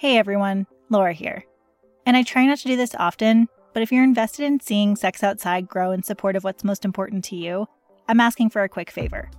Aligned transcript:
Hey 0.00 0.16
everyone, 0.16 0.66
Laura 0.88 1.12
here. 1.12 1.44
And 2.06 2.16
I 2.16 2.22
try 2.22 2.46
not 2.46 2.56
to 2.60 2.68
do 2.68 2.74
this 2.74 2.94
often, 2.94 3.48
but 3.74 3.82
if 3.82 3.92
you're 3.92 4.02
invested 4.02 4.46
in 4.46 4.58
seeing 4.58 4.96
Sex 4.96 5.22
Outside 5.22 5.68
grow 5.68 5.90
in 5.90 6.02
support 6.02 6.36
of 6.36 6.42
what's 6.42 6.64
most 6.64 6.86
important 6.86 7.22
to 7.24 7.36
you, 7.36 7.66
I'm 8.08 8.18
asking 8.18 8.48
for 8.48 8.62
a 8.62 8.68
quick 8.70 8.90
favor. 8.90 9.30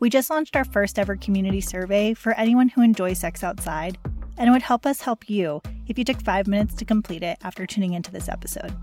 We 0.00 0.10
just 0.10 0.30
launched 0.30 0.56
our 0.56 0.64
first 0.64 0.98
ever 0.98 1.14
community 1.14 1.60
survey 1.60 2.12
for 2.12 2.32
anyone 2.32 2.70
who 2.70 2.82
enjoys 2.82 3.20
sex 3.20 3.44
outside, 3.44 3.96
and 4.36 4.48
it 4.48 4.50
would 4.50 4.62
help 4.62 4.84
us 4.84 5.00
help 5.00 5.30
you 5.30 5.62
if 5.86 5.96
you 5.96 6.04
took 6.04 6.20
five 6.22 6.48
minutes 6.48 6.74
to 6.74 6.84
complete 6.84 7.22
it 7.22 7.38
after 7.44 7.64
tuning 7.64 7.92
into 7.92 8.10
this 8.10 8.28
episode. 8.28 8.74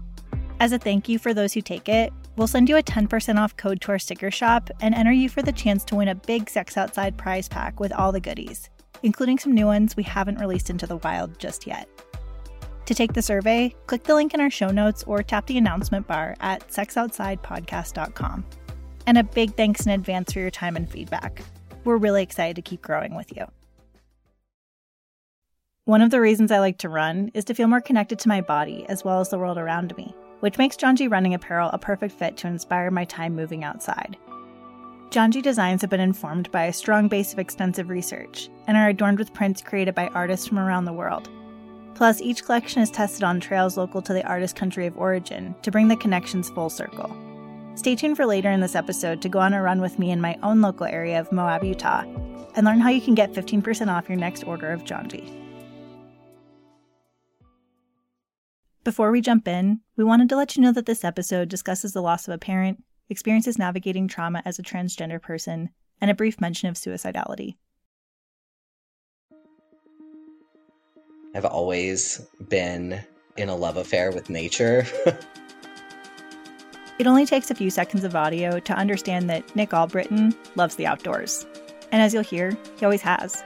As 0.62 0.72
a 0.72 0.80
thank 0.80 1.10
you 1.10 1.20
for 1.20 1.34
those 1.34 1.52
who 1.52 1.60
take 1.60 1.90
it, 1.90 2.14
we'll 2.38 2.48
send 2.48 2.70
you 2.70 2.78
a 2.78 2.84
10% 2.84 3.38
off 3.38 3.58
code 3.58 3.82
to 3.82 3.92
our 3.92 4.00
sticker 4.00 4.32
shop 4.32 4.70
and 4.80 4.96
enter 4.96 5.12
you 5.12 5.28
for 5.28 5.42
the 5.42 5.52
chance 5.52 5.84
to 5.84 5.96
win 5.96 6.08
a 6.08 6.16
big 6.16 6.50
Sex 6.50 6.78
Outside 6.78 7.18
prize 7.18 7.50
pack 7.50 7.82
with 7.82 7.92
all 7.92 8.14
the 8.14 8.22
goodies 8.22 8.70
including 9.04 9.38
some 9.38 9.54
new 9.54 9.66
ones 9.66 9.96
we 9.96 10.04
haven't 10.04 10.40
released 10.40 10.70
into 10.70 10.88
the 10.88 10.98
wild 10.98 11.40
just 11.40 11.68
yet. 11.68 11.88
To 12.86 12.96
take 12.96 13.14
the 13.14 13.22
survey, 13.22 13.76
click 13.88 14.04
the 14.04 14.16
link 14.16 14.34
in 14.34 14.42
our 14.42 14.50
show 14.50 14.70
notes 14.70 15.04
or 15.06 15.24
tap 15.24 15.46
the 15.48 15.58
announcement 15.58 16.08
bar 16.08 16.36
at 16.42 16.68
sexoutsidepodcast.com. 16.68 18.46
And 19.08 19.18
a 19.18 19.24
big 19.24 19.56
thanks 19.56 19.86
in 19.86 19.92
advance 19.92 20.34
for 20.34 20.40
your 20.40 20.52
time 20.52 20.76
and 20.76 20.90
feedback. 20.90 21.42
We're 21.84 21.98
really 21.98 22.24
excited 22.24 22.56
to 22.58 22.62
keep 22.62 22.82
growing 22.82 23.16
with 23.16 23.36
you. 23.36 23.46
One 25.86 26.02
of 26.02 26.12
the 26.12 26.22
reasons 26.22 26.52
I 26.52 26.60
like 26.60 26.78
to 26.80 26.90
run 26.90 27.32
is 27.34 27.44
to 27.46 27.54
feel 27.54 27.68
more 27.68 27.82
connected 27.82 28.20
to 28.20 28.30
my 28.30 28.42
body 28.42 28.86
as 28.88 29.04
well 29.04 29.20
as 29.20 29.30
the 29.30 29.40
world 29.40 29.58
around 29.58 29.96
me, 29.98 30.14
which 30.42 30.58
makes 30.58 30.78
Janji 30.78 31.10
running 31.12 31.34
apparel 31.34 31.70
a 31.74 31.80
perfect 31.80 32.14
fit 32.14 32.38
to 32.38 32.48
inspire 32.48 32.92
my 32.92 33.06
time 33.06 33.36
moving 33.36 33.64
outside. 33.64 34.18
Janji 35.12 35.42
designs 35.42 35.82
have 35.82 35.90
been 35.90 36.00
informed 36.00 36.50
by 36.52 36.64
a 36.64 36.74
strong 36.74 37.10
base 37.10 37.34
of 37.34 37.40
extensive 37.40 37.90
research 37.90 38.48
and 38.68 38.78
are 38.78 38.88
adorned 38.88 39.20
with 39.20 39.34
prints 39.34 39.62
created 39.62 39.94
by 39.94 40.08
artists 40.08 40.48
from 40.48 40.58
around 40.58 40.86
the 40.86 40.94
world. 40.94 41.30
Plus, 41.96 42.22
each 42.22 42.46
collection 42.46 42.82
is 42.82 42.90
tested 42.90 43.22
on 43.22 43.42
trails 43.42 43.76
local 43.76 44.02
to 44.02 44.14
the 44.14 44.26
artist's 44.26 44.58
country 44.58 44.88
of 44.88 44.98
origin 44.98 45.54
to 45.64 45.70
bring 45.70 45.90
the 45.90 45.98
connections 45.98 46.50
full 46.52 46.70
circle. 46.70 47.14
Stay 47.76 47.94
tuned 47.94 48.16
for 48.16 48.26
later 48.26 48.52
in 48.52 48.62
this 48.62 48.74
episode 48.74 49.22
to 49.22 49.28
go 49.28 49.40
on 49.40 49.54
a 49.54 49.62
run 49.62 49.82
with 49.82 50.00
me 50.00 50.12
in 50.12 50.22
my 50.22 50.40
own 50.44 50.62
local 50.62 50.86
area 50.86 51.20
of 51.20 51.30
Moab, 51.34 51.66
Utah, 51.66 52.06
and 52.56 52.66
learn 52.66 52.80
how 52.80 52.90
you 52.90 53.02
can 53.02 53.14
get 53.14 53.34
15% 53.34 53.90
off 53.90 54.08
your 54.08 54.18
next 54.18 54.46
order 54.46 54.72
of 54.72 54.86
Janji. 54.86 55.30
Before 58.86 59.12
we 59.12 59.20
jump 59.20 59.46
in, 59.46 59.82
we 59.98 60.06
wanted 60.06 60.30
to 60.30 60.38
let 60.38 60.56
you 60.56 60.62
know 60.62 60.72
that 60.72 60.86
this 60.86 61.04
episode 61.04 61.50
discusses 61.50 61.92
the 61.92 62.02
loss 62.02 62.30
of 62.30 62.34
a 62.34 62.38
parent, 62.38 62.82
experiences 63.12 63.60
navigating 63.60 64.08
trauma 64.08 64.42
as 64.46 64.58
a 64.58 64.64
transgender 64.64 65.22
person, 65.22 65.70
and 66.00 66.10
a 66.10 66.16
brief 66.16 66.42
mention 66.42 66.70
of 66.70 66.76
suicidality. 66.76 67.58
I've 71.36 71.46
always 71.46 72.26
been 72.50 73.02
in 73.38 73.50
a 73.50 73.56
love 73.56 73.78
affair 73.78 74.12
with 74.12 74.30
nature. 74.30 74.86
it 77.00 77.06
only 77.06 77.26
takes 77.26 77.52
a 77.52 77.56
few 77.56 77.70
seconds 77.70 78.04
of 78.04 78.16
audio 78.16 78.60
to 78.60 78.74
understand 78.74 79.30
that 79.30 79.56
Nick 79.56 79.74
Albritton 79.74 80.34
loves 80.56 80.76
the 80.76 80.88
outdoors. 80.88 81.46
And 81.92 82.02
as 82.02 82.14
you'll 82.14 82.24
hear, 82.24 82.58
he 82.78 82.86
always 82.86 83.02
has. 83.02 83.44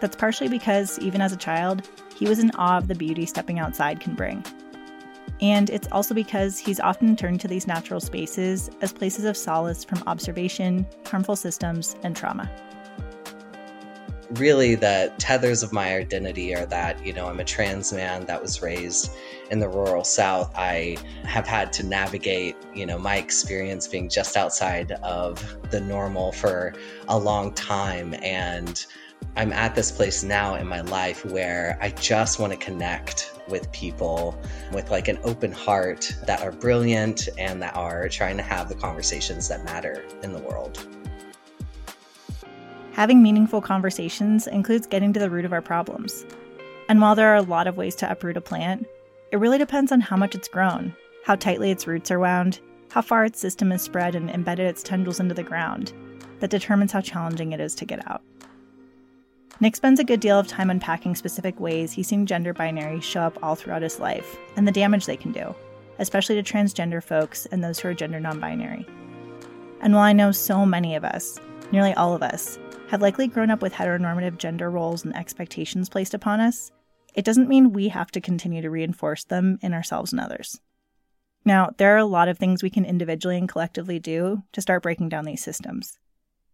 That's 0.00 0.16
partially 0.16 0.48
because, 0.48 0.98
even 0.98 1.20
as 1.20 1.32
a 1.32 1.36
child, 1.36 1.88
he 2.14 2.28
was 2.28 2.38
in 2.38 2.50
awe 2.52 2.78
of 2.78 2.88
the 2.88 2.94
beauty 2.94 3.26
stepping 3.26 3.58
outside 3.58 4.00
can 4.00 4.14
bring. 4.14 4.44
And 5.40 5.70
it's 5.70 5.88
also 5.90 6.14
because 6.14 6.58
he's 6.58 6.80
often 6.80 7.16
turned 7.16 7.40
to 7.40 7.48
these 7.48 7.66
natural 7.66 8.00
spaces 8.00 8.70
as 8.82 8.92
places 8.92 9.24
of 9.24 9.36
solace 9.36 9.84
from 9.84 10.02
observation, 10.06 10.86
harmful 11.06 11.36
systems, 11.36 11.96
and 12.02 12.14
trauma. 12.14 12.50
Really, 14.32 14.76
the 14.76 15.12
tethers 15.18 15.64
of 15.64 15.72
my 15.72 15.96
identity 15.96 16.54
are 16.54 16.66
that, 16.66 17.04
you 17.04 17.12
know, 17.12 17.26
I'm 17.26 17.40
a 17.40 17.44
trans 17.44 17.92
man 17.92 18.26
that 18.26 18.40
was 18.40 18.62
raised 18.62 19.10
in 19.50 19.58
the 19.58 19.68
rural 19.68 20.04
South. 20.04 20.52
I 20.54 20.98
have 21.24 21.48
had 21.48 21.72
to 21.74 21.86
navigate, 21.86 22.54
you 22.72 22.86
know, 22.86 22.96
my 22.96 23.16
experience 23.16 23.88
being 23.88 24.08
just 24.08 24.36
outside 24.36 24.92
of 25.02 25.56
the 25.70 25.80
normal 25.80 26.30
for 26.30 26.74
a 27.08 27.18
long 27.18 27.52
time. 27.54 28.14
And 28.22 28.86
I'm 29.36 29.52
at 29.52 29.74
this 29.74 29.90
place 29.90 30.22
now 30.22 30.54
in 30.54 30.68
my 30.68 30.82
life 30.82 31.24
where 31.24 31.76
I 31.80 31.90
just 31.90 32.38
want 32.38 32.52
to 32.52 32.58
connect 32.58 33.29
with 33.50 33.70
people 33.72 34.38
with 34.72 34.90
like 34.90 35.08
an 35.08 35.18
open 35.24 35.52
heart 35.52 36.14
that 36.26 36.40
are 36.42 36.52
brilliant 36.52 37.28
and 37.38 37.60
that 37.62 37.74
are 37.76 38.08
trying 38.08 38.36
to 38.36 38.42
have 38.42 38.68
the 38.68 38.74
conversations 38.74 39.48
that 39.48 39.64
matter 39.64 40.04
in 40.22 40.32
the 40.32 40.38
world. 40.38 40.86
Having 42.92 43.22
meaningful 43.22 43.60
conversations 43.60 44.46
includes 44.46 44.86
getting 44.86 45.12
to 45.12 45.20
the 45.20 45.30
root 45.30 45.44
of 45.44 45.52
our 45.52 45.62
problems. 45.62 46.24
And 46.88 47.00
while 47.00 47.14
there 47.14 47.28
are 47.28 47.36
a 47.36 47.42
lot 47.42 47.66
of 47.66 47.76
ways 47.76 47.94
to 47.96 48.10
uproot 48.10 48.36
a 48.36 48.40
plant, 48.40 48.86
it 49.30 49.38
really 49.38 49.58
depends 49.58 49.92
on 49.92 50.00
how 50.00 50.16
much 50.16 50.34
it's 50.34 50.48
grown, 50.48 50.94
how 51.24 51.36
tightly 51.36 51.70
its 51.70 51.86
roots 51.86 52.10
are 52.10 52.18
wound, 52.18 52.60
how 52.90 53.00
far 53.00 53.24
its 53.24 53.38
system 53.38 53.70
is 53.70 53.80
spread 53.80 54.16
and 54.16 54.28
embedded 54.28 54.66
its 54.66 54.82
tendrils 54.82 55.20
into 55.20 55.34
the 55.34 55.42
ground, 55.42 55.92
that 56.40 56.50
determines 56.50 56.90
how 56.90 57.00
challenging 57.00 57.52
it 57.52 57.60
is 57.60 57.74
to 57.76 57.84
get 57.84 58.06
out. 58.10 58.22
Nick 59.62 59.76
spends 59.76 60.00
a 60.00 60.04
good 60.04 60.20
deal 60.20 60.38
of 60.38 60.48
time 60.48 60.70
unpacking 60.70 61.14
specific 61.14 61.60
ways 61.60 61.92
he's 61.92 62.08
seen 62.08 62.24
gender 62.24 62.54
binaries 62.54 63.02
show 63.02 63.20
up 63.20 63.38
all 63.42 63.54
throughout 63.54 63.82
his 63.82 64.00
life 64.00 64.38
and 64.56 64.66
the 64.66 64.72
damage 64.72 65.04
they 65.04 65.18
can 65.18 65.32
do, 65.32 65.54
especially 65.98 66.42
to 66.42 66.42
transgender 66.42 67.02
folks 67.02 67.44
and 67.46 67.62
those 67.62 67.78
who 67.78 67.88
are 67.88 67.94
gender 67.94 68.18
non 68.18 68.40
binary. 68.40 68.86
And 69.82 69.92
while 69.92 70.04
I 70.04 70.14
know 70.14 70.32
so 70.32 70.64
many 70.64 70.96
of 70.96 71.04
us, 71.04 71.38
nearly 71.72 71.92
all 71.92 72.14
of 72.14 72.22
us, 72.22 72.58
have 72.88 73.02
likely 73.02 73.28
grown 73.28 73.50
up 73.50 73.60
with 73.60 73.74
heteronormative 73.74 74.38
gender 74.38 74.70
roles 74.70 75.04
and 75.04 75.14
expectations 75.14 75.90
placed 75.90 76.14
upon 76.14 76.40
us, 76.40 76.72
it 77.14 77.26
doesn't 77.26 77.48
mean 77.48 77.74
we 77.74 77.88
have 77.88 78.10
to 78.12 78.20
continue 78.20 78.62
to 78.62 78.70
reinforce 78.70 79.24
them 79.24 79.58
in 79.60 79.74
ourselves 79.74 80.10
and 80.10 80.22
others. 80.22 80.58
Now, 81.44 81.70
there 81.76 81.94
are 81.94 81.98
a 81.98 82.06
lot 82.06 82.28
of 82.28 82.38
things 82.38 82.62
we 82.62 82.70
can 82.70 82.86
individually 82.86 83.36
and 83.36 83.48
collectively 83.48 83.98
do 83.98 84.42
to 84.52 84.62
start 84.62 84.82
breaking 84.82 85.10
down 85.10 85.26
these 85.26 85.44
systems. 85.44 85.98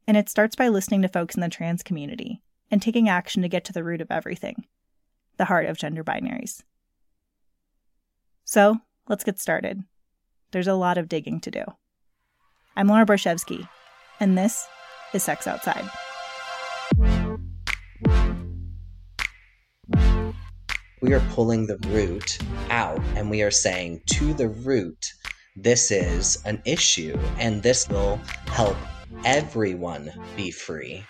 And 0.09 0.17
it 0.17 0.29
starts 0.29 0.57
by 0.57 0.69
listening 0.69 1.03
to 1.03 1.09
folks 1.09 1.37
in 1.37 1.41
the 1.41 1.49
trans 1.49 1.85
community 1.85 2.43
and 2.71 2.83
taking 2.83 3.09
action 3.09 3.43
to 3.43 3.49
get 3.49 3.65
to 3.65 3.73
the 3.73 3.85
root 3.85 4.01
of 4.01 4.11
everything 4.11 4.67
the 5.37 5.45
heart 5.45 5.67
of 5.67 5.77
gender 5.77 6.03
binaries. 6.03 6.63
So, 8.45 8.79
let's 9.09 9.25
get 9.25 9.39
started. 9.39 9.83
There's 10.53 10.67
a 10.67 10.75
lot 10.75 10.97
of 10.97 11.09
digging 11.09 11.41
to 11.41 11.51
do. 11.51 11.65
I'm 12.75 12.89
Laura 12.89 13.05
Borichevsky, 13.05 13.69
and 14.19 14.39
this 14.39 14.67
is 15.13 15.23
Sex 15.23 15.47
Outside. 15.47 15.91
We 21.03 21.13
are 21.13 21.23
pulling 21.31 21.67
the 21.67 21.79
root 21.89 22.39
out 22.71 23.01
and 23.15 23.31
we 23.31 23.43
are 23.43 23.51
saying 23.51 24.01
to 24.07 24.33
the 24.33 24.49
root, 24.49 25.13
this 25.55 25.91
is 25.91 26.43
an 26.45 26.63
issue 26.65 27.19
and 27.39 27.63
this 27.63 27.89
will 27.89 28.19
help 28.47 28.77
everyone 29.25 30.11
be 30.37 30.51
free. 30.51 31.05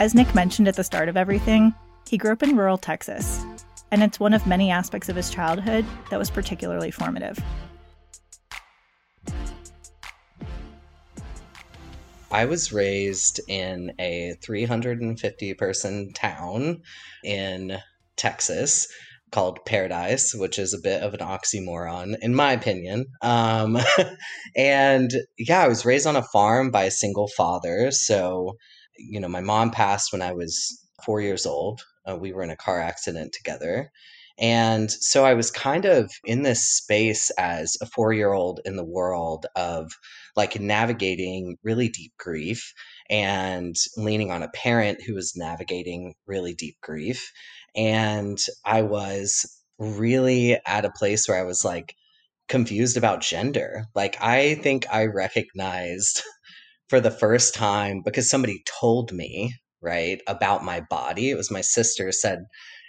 As 0.00 0.14
Nick 0.14 0.34
mentioned 0.34 0.68
at 0.68 0.76
the 0.76 0.84
start 0.84 1.08
of 1.08 1.16
everything, 1.16 1.72
he 2.08 2.18
grew 2.18 2.32
up 2.32 2.42
in 2.42 2.56
rural 2.56 2.76
Texas, 2.76 3.42
and 3.90 4.02
it's 4.02 4.20
one 4.20 4.34
of 4.34 4.46
many 4.46 4.70
aspects 4.70 5.08
of 5.08 5.16
his 5.16 5.30
childhood 5.30 5.86
that 6.10 6.18
was 6.18 6.30
particularly 6.30 6.90
formative. 6.90 7.38
I 12.30 12.44
was 12.46 12.72
raised 12.72 13.40
in 13.48 13.92
a 14.00 14.34
350 14.42 15.54
person 15.54 16.12
town 16.12 16.82
in 17.22 17.78
Texas 18.16 18.88
called 19.34 19.64
Paradise, 19.66 20.34
which 20.34 20.58
is 20.58 20.72
a 20.72 20.80
bit 20.80 21.02
of 21.02 21.12
an 21.12 21.20
oxymoron, 21.20 22.16
in 22.22 22.34
my 22.34 22.52
opinion. 22.52 23.06
Um, 23.20 23.78
and 24.56 25.12
yeah, 25.36 25.62
I 25.62 25.68
was 25.68 25.84
raised 25.84 26.06
on 26.06 26.16
a 26.16 26.22
farm 26.22 26.70
by 26.70 26.84
a 26.84 26.90
single 26.90 27.28
father. 27.36 27.90
So 27.90 28.56
you 28.96 29.20
know, 29.20 29.28
my 29.28 29.40
mom 29.40 29.70
passed 29.70 30.12
when 30.12 30.22
I 30.22 30.32
was 30.32 30.80
four 31.04 31.20
years 31.20 31.46
old. 31.46 31.82
Uh, 32.08 32.16
we 32.16 32.32
were 32.32 32.42
in 32.42 32.50
a 32.50 32.56
car 32.56 32.80
accident 32.80 33.32
together. 33.32 33.90
And 34.36 34.90
so 34.90 35.24
I 35.24 35.34
was 35.34 35.50
kind 35.50 35.84
of 35.84 36.10
in 36.24 36.42
this 36.42 36.64
space 36.64 37.30
as 37.38 37.76
a 37.80 37.86
four 37.86 38.12
year 38.12 38.32
old 38.32 38.60
in 38.64 38.76
the 38.76 38.84
world 38.84 39.46
of 39.54 39.92
like 40.34 40.58
navigating 40.58 41.56
really 41.62 41.88
deep 41.88 42.12
grief 42.18 42.74
and 43.08 43.76
leaning 43.96 44.32
on 44.32 44.42
a 44.42 44.48
parent 44.48 45.02
who 45.02 45.14
was 45.14 45.34
navigating 45.36 46.14
really 46.26 46.52
deep 46.52 46.76
grief. 46.82 47.32
And 47.76 48.38
I 48.64 48.82
was 48.82 49.46
really 49.78 50.58
at 50.66 50.84
a 50.84 50.92
place 50.92 51.28
where 51.28 51.38
I 51.38 51.44
was 51.44 51.64
like 51.64 51.94
confused 52.48 52.96
about 52.96 53.22
gender. 53.22 53.84
Like, 53.94 54.16
I 54.20 54.54
think 54.56 54.86
I 54.92 55.06
recognized 55.06 56.22
for 56.88 57.00
the 57.00 57.10
first 57.10 57.54
time 57.54 58.02
because 58.04 58.28
somebody 58.28 58.62
told 58.80 59.12
me 59.12 59.54
right 59.82 60.20
about 60.26 60.64
my 60.64 60.80
body 60.80 61.28
it 61.28 61.36
was 61.36 61.50
my 61.50 61.60
sister 61.60 62.10
said 62.10 62.44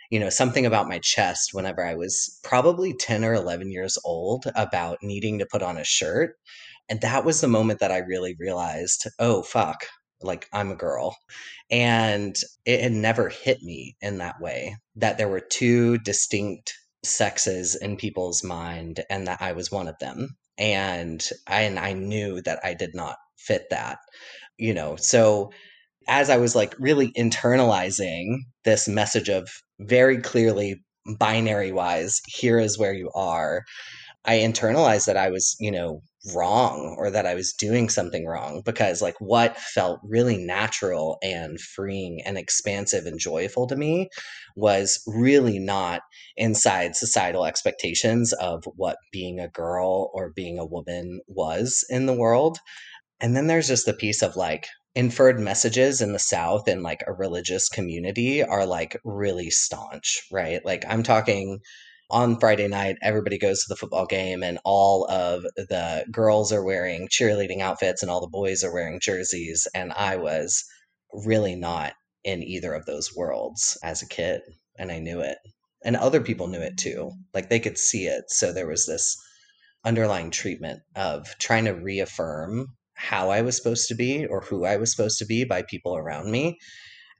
you 0.09 0.19
know, 0.19 0.29
something 0.29 0.65
about 0.65 0.87
my 0.87 0.99
chest 0.99 1.49
whenever 1.53 1.85
I 1.85 1.95
was 1.95 2.39
probably 2.43 2.93
10 2.93 3.23
or 3.23 3.33
11 3.33 3.71
years 3.71 3.97
old 4.03 4.45
about 4.55 4.99
needing 5.01 5.39
to 5.39 5.47
put 5.49 5.63
on 5.63 5.77
a 5.77 5.83
shirt. 5.83 6.35
And 6.89 7.01
that 7.01 7.25
was 7.25 7.41
the 7.41 7.47
moment 7.47 7.79
that 7.79 7.91
I 7.91 7.97
really 7.97 8.35
realized, 8.39 9.07
oh, 9.19 9.41
fuck, 9.41 9.85
like 10.25 10.47
I'm 10.51 10.71
a 10.71 10.75
girl. 10.75 11.15
And 11.71 12.35
it 12.65 12.81
had 12.81 12.91
never 12.91 13.29
hit 13.29 13.61
me 13.63 13.95
in 14.01 14.17
that 14.17 14.39
way 14.41 14.75
that 14.95 15.17
there 15.17 15.29
were 15.29 15.39
two 15.39 15.97
distinct 15.99 16.73
sexes 17.03 17.75
in 17.75 17.97
people's 17.97 18.43
mind 18.43 19.01
and 19.09 19.27
that 19.27 19.41
I 19.41 19.53
was 19.53 19.71
one 19.71 19.87
of 19.87 19.97
them. 19.99 20.29
And 20.57 21.23
I, 21.47 21.61
and 21.61 21.79
I 21.79 21.93
knew 21.93 22.41
that 22.41 22.59
I 22.63 22.73
did 22.73 22.95
not 22.95 23.17
fit 23.37 23.63
that, 23.69 23.99
you 24.57 24.73
know. 24.73 24.95
So 24.95 25.51
as 26.07 26.29
I 26.29 26.37
was 26.37 26.55
like 26.55 26.75
really 26.79 27.11
internalizing 27.13 28.37
this 28.63 28.87
message 28.87 29.29
of 29.29 29.49
very 29.79 30.19
clearly 30.19 30.81
binary 31.19 31.71
wise, 31.71 32.21
here 32.27 32.59
is 32.59 32.79
where 32.79 32.93
you 32.93 33.11
are, 33.13 33.63
I 34.23 34.37
internalized 34.37 35.05
that 35.05 35.17
I 35.17 35.29
was, 35.29 35.55
you 35.59 35.71
know, 35.71 36.01
wrong 36.33 36.95
or 36.97 37.11
that 37.11 37.25
I 37.25 37.35
was 37.35 37.53
doing 37.53 37.89
something 37.89 38.25
wrong 38.25 38.61
because 38.65 39.01
like 39.01 39.15
what 39.19 39.57
felt 39.57 39.99
really 40.03 40.37
natural 40.37 41.17
and 41.21 41.59
freeing 41.59 42.21
and 42.25 42.37
expansive 42.37 43.05
and 43.05 43.19
joyful 43.19 43.67
to 43.67 43.75
me 43.75 44.09
was 44.55 45.01
really 45.05 45.59
not 45.59 46.01
inside 46.37 46.95
societal 46.95 47.45
expectations 47.45 48.33
of 48.33 48.63
what 48.75 48.97
being 49.11 49.39
a 49.39 49.49
girl 49.49 50.11
or 50.13 50.31
being 50.35 50.57
a 50.57 50.65
woman 50.65 51.21
was 51.27 51.85
in 51.89 52.05
the 52.05 52.13
world. 52.13 52.57
And 53.19 53.35
then 53.35 53.47
there's 53.47 53.67
just 53.67 53.85
the 53.85 53.93
piece 53.93 54.21
of 54.21 54.35
like 54.35 54.67
inferred 54.95 55.39
messages 55.39 56.01
in 56.01 56.13
the 56.13 56.19
South 56.19 56.67
and 56.67 56.81
like 56.81 57.03
a 57.05 57.13
religious 57.13 57.67
community 57.67 58.41
are 58.41 58.65
like 58.65 58.97
really 59.03 59.49
staunch, 59.49 60.21
right? 60.31 60.63
Like 60.65 60.85
I'm 60.87 61.03
talking 61.03 61.59
on 62.09 62.39
Friday 62.39 62.67
night, 62.67 62.97
everybody 63.01 63.37
goes 63.37 63.59
to 63.61 63.65
the 63.69 63.75
football 63.75 64.05
game, 64.05 64.43
and 64.43 64.59
all 64.63 65.09
of 65.09 65.43
the 65.55 66.05
girls 66.11 66.51
are 66.51 66.63
wearing 66.63 67.07
cheerleading 67.07 67.61
outfits, 67.61 68.01
and 68.01 68.11
all 68.11 68.21
the 68.21 68.27
boys 68.27 68.63
are 68.63 68.73
wearing 68.73 68.99
jerseys. 69.01 69.67
And 69.73 69.91
I 69.93 70.17
was 70.17 70.63
really 71.11 71.55
not 71.55 71.93
in 72.23 72.43
either 72.43 72.73
of 72.73 72.85
those 72.85 73.15
worlds 73.15 73.77
as 73.83 74.01
a 74.01 74.07
kid, 74.07 74.41
and 74.77 74.91
I 74.91 74.99
knew 74.99 75.21
it. 75.21 75.37
And 75.83 75.95
other 75.95 76.21
people 76.21 76.47
knew 76.47 76.61
it 76.61 76.77
too. 76.77 77.11
Like 77.33 77.49
they 77.49 77.59
could 77.59 77.77
see 77.77 78.07
it. 78.07 78.25
So 78.29 78.51
there 78.51 78.67
was 78.67 78.85
this 78.85 79.15
underlying 79.85 80.31
treatment 80.31 80.79
of 80.95 81.27
trying 81.39 81.65
to 81.65 81.71
reaffirm 81.71 82.67
how 82.95 83.29
I 83.29 83.41
was 83.41 83.55
supposed 83.55 83.87
to 83.89 83.95
be 83.95 84.25
or 84.25 84.41
who 84.41 84.65
I 84.65 84.77
was 84.77 84.89
supposed 84.89 85.19
to 85.19 85.25
be 85.25 85.43
by 85.43 85.61
people 85.61 85.95
around 85.95 86.31
me. 86.31 86.57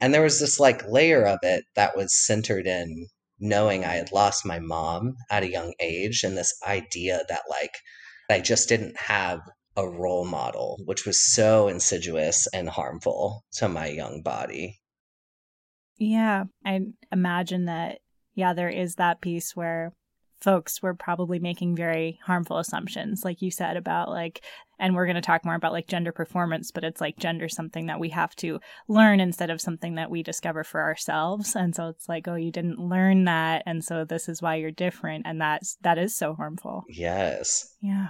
And 0.02 0.14
there 0.14 0.24
was 0.24 0.40
this 0.40 0.60
like 0.60 0.88
layer 0.88 1.24
of 1.26 1.40
it 1.44 1.64
that 1.76 1.96
was 1.96 2.16
centered 2.16 2.66
in 2.66 3.08
knowing 3.40 3.84
I 3.84 3.96
had 3.96 4.12
lost 4.12 4.46
my 4.46 4.60
mom 4.60 5.16
at 5.30 5.44
a 5.44 5.52
young 5.52 5.74
age 5.80 6.24
and 6.24 6.38
this 6.38 6.54
idea 6.66 7.22
that 7.30 7.44
like 7.50 7.76
I 8.30 8.40
just 8.40 8.70
didn't 8.70 8.98
have 8.98 9.40
a 9.78 9.88
role 9.88 10.26
model, 10.26 10.80
which 10.86 11.06
was 11.06 11.22
so 11.22 11.68
insidious 11.68 12.48
and 12.54 12.70
harmful 12.70 13.44
to 13.54 13.68
my 13.68 13.88
young 13.88 14.22
body. 14.22 14.80
Yeah, 15.98 16.46
I 16.66 16.82
imagine 17.12 17.66
that, 17.66 18.00
yeah, 18.34 18.54
there 18.54 18.70
is 18.70 18.96
that 18.96 19.22
piece 19.22 19.56
where 19.56 19.94
folks 20.40 20.82
were 20.82 20.94
probably 20.94 21.40
making 21.40 21.76
very 21.76 22.20
harmful 22.26 22.58
assumptions, 22.58 23.24
like 23.24 23.42
you 23.42 23.52
said, 23.52 23.78
about 23.78 24.10
like 24.10 24.42
and 24.78 24.94
we're 24.94 25.06
going 25.06 25.16
to 25.16 25.22
talk 25.22 25.46
more 25.46 25.56
about 25.56 25.72
like 25.72 25.88
gender 25.88 26.12
performance 26.12 26.70
but 26.70 26.84
it's 26.84 27.00
like 27.00 27.18
gender 27.18 27.48
something 27.48 27.86
that 27.86 28.00
we 28.00 28.10
have 28.10 28.36
to 28.36 28.60
learn 28.90 29.22
instead 29.22 29.50
of 29.50 29.62
something 29.62 29.96
that 29.96 30.12
we 30.12 30.22
discover 30.22 30.64
for 30.64 30.82
ourselves. 30.82 31.56
And 31.56 31.76
so 31.76 31.88
it's 31.90 32.10
like 32.10 32.28
oh 32.28 32.36
you 32.36 32.52
didn't 32.52 32.80
learn 32.80 33.26
that 33.26 33.64
and 33.66 33.84
so 33.84 34.06
this 34.06 34.28
is 34.28 34.42
why 34.42 34.56
you're 34.56 34.72
different 34.72 35.26
and 35.26 35.40
that's 35.42 35.78
that 35.82 35.98
is 35.98 36.16
so 36.16 36.34
harmful. 36.34 36.84
Yes. 36.90 37.76
Yeah. 37.82 38.08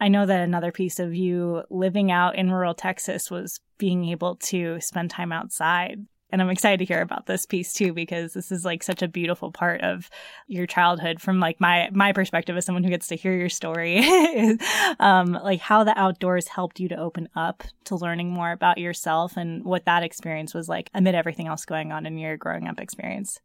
I 0.00 0.08
know 0.08 0.26
that 0.26 0.40
another 0.40 0.72
piece 0.72 0.98
of 0.98 1.14
you 1.14 1.62
living 1.70 2.10
out 2.10 2.34
in 2.34 2.50
rural 2.50 2.74
Texas 2.74 3.30
was 3.30 3.60
being 3.78 4.08
able 4.08 4.34
to 4.36 4.80
spend 4.80 5.10
time 5.10 5.30
outside 5.30 5.98
and 6.32 6.40
I'm 6.40 6.48
excited 6.48 6.78
to 6.78 6.86
hear 6.86 7.02
about 7.02 7.26
this 7.26 7.44
piece 7.44 7.74
too 7.74 7.92
because 7.92 8.32
this 8.32 8.50
is 8.50 8.64
like 8.64 8.82
such 8.82 9.02
a 9.02 9.08
beautiful 9.08 9.52
part 9.52 9.82
of 9.82 10.08
your 10.48 10.66
childhood 10.66 11.20
from 11.20 11.38
like 11.38 11.60
my 11.60 11.90
my 11.92 12.12
perspective 12.12 12.56
as 12.56 12.64
someone 12.64 12.82
who 12.82 12.90
gets 12.90 13.06
to 13.08 13.16
hear 13.16 13.36
your 13.36 13.50
story. 13.50 13.98
um, 14.98 15.32
like 15.32 15.60
how 15.60 15.84
the 15.84 15.96
outdoors 15.98 16.48
helped 16.48 16.80
you 16.80 16.88
to 16.88 16.96
open 16.96 17.28
up 17.36 17.62
to 17.84 17.96
learning 17.96 18.30
more 18.30 18.50
about 18.50 18.78
yourself 18.78 19.36
and 19.36 19.62
what 19.64 19.84
that 19.84 20.02
experience 20.02 20.54
was 20.54 20.68
like 20.68 20.90
amid 20.94 21.14
everything 21.14 21.46
else 21.46 21.66
going 21.66 21.92
on 21.92 22.06
in 22.06 22.16
your 22.16 22.38
growing 22.38 22.66
up 22.66 22.80
experience. 22.80 23.38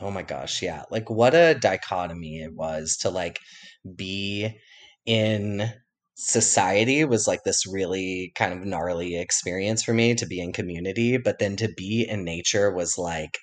Oh 0.00 0.10
my 0.10 0.22
gosh, 0.22 0.60
yeah. 0.60 0.82
Like 0.90 1.08
what 1.08 1.34
a 1.34 1.54
dichotomy 1.54 2.42
it 2.42 2.52
was 2.52 2.98
to 2.98 3.10
like 3.10 3.38
be 3.96 4.60
in 5.06 5.70
society 6.14 7.04
was 7.04 7.26
like 7.26 7.42
this 7.44 7.66
really 7.66 8.32
kind 8.36 8.52
of 8.52 8.64
gnarly 8.64 9.18
experience 9.18 9.82
for 9.82 9.92
me 9.92 10.14
to 10.14 10.26
be 10.26 10.40
in 10.40 10.52
community, 10.52 11.18
but 11.18 11.38
then 11.38 11.56
to 11.56 11.68
be 11.76 12.06
in 12.08 12.24
nature 12.24 12.72
was 12.72 12.96
like 12.98 13.38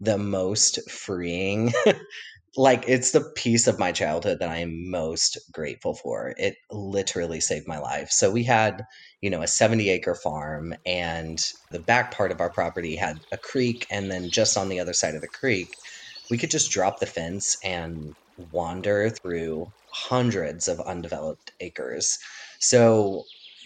the 0.00 0.18
most 0.18 0.78
freeing. 0.90 1.72
like 2.56 2.84
it's 2.86 3.12
the 3.12 3.32
piece 3.34 3.66
of 3.66 3.78
my 3.78 3.92
childhood 3.92 4.38
that 4.40 4.50
I 4.50 4.58
am 4.58 4.90
most 4.90 5.38
grateful 5.52 5.94
for. 5.94 6.34
It 6.36 6.56
literally 6.70 7.40
saved 7.40 7.66
my 7.66 7.78
life. 7.78 8.10
So 8.10 8.30
we 8.30 8.44
had, 8.44 8.84
you 9.20 9.30
know, 9.30 9.42
a 9.42 9.46
70 9.48 9.88
acre 9.88 10.14
farm 10.14 10.74
and 10.84 11.38
the 11.70 11.80
back 11.80 12.12
part 12.12 12.30
of 12.30 12.40
our 12.40 12.52
property 12.52 12.96
had 12.96 13.16
a 13.32 13.38
creek 13.38 13.86
and 13.90 14.10
then 14.10 14.30
just 14.30 14.58
on 14.58 14.68
the 14.68 14.80
other 14.80 14.92
side 14.92 15.14
of 15.14 15.22
the 15.22 15.28
creek, 15.28 15.68
we 16.30 16.36
could 16.38 16.50
just 16.50 16.70
drop 16.70 17.00
the 17.00 17.06
fence 17.06 17.56
and 17.64 18.14
wander 18.36 19.10
through 19.10 19.66
hundreds 19.92 20.68
of 20.68 20.80
undeveloped 20.80 21.52
acres. 21.60 22.18
So 22.58 23.24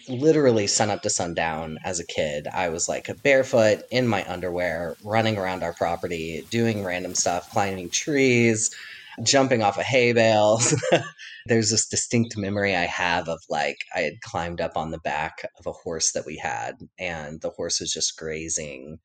literally 0.09 0.67
sun 0.67 0.89
up 0.89 1.01
to 1.01 1.09
sundown 1.09 1.77
as 1.83 1.99
a 1.99 2.05
kid 2.05 2.47
i 2.53 2.69
was 2.69 2.87
like 2.87 3.09
barefoot 3.23 3.81
in 3.91 4.07
my 4.07 4.25
underwear 4.31 4.95
running 5.03 5.37
around 5.37 5.63
our 5.63 5.73
property 5.73 6.45
doing 6.49 6.83
random 6.83 7.13
stuff 7.13 7.49
climbing 7.51 7.89
trees 7.89 8.73
jumping 9.23 9.61
off 9.61 9.77
of 9.77 9.83
hay 9.83 10.13
bales 10.13 10.81
there's 11.45 11.71
this 11.71 11.87
distinct 11.87 12.37
memory 12.37 12.75
i 12.75 12.85
have 12.85 13.27
of 13.27 13.39
like 13.49 13.83
i 13.95 13.99
had 13.99 14.21
climbed 14.21 14.61
up 14.61 14.77
on 14.77 14.91
the 14.91 14.99
back 14.99 15.49
of 15.59 15.65
a 15.65 15.71
horse 15.71 16.11
that 16.13 16.25
we 16.25 16.37
had 16.37 16.77
and 16.97 17.41
the 17.41 17.49
horse 17.49 17.79
was 17.79 17.91
just 17.91 18.17
grazing 18.17 18.99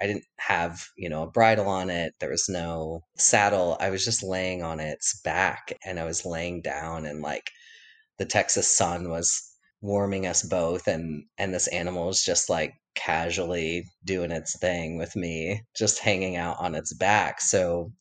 I 0.00 0.06
didn't 0.06 0.24
have, 0.38 0.82
you 0.96 1.08
know, 1.08 1.24
a 1.24 1.30
bridle 1.30 1.68
on 1.68 1.90
it. 1.90 2.14
There 2.20 2.30
was 2.30 2.48
no 2.48 3.02
saddle. 3.16 3.76
I 3.80 3.90
was 3.90 4.04
just 4.04 4.22
laying 4.22 4.62
on 4.62 4.80
its 4.80 5.20
back 5.22 5.72
and 5.84 6.00
I 6.00 6.04
was 6.04 6.24
laying 6.24 6.62
down 6.62 7.06
and 7.06 7.20
like 7.20 7.50
the 8.18 8.24
Texas 8.24 8.74
sun 8.76 9.10
was 9.10 9.42
warming 9.82 10.26
us 10.26 10.42
both 10.42 10.86
and 10.86 11.24
and 11.38 11.54
this 11.54 11.66
animal 11.68 12.06
was 12.06 12.22
just 12.22 12.50
like 12.50 12.74
casually 12.94 13.84
doing 14.04 14.30
its 14.30 14.58
thing 14.58 14.98
with 14.98 15.16
me, 15.16 15.62
just 15.76 15.98
hanging 15.98 16.36
out 16.36 16.56
on 16.60 16.74
its 16.74 16.92
back. 16.94 17.40
So 17.40 17.92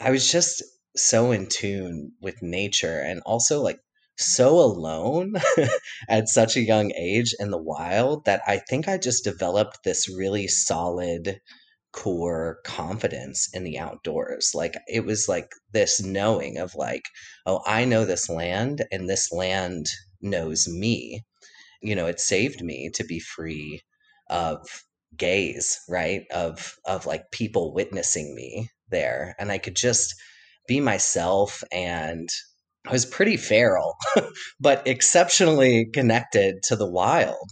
I 0.00 0.10
was 0.10 0.30
just 0.30 0.62
so 0.96 1.32
in 1.32 1.46
tune 1.48 2.12
with 2.20 2.42
nature 2.42 3.00
and 3.00 3.20
also 3.26 3.60
like 3.60 3.78
so 4.18 4.58
alone 4.58 5.34
at 6.08 6.28
such 6.28 6.56
a 6.56 6.62
young 6.62 6.92
age 6.92 7.34
in 7.38 7.50
the 7.50 7.62
wild 7.62 8.24
that 8.24 8.42
I 8.46 8.58
think 8.58 8.88
I 8.88 8.98
just 8.98 9.24
developed 9.24 9.78
this 9.84 10.08
really 10.08 10.48
solid 10.48 11.40
core 11.92 12.58
confidence 12.64 13.48
in 13.54 13.64
the 13.64 13.78
outdoors. 13.78 14.52
Like 14.54 14.76
it 14.86 15.04
was 15.04 15.28
like 15.28 15.50
this 15.72 16.02
knowing 16.02 16.58
of 16.58 16.74
like, 16.74 17.04
oh, 17.46 17.60
I 17.66 17.84
know 17.84 18.04
this 18.04 18.28
land 18.28 18.84
and 18.92 19.08
this 19.08 19.32
land 19.32 19.86
knows 20.20 20.68
me. 20.68 21.24
You 21.80 21.94
know, 21.94 22.06
it 22.06 22.20
saved 22.20 22.62
me 22.62 22.90
to 22.94 23.04
be 23.04 23.20
free 23.20 23.82
of 24.28 24.66
gaze, 25.16 25.78
right? 25.88 26.24
Of 26.32 26.76
of 26.84 27.06
like 27.06 27.30
people 27.30 27.72
witnessing 27.72 28.34
me 28.34 28.70
there. 28.90 29.34
And 29.38 29.50
I 29.52 29.58
could 29.58 29.76
just 29.76 30.14
be 30.66 30.80
myself 30.80 31.62
and 31.72 32.28
was 32.90 33.06
pretty 33.06 33.36
feral, 33.36 33.96
but 34.60 34.86
exceptionally 34.86 35.86
connected 35.92 36.62
to 36.64 36.76
the 36.76 36.88
wild. 36.90 37.50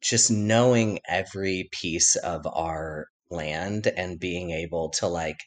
Just 0.00 0.30
knowing 0.30 0.98
every 1.08 1.68
piece 1.72 2.16
of 2.16 2.46
our 2.46 3.06
land 3.30 3.86
and 3.86 4.18
being 4.18 4.50
able 4.50 4.90
to 4.90 5.06
like 5.06 5.38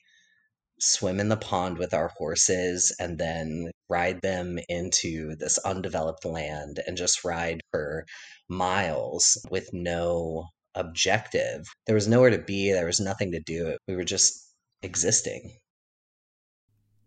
swim 0.79 1.19
in 1.19 1.29
the 1.29 1.37
pond 1.37 1.77
with 1.77 1.93
our 1.93 2.11
horses 2.17 2.95
and 2.99 3.17
then 3.17 3.69
ride 3.89 4.21
them 4.21 4.57
into 4.69 5.35
this 5.35 5.57
undeveloped 5.59 6.25
land 6.25 6.79
and 6.87 6.97
just 6.97 7.23
ride 7.23 7.61
for 7.71 8.05
miles 8.49 9.37
with 9.49 9.69
no 9.73 10.45
objective. 10.73 11.65
There 11.85 11.95
was 11.95 12.07
nowhere 12.07 12.29
to 12.29 12.39
be, 12.39 12.71
there 12.71 12.85
was 12.85 12.99
nothing 12.99 13.31
to 13.31 13.39
do. 13.39 13.77
We 13.87 13.95
were 13.95 14.03
just 14.03 14.33
existing. 14.81 15.57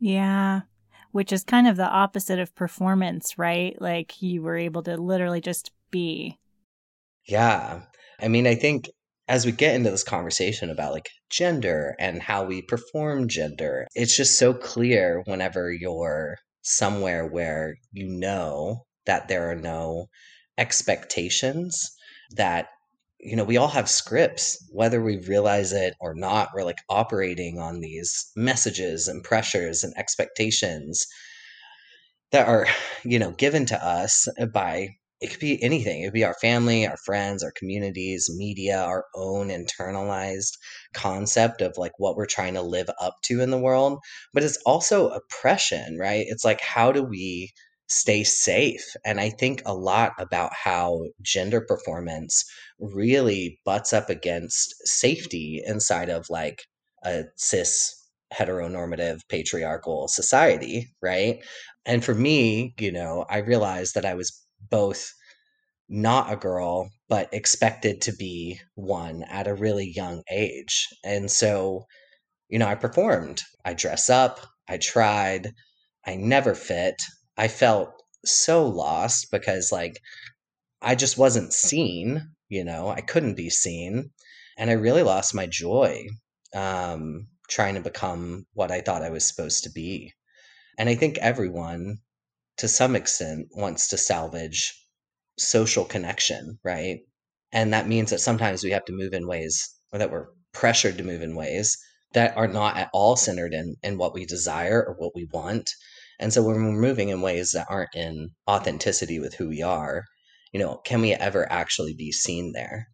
Yeah 0.00 0.62
which 1.12 1.32
is 1.32 1.44
kind 1.44 1.66
of 1.66 1.76
the 1.76 1.88
opposite 1.88 2.38
of 2.38 2.54
performance, 2.54 3.38
right? 3.38 3.80
Like 3.80 4.22
you 4.22 4.42
were 4.42 4.56
able 4.56 4.82
to 4.84 4.96
literally 4.96 5.40
just 5.40 5.70
be. 5.90 6.38
Yeah. 7.26 7.82
I 8.20 8.28
mean, 8.28 8.46
I 8.46 8.54
think 8.54 8.90
as 9.28 9.44
we 9.44 9.52
get 9.52 9.74
into 9.74 9.90
this 9.90 10.04
conversation 10.04 10.70
about 10.70 10.92
like 10.92 11.10
gender 11.30 11.94
and 11.98 12.22
how 12.22 12.44
we 12.44 12.62
perform 12.62 13.28
gender, 13.28 13.86
it's 13.94 14.16
just 14.16 14.38
so 14.38 14.54
clear 14.54 15.22
whenever 15.26 15.70
you're 15.70 16.36
somewhere 16.62 17.26
where 17.26 17.76
you 17.92 18.08
know 18.08 18.84
that 19.06 19.28
there 19.28 19.50
are 19.50 19.56
no 19.56 20.06
expectations 20.56 21.90
that 22.36 22.68
you 23.20 23.36
know 23.36 23.44
we 23.44 23.56
all 23.56 23.68
have 23.68 23.90
scripts 23.90 24.56
whether 24.72 25.02
we 25.02 25.18
realize 25.18 25.72
it 25.72 25.94
or 26.00 26.14
not 26.14 26.50
we're 26.54 26.64
like 26.64 26.82
operating 26.88 27.58
on 27.58 27.80
these 27.80 28.30
messages 28.36 29.08
and 29.08 29.24
pressures 29.24 29.82
and 29.82 29.92
expectations 29.96 31.06
that 32.32 32.46
are 32.46 32.66
you 33.04 33.18
know 33.18 33.32
given 33.32 33.66
to 33.66 33.84
us 33.84 34.28
by 34.52 34.88
it 35.20 35.30
could 35.30 35.40
be 35.40 35.62
anything. 35.62 36.00
It 36.00 36.06
could 36.06 36.12
be 36.12 36.24
our 36.24 36.36
family, 36.40 36.86
our 36.86 36.96
friends, 37.04 37.42
our 37.42 37.50
communities, 37.50 38.30
media, 38.36 38.80
our 38.80 39.04
own 39.14 39.48
internalized 39.48 40.52
concept 40.94 41.60
of 41.60 41.76
like 41.76 41.92
what 41.98 42.16
we're 42.16 42.26
trying 42.26 42.54
to 42.54 42.62
live 42.62 42.88
up 43.00 43.14
to 43.24 43.40
in 43.40 43.50
the 43.50 43.58
world. 43.58 43.98
But 44.32 44.44
it's 44.44 44.58
also 44.64 45.08
oppression, 45.08 45.98
right? 45.98 46.24
It's 46.28 46.44
like, 46.44 46.60
how 46.60 46.92
do 46.92 47.02
we 47.02 47.50
stay 47.88 48.24
safe? 48.24 48.84
And 49.04 49.20
I 49.20 49.30
think 49.30 49.62
a 49.66 49.74
lot 49.74 50.12
about 50.18 50.52
how 50.54 51.04
gender 51.22 51.60
performance 51.60 52.44
really 52.78 53.60
butts 53.64 53.92
up 53.92 54.10
against 54.10 54.74
safety 54.86 55.62
inside 55.66 56.08
of 56.10 56.30
like 56.30 56.64
a 57.04 57.24
cis 57.36 57.94
heteronormative 58.32 59.20
patriarchal 59.28 60.08
society, 60.08 60.88
right? 61.02 61.42
And 61.86 62.04
for 62.04 62.14
me, 62.14 62.74
you 62.78 62.92
know, 62.92 63.24
I 63.30 63.38
realized 63.38 63.94
that 63.94 64.04
I 64.04 64.14
was 64.14 64.44
both 64.70 65.12
not 65.88 66.32
a 66.32 66.36
girl 66.36 66.90
but 67.08 67.32
expected 67.32 68.00
to 68.02 68.12
be 68.12 68.60
one 68.74 69.22
at 69.24 69.46
a 69.46 69.54
really 69.54 69.90
young 69.90 70.22
age. 70.30 70.88
And 71.04 71.30
so, 71.30 71.86
you 72.48 72.58
know, 72.58 72.68
I 72.68 72.74
performed. 72.76 73.42
I 73.64 73.74
dress 73.74 74.10
up, 74.10 74.40
I 74.68 74.78
tried, 74.78 75.52
I 76.06 76.16
never 76.16 76.54
fit. 76.54 76.96
I 77.38 77.48
felt 77.48 78.02
so 78.24 78.66
lost 78.66 79.30
because 79.30 79.72
like 79.72 80.00
I 80.82 80.94
just 80.94 81.16
wasn't 81.16 81.52
seen, 81.52 82.34
you 82.48 82.64
know, 82.64 82.88
I 82.88 83.00
couldn't 83.00 83.36
be 83.36 83.48
seen. 83.48 84.10
And 84.56 84.70
I 84.70 84.74
really 84.74 85.04
lost 85.04 85.34
my 85.34 85.46
joy 85.46 86.08
um, 86.54 87.28
trying 87.48 87.76
to 87.76 87.80
become 87.80 88.44
what 88.54 88.72
I 88.72 88.80
thought 88.80 89.02
I 89.02 89.10
was 89.10 89.26
supposed 89.26 89.64
to 89.64 89.70
be. 89.70 90.12
And 90.78 90.88
I 90.88 90.96
think 90.96 91.18
everyone, 91.18 91.98
to 92.58 92.68
some 92.68 92.96
extent, 92.96 93.46
wants 93.52 93.88
to 93.88 93.98
salvage 93.98 94.74
social 95.38 95.84
connection, 95.84 96.58
right? 96.64 97.00
And 97.52 97.72
that 97.72 97.88
means 97.88 98.10
that 98.10 98.20
sometimes 98.20 98.64
we 98.64 98.72
have 98.72 98.84
to 98.86 98.92
move 98.92 99.12
in 99.12 99.26
ways 99.26 99.74
or 99.92 99.98
that 100.00 100.10
we're 100.10 100.26
pressured 100.52 100.98
to 100.98 101.04
move 101.04 101.22
in 101.22 101.36
ways 101.36 101.76
that 102.14 102.36
are 102.36 102.48
not 102.48 102.76
at 102.76 102.90
all 102.92 103.16
centered 103.16 103.54
in, 103.54 103.76
in 103.82 103.96
what 103.96 104.14
we 104.14 104.26
desire 104.26 104.84
or 104.84 104.94
what 104.98 105.14
we 105.14 105.28
want. 105.32 105.70
And 106.18 106.32
so 106.32 106.42
when 106.42 106.56
we're 106.56 106.80
moving 106.80 107.10
in 107.10 107.20
ways 107.20 107.52
that 107.52 107.66
aren't 107.68 107.94
in 107.94 108.30
authenticity 108.48 109.20
with 109.20 109.34
who 109.34 109.48
we 109.48 109.62
are, 109.62 110.04
you 110.52 110.58
know, 110.58 110.80
can 110.84 111.00
we 111.00 111.12
ever 111.14 111.50
actually 111.50 111.94
be 111.94 112.10
seen 112.10 112.52
there? 112.52 112.88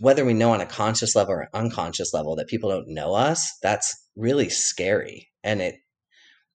Whether 0.00 0.24
we 0.24 0.34
know 0.34 0.52
on 0.52 0.60
a 0.60 0.66
conscious 0.66 1.14
level 1.14 1.34
or 1.34 1.48
unconscious 1.54 2.12
level 2.12 2.36
that 2.36 2.48
people 2.48 2.70
don't 2.70 2.88
know 2.88 3.14
us, 3.14 3.50
that's 3.62 3.94
really 4.16 4.48
scary. 4.48 5.28
And 5.42 5.60
it 5.60 5.76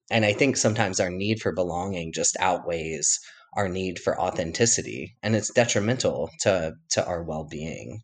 and 0.09 0.23
I 0.23 0.31
think 0.33 0.55
sometimes 0.55 0.99
our 0.99 1.09
need 1.09 1.41
for 1.41 1.51
belonging 1.51 2.13
just 2.13 2.37
outweighs 2.39 3.19
our 3.55 3.67
need 3.67 3.99
for 3.99 4.19
authenticity. 4.19 5.15
And 5.21 5.35
it's 5.35 5.51
detrimental 5.51 6.29
to 6.41 6.73
to 6.91 7.05
our 7.05 7.23
well-being. 7.23 8.01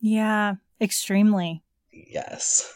Yeah 0.00 0.56
extremely. 0.80 1.62
Yes. 1.92 2.72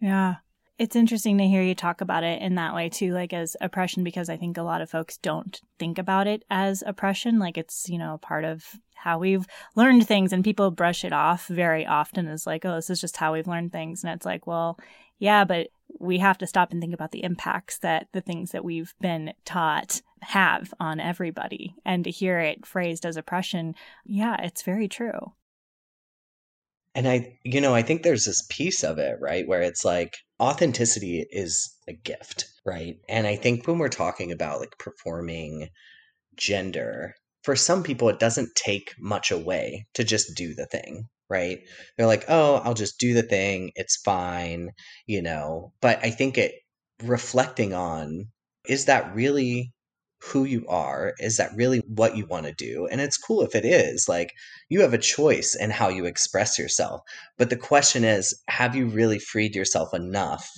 Yeah 0.00 0.36
it's 0.80 0.96
interesting 0.96 1.36
to 1.36 1.46
hear 1.46 1.62
you 1.62 1.74
talk 1.74 2.00
about 2.00 2.24
it 2.24 2.40
in 2.40 2.54
that 2.54 2.74
way 2.74 2.88
too 2.88 3.12
like 3.12 3.32
as 3.34 3.54
oppression 3.60 4.02
because 4.02 4.30
i 4.30 4.36
think 4.36 4.56
a 4.56 4.62
lot 4.62 4.80
of 4.80 4.90
folks 4.90 5.18
don't 5.18 5.60
think 5.78 5.98
about 5.98 6.26
it 6.26 6.42
as 6.50 6.82
oppression 6.86 7.38
like 7.38 7.58
it's 7.58 7.88
you 7.88 7.98
know 7.98 8.18
part 8.22 8.44
of 8.44 8.64
how 8.94 9.18
we've 9.18 9.46
learned 9.76 10.06
things 10.06 10.32
and 10.32 10.42
people 10.42 10.70
brush 10.70 11.04
it 11.04 11.12
off 11.12 11.46
very 11.48 11.86
often 11.86 12.26
as 12.26 12.46
like 12.46 12.64
oh 12.64 12.76
this 12.76 12.90
is 12.90 13.00
just 13.00 13.18
how 13.18 13.32
we've 13.32 13.46
learned 13.46 13.70
things 13.70 14.02
and 14.02 14.12
it's 14.12 14.26
like 14.26 14.46
well 14.46 14.78
yeah 15.18 15.44
but 15.44 15.68
we 15.98 16.18
have 16.18 16.38
to 16.38 16.46
stop 16.46 16.72
and 16.72 16.80
think 16.80 16.94
about 16.94 17.12
the 17.12 17.24
impacts 17.24 17.78
that 17.78 18.08
the 18.12 18.20
things 18.22 18.52
that 18.52 18.64
we've 18.64 18.94
been 19.00 19.32
taught 19.44 20.00
have 20.22 20.72
on 20.78 21.00
everybody. 21.00 21.74
And 21.84 22.04
to 22.04 22.10
hear 22.10 22.38
it 22.38 22.64
phrased 22.64 23.04
as 23.04 23.16
oppression, 23.16 23.74
yeah, 24.04 24.36
it's 24.40 24.62
very 24.62 24.88
true. 24.88 25.32
And 26.94 27.08
I, 27.08 27.38
you 27.44 27.60
know, 27.60 27.74
I 27.74 27.82
think 27.82 28.02
there's 28.02 28.24
this 28.24 28.46
piece 28.48 28.82
of 28.82 28.98
it, 28.98 29.18
right, 29.20 29.46
where 29.46 29.62
it's 29.62 29.84
like 29.84 30.16
authenticity 30.40 31.26
is 31.30 31.76
a 31.86 31.92
gift, 31.92 32.46
right? 32.64 32.96
And 33.08 33.26
I 33.26 33.36
think 33.36 33.66
when 33.66 33.78
we're 33.78 33.88
talking 33.88 34.32
about 34.32 34.60
like 34.60 34.78
performing 34.78 35.68
gender, 36.36 37.14
for 37.42 37.56
some 37.56 37.82
people, 37.82 38.08
it 38.08 38.18
doesn't 38.18 38.54
take 38.54 38.94
much 38.98 39.30
away 39.30 39.86
to 39.94 40.04
just 40.04 40.36
do 40.36 40.54
the 40.54 40.66
thing, 40.66 41.04
right? 41.28 41.60
They're 41.96 42.06
like, 42.06 42.24
oh, 42.28 42.56
I'll 42.56 42.74
just 42.74 42.98
do 42.98 43.14
the 43.14 43.22
thing. 43.22 43.72
It's 43.76 44.00
fine, 44.02 44.70
you 45.06 45.22
know. 45.22 45.72
But 45.80 46.00
I 46.02 46.10
think 46.10 46.36
it 46.38 46.54
reflecting 47.02 47.72
on 47.72 48.26
is 48.66 48.86
that 48.86 49.14
really 49.14 49.72
who 50.22 50.44
you 50.44 50.66
are? 50.68 51.14
Is 51.18 51.36
that 51.38 51.54
really 51.56 51.78
what 51.86 52.16
you 52.16 52.26
want 52.26 52.46
to 52.46 52.52
do? 52.52 52.86
And 52.86 53.00
it's 53.00 53.16
cool 53.16 53.42
if 53.42 53.54
it 53.54 53.64
is. 53.64 54.06
Like 54.08 54.32
you 54.68 54.82
have 54.82 54.94
a 54.94 54.98
choice 54.98 55.56
in 55.58 55.70
how 55.70 55.88
you 55.88 56.04
express 56.04 56.58
yourself. 56.58 57.00
But 57.38 57.50
the 57.50 57.56
question 57.56 58.04
is, 58.04 58.38
have 58.48 58.76
you 58.76 58.86
really 58.86 59.18
freed 59.18 59.54
yourself 59.54 59.94
enough 59.94 60.48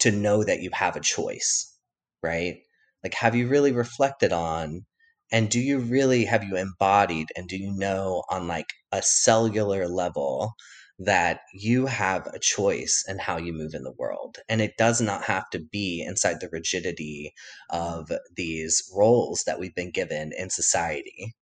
to 0.00 0.10
know 0.10 0.42
that 0.44 0.62
you 0.62 0.70
have 0.72 0.96
a 0.96 1.00
choice? 1.00 1.76
Right? 2.22 2.58
Like, 3.02 3.14
have 3.14 3.34
you 3.34 3.48
really 3.48 3.72
reflected 3.72 4.32
on 4.32 4.84
and 5.32 5.48
do 5.48 5.60
you 5.60 5.78
really 5.78 6.24
have 6.24 6.44
you 6.44 6.56
embodied 6.56 7.28
and 7.36 7.48
do 7.48 7.56
you 7.56 7.72
know 7.72 8.24
on 8.30 8.48
like 8.48 8.72
a 8.92 9.02
cellular 9.02 9.88
level 9.88 10.54
that 10.98 11.40
you 11.54 11.86
have 11.86 12.26
a 12.26 12.38
choice 12.38 13.04
in 13.08 13.18
how 13.18 13.38
you 13.38 13.52
move 13.52 13.72
in 13.74 13.84
the 13.84 13.94
world 13.98 14.36
and 14.48 14.60
it 14.60 14.76
does 14.76 15.00
not 15.00 15.24
have 15.24 15.48
to 15.50 15.58
be 15.58 16.04
inside 16.06 16.40
the 16.40 16.48
rigidity 16.52 17.32
of 17.70 18.10
these 18.36 18.82
roles 18.94 19.42
that 19.46 19.58
we've 19.58 19.74
been 19.74 19.90
given 19.90 20.32
in 20.36 20.50
society 20.50 21.34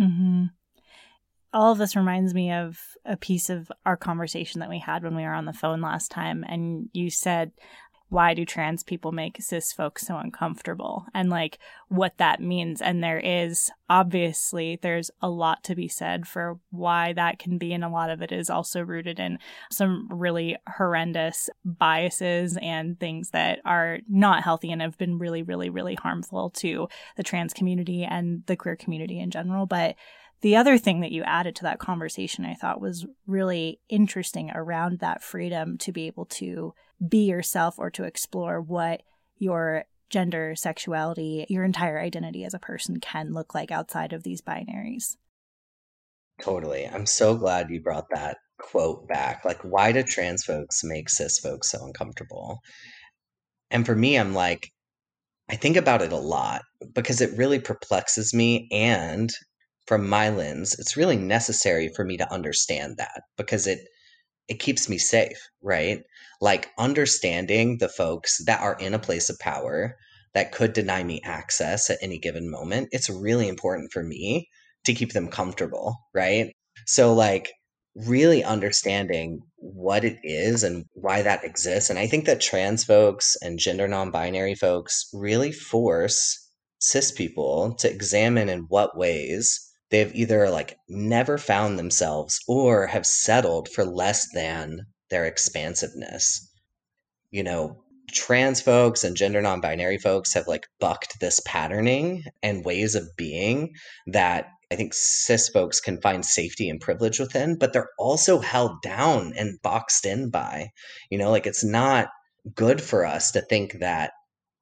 mm-hmm. 0.00 0.44
all 1.52 1.72
of 1.72 1.78
this 1.78 1.94
reminds 1.96 2.32
me 2.32 2.50
of 2.50 2.78
a 3.04 3.16
piece 3.16 3.50
of 3.50 3.70
our 3.84 3.96
conversation 3.96 4.60
that 4.60 4.70
we 4.70 4.78
had 4.78 5.02
when 5.02 5.14
we 5.14 5.22
were 5.22 5.34
on 5.34 5.44
the 5.44 5.52
phone 5.52 5.82
last 5.82 6.10
time 6.10 6.44
and 6.48 6.88
you 6.94 7.10
said 7.10 7.52
why 8.10 8.34
do 8.34 8.44
trans 8.44 8.82
people 8.82 9.12
make 9.12 9.40
cis 9.40 9.72
folks 9.72 10.06
so 10.06 10.16
uncomfortable 10.16 11.06
and 11.14 11.30
like 11.30 11.58
what 11.88 12.18
that 12.18 12.40
means. 12.40 12.82
And 12.82 13.02
there 13.02 13.20
is 13.20 13.70
obviously 13.88 14.78
there's 14.82 15.10
a 15.22 15.30
lot 15.30 15.64
to 15.64 15.74
be 15.74 15.88
said 15.88 16.26
for 16.26 16.58
why 16.70 17.12
that 17.12 17.38
can 17.38 17.56
be 17.56 17.72
and 17.72 17.84
a 17.84 17.88
lot 17.88 18.10
of 18.10 18.20
it 18.20 18.32
is 18.32 18.50
also 18.50 18.80
rooted 18.82 19.18
in 19.18 19.38
some 19.70 20.08
really 20.10 20.56
horrendous 20.76 21.48
biases 21.64 22.58
and 22.60 22.98
things 22.98 23.30
that 23.30 23.60
are 23.64 23.98
not 24.08 24.42
healthy 24.42 24.70
and 24.70 24.82
have 24.82 24.98
been 24.98 25.18
really 25.18 25.42
really 25.42 25.70
really 25.70 25.94
harmful 25.94 26.50
to 26.50 26.88
the 27.16 27.22
trans 27.22 27.52
community 27.52 28.04
and 28.04 28.44
the 28.46 28.56
queer 28.56 28.76
community 28.76 29.20
in 29.20 29.30
general. 29.30 29.66
But 29.66 29.94
the 30.42 30.56
other 30.56 30.78
thing 30.78 31.00
that 31.00 31.12
you 31.12 31.22
added 31.22 31.56
to 31.56 31.62
that 31.64 31.78
conversation 31.78 32.44
I 32.44 32.54
thought 32.54 32.80
was 32.80 33.06
really 33.26 33.80
interesting 33.88 34.50
around 34.50 35.00
that 35.00 35.22
freedom 35.22 35.76
to 35.78 35.92
be 35.92 36.06
able 36.06 36.26
to 36.26 36.74
be 37.06 37.24
yourself 37.24 37.78
or 37.78 37.90
to 37.90 38.04
explore 38.04 38.60
what 38.60 39.02
your 39.38 39.84
gender, 40.08 40.54
sexuality, 40.56 41.46
your 41.48 41.64
entire 41.64 41.98
identity 41.98 42.44
as 42.44 42.54
a 42.54 42.58
person 42.58 43.00
can 43.00 43.32
look 43.32 43.54
like 43.54 43.70
outside 43.70 44.12
of 44.12 44.22
these 44.22 44.42
binaries. 44.42 45.16
Totally. 46.40 46.86
I'm 46.86 47.06
so 47.06 47.36
glad 47.36 47.70
you 47.70 47.80
brought 47.80 48.06
that 48.10 48.38
quote 48.58 49.06
back. 49.08 49.44
Like, 49.44 49.60
why 49.62 49.92
do 49.92 50.02
trans 50.02 50.44
folks 50.44 50.82
make 50.82 51.08
cis 51.10 51.38
folks 51.38 51.70
so 51.70 51.84
uncomfortable? 51.84 52.60
And 53.70 53.86
for 53.86 53.94
me, 53.94 54.18
I'm 54.18 54.34
like, 54.34 54.70
I 55.48 55.56
think 55.56 55.76
about 55.76 56.02
it 56.02 56.12
a 56.12 56.18
lot 56.18 56.62
because 56.94 57.20
it 57.20 57.36
really 57.36 57.58
perplexes 57.58 58.32
me. 58.34 58.68
And 58.72 59.30
from 59.86 60.08
my 60.08 60.28
lens, 60.28 60.78
it's 60.78 60.96
really 60.96 61.16
necessary 61.16 61.90
for 61.94 62.04
me 62.04 62.16
to 62.16 62.32
understand 62.32 62.96
that 62.98 63.22
because 63.36 63.66
it 63.66 63.80
it 64.48 64.58
keeps 64.58 64.88
me 64.88 64.98
safe, 64.98 65.38
right? 65.62 66.02
Like 66.40 66.70
understanding 66.78 67.78
the 67.78 67.88
folks 67.88 68.44
that 68.46 68.60
are 68.60 68.76
in 68.80 68.94
a 68.94 68.98
place 68.98 69.30
of 69.30 69.38
power 69.38 69.96
that 70.34 70.52
could 70.52 70.72
deny 70.72 71.04
me 71.04 71.20
access 71.24 71.88
at 71.90 71.98
any 72.02 72.18
given 72.18 72.50
moment. 72.50 72.88
It's 72.92 73.08
really 73.08 73.48
important 73.48 73.92
for 73.92 74.02
me 74.02 74.48
to 74.84 74.94
keep 74.94 75.12
them 75.12 75.28
comfortable, 75.28 75.96
right? 76.14 76.52
So, 76.86 77.12
like, 77.14 77.52
really 77.94 78.42
understanding 78.44 79.40
what 79.56 80.04
it 80.04 80.18
is 80.22 80.62
and 80.62 80.84
why 80.94 81.22
that 81.22 81.44
exists. 81.44 81.90
And 81.90 81.98
I 81.98 82.06
think 82.06 82.24
that 82.24 82.40
trans 82.40 82.84
folks 82.84 83.36
and 83.42 83.58
gender 83.58 83.88
non 83.88 84.10
binary 84.10 84.54
folks 84.54 85.08
really 85.12 85.52
force 85.52 86.48
cis 86.80 87.12
people 87.12 87.74
to 87.74 87.90
examine 87.90 88.48
in 88.48 88.60
what 88.68 88.96
ways 88.96 89.69
they've 89.90 90.14
either 90.14 90.50
like 90.50 90.76
never 90.88 91.38
found 91.38 91.78
themselves 91.78 92.40
or 92.48 92.86
have 92.86 93.06
settled 93.06 93.68
for 93.68 93.84
less 93.84 94.28
than 94.32 94.86
their 95.10 95.24
expansiveness. 95.24 96.48
You 97.30 97.42
know, 97.42 97.84
trans 98.12 98.60
folks 98.60 99.04
and 99.04 99.16
gender 99.16 99.40
non-binary 99.40 99.98
folks 99.98 100.34
have 100.34 100.46
like 100.48 100.66
bucked 100.78 101.20
this 101.20 101.40
patterning 101.44 102.24
and 102.42 102.64
ways 102.64 102.94
of 102.94 103.08
being 103.16 103.74
that 104.06 104.46
I 104.72 104.76
think 104.76 104.94
cis 104.94 105.48
folks 105.48 105.80
can 105.80 106.00
find 106.00 106.24
safety 106.24 106.68
and 106.68 106.80
privilege 106.80 107.18
within, 107.18 107.56
but 107.58 107.72
they're 107.72 107.90
also 107.98 108.38
held 108.38 108.82
down 108.82 109.32
and 109.36 109.60
boxed 109.62 110.06
in 110.06 110.30
by. 110.30 110.70
You 111.10 111.18
know, 111.18 111.30
like 111.30 111.46
it's 111.46 111.64
not 111.64 112.08
good 112.54 112.80
for 112.80 113.04
us 113.04 113.32
to 113.32 113.40
think 113.42 113.80
that 113.80 114.12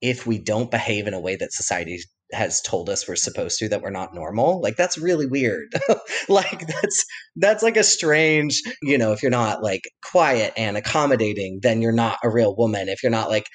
if 0.01 0.27
we 0.27 0.39
don't 0.39 0.71
behave 0.71 1.07
in 1.07 1.15
a 1.15 1.21
way 1.21 1.37
that 1.37 1.53
society 1.53 2.01
has 2.33 2.61
told 2.61 2.91
us 2.91 3.09
we're 3.09 3.17
supposed 3.17 3.59
to 3.59 3.69
that 3.69 3.83
we're 3.83 3.91
not 3.91 4.15
normal 4.15 4.61
like 4.61 4.77
that's 4.77 4.99
really 4.99 5.27
weird. 5.27 5.73
Like 6.29 6.67
that's 6.67 7.07
that's 7.37 7.63
like 7.63 7.77
a 7.77 7.85
strange 7.85 8.61
you 8.83 8.99
know 8.99 9.13
if 9.13 9.23
you're 9.23 9.31
not 9.31 9.63
like 9.63 9.83
quiet 10.03 10.53
and 10.57 10.77
accommodating 10.77 11.61
then 11.63 11.81
you're 11.81 11.93
not 11.93 12.19
a 12.23 12.31
real 12.31 12.55
woman. 12.55 12.89
If 12.89 13.03
you're 13.03 13.11
not 13.11 13.31
like 13.31 13.47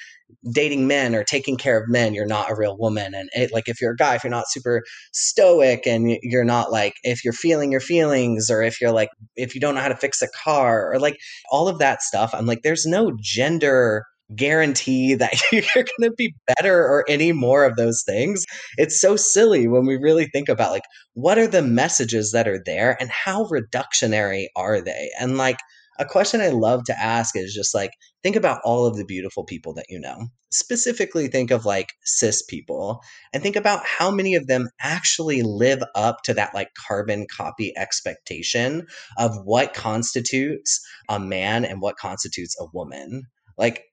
dating 0.52 0.88
men 0.88 1.14
or 1.14 1.24
taking 1.24 1.58
care 1.58 1.78
of 1.78 1.90
men 1.90 2.14
you're 2.14 2.26
not 2.26 2.50
a 2.50 2.56
real 2.56 2.78
woman. 2.78 3.14
And 3.14 3.30
it, 3.34 3.54
like 3.54 3.68
if 3.68 3.80
you're 3.80 3.94
a 3.94 3.96
guy 3.96 4.16
if 4.16 4.24
you're 4.24 4.32
not 4.32 4.50
super 4.50 4.82
stoic 5.12 5.86
and 5.86 6.18
you're 6.24 6.44
not 6.44 6.72
like 6.72 6.96
if 7.04 7.24
you're 7.24 7.34
feeling 7.34 7.72
your 7.72 7.82
feelings 7.82 8.50
or 8.50 8.64
if 8.64 8.82
you're 8.82 8.92
like 8.92 9.10
if 9.36 9.54
you 9.54 9.62
don't 9.62 9.76
know 9.76 9.82
how 9.82 9.90
to 9.90 9.96
fix 9.96 10.22
a 10.22 10.28
car 10.44 10.92
or 10.92 11.00
like 11.00 11.18
all 11.52 11.68
of 11.68 11.80
that 11.80 12.02
stuff 12.02 12.32
i'm 12.34 12.46
like 12.46 12.62
there's 12.64 12.86
no 12.86 13.12
gender 13.22 14.06
guarantee 14.36 15.16
that 15.16 15.34
you're 15.52 15.62
going 15.74 16.10
to 16.10 16.14
be 16.18 16.34
better 16.56 16.80
or 16.80 17.06
any 17.08 17.32
more 17.32 17.66
of 17.66 17.76
those 17.76 18.04
things. 18.04 18.46
It's 18.78 19.00
so 19.00 19.16
silly 19.16 19.68
when 19.68 19.86
we 19.86 19.98
really 19.98 20.26
think 20.28 20.50
about 20.50 20.72
like 20.72 20.84
what 21.14 21.38
are 21.38 21.48
the 21.48 21.62
messages 21.62 22.32
that 22.32 22.48
are 22.48 22.62
there 22.66 22.98
and 23.00 23.10
how 23.10 23.46
reductionary 23.46 24.48
are 24.56 24.82
they? 24.82 25.10
And 25.20 25.38
like 25.38 25.60
a 26.00 26.06
question 26.06 26.42
I 26.42 26.50
love 26.50 26.84
to 26.86 27.00
ask 27.00 27.36
is 27.38 27.54
just 27.54 27.76
like 27.76 27.92
think 28.24 28.36
about 28.36 28.62
all 28.64 28.86
of 28.86 28.98
the 28.98 29.06
beautiful 29.06 29.44
people 29.44 29.74
that 29.76 29.86
you 29.90 30.00
know. 30.00 30.28
Specifically 30.52 31.28
think 31.28 31.52
of 31.52 31.66
like 31.66 31.94
cis 32.04 32.42
people 32.44 33.02
and 33.32 33.44
think 33.44 33.56
about 33.56 33.86
how 33.86 34.10
many 34.10 34.36
of 34.36 34.48
them 34.48 34.70
actually 34.82 35.44
live 35.44 35.84
up 35.96 36.22
to 36.24 36.34
that 36.34 36.54
like 36.54 36.70
carbon 36.88 37.28
copy 37.32 37.74
expectation 37.78 38.88
of 39.18 39.36
what 39.44 39.74
constitutes 39.74 40.84
a 41.10 41.20
man 41.20 41.64
and 41.64 41.82
what 41.82 41.98
constitutes 41.98 42.56
a 42.60 42.66
woman. 42.74 43.24
Like 43.58 43.84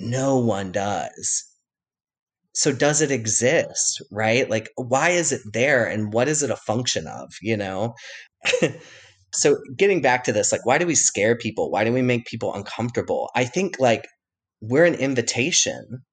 no 0.00 0.38
one 0.38 0.72
does. 0.72 1.44
So 2.54 2.72
does 2.72 3.00
it 3.00 3.10
exist, 3.10 4.02
right? 4.10 4.48
Like 4.48 4.70
why 4.76 5.10
is 5.10 5.32
it 5.32 5.40
there 5.52 5.86
and 5.86 6.12
what 6.12 6.28
is 6.28 6.42
it 6.42 6.50
a 6.50 6.56
function 6.56 7.06
of, 7.06 7.32
you 7.40 7.56
know? 7.56 7.94
so 9.34 9.56
getting 9.76 10.02
back 10.02 10.24
to 10.24 10.32
this, 10.32 10.52
like 10.52 10.66
why 10.66 10.78
do 10.78 10.86
we 10.86 10.94
scare 10.94 11.36
people? 11.36 11.70
Why 11.70 11.84
do 11.84 11.92
we 11.92 12.02
make 12.02 12.26
people 12.26 12.54
uncomfortable? 12.54 13.30
I 13.34 13.44
think 13.44 13.78
like 13.80 14.06
we're 14.60 14.84
an 14.84 14.94
invitation 14.94 16.04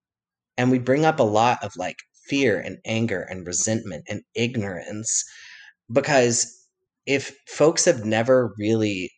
and 0.58 0.72
we 0.72 0.80
bring 0.80 1.06
up 1.06 1.20
a 1.20 1.24
lot 1.24 1.64
of 1.64 1.74
like 1.78 1.98
fear 2.28 2.60
and 2.60 2.78
anger 2.86 3.22
and 3.22 3.48
resentment 3.48 4.06
and 4.10 4.22
ignorance 4.36 5.24
because 5.92 6.56
if 7.06 7.36
folks 7.48 7.86
have 7.86 8.06
never 8.06 8.54
really 8.58 9.12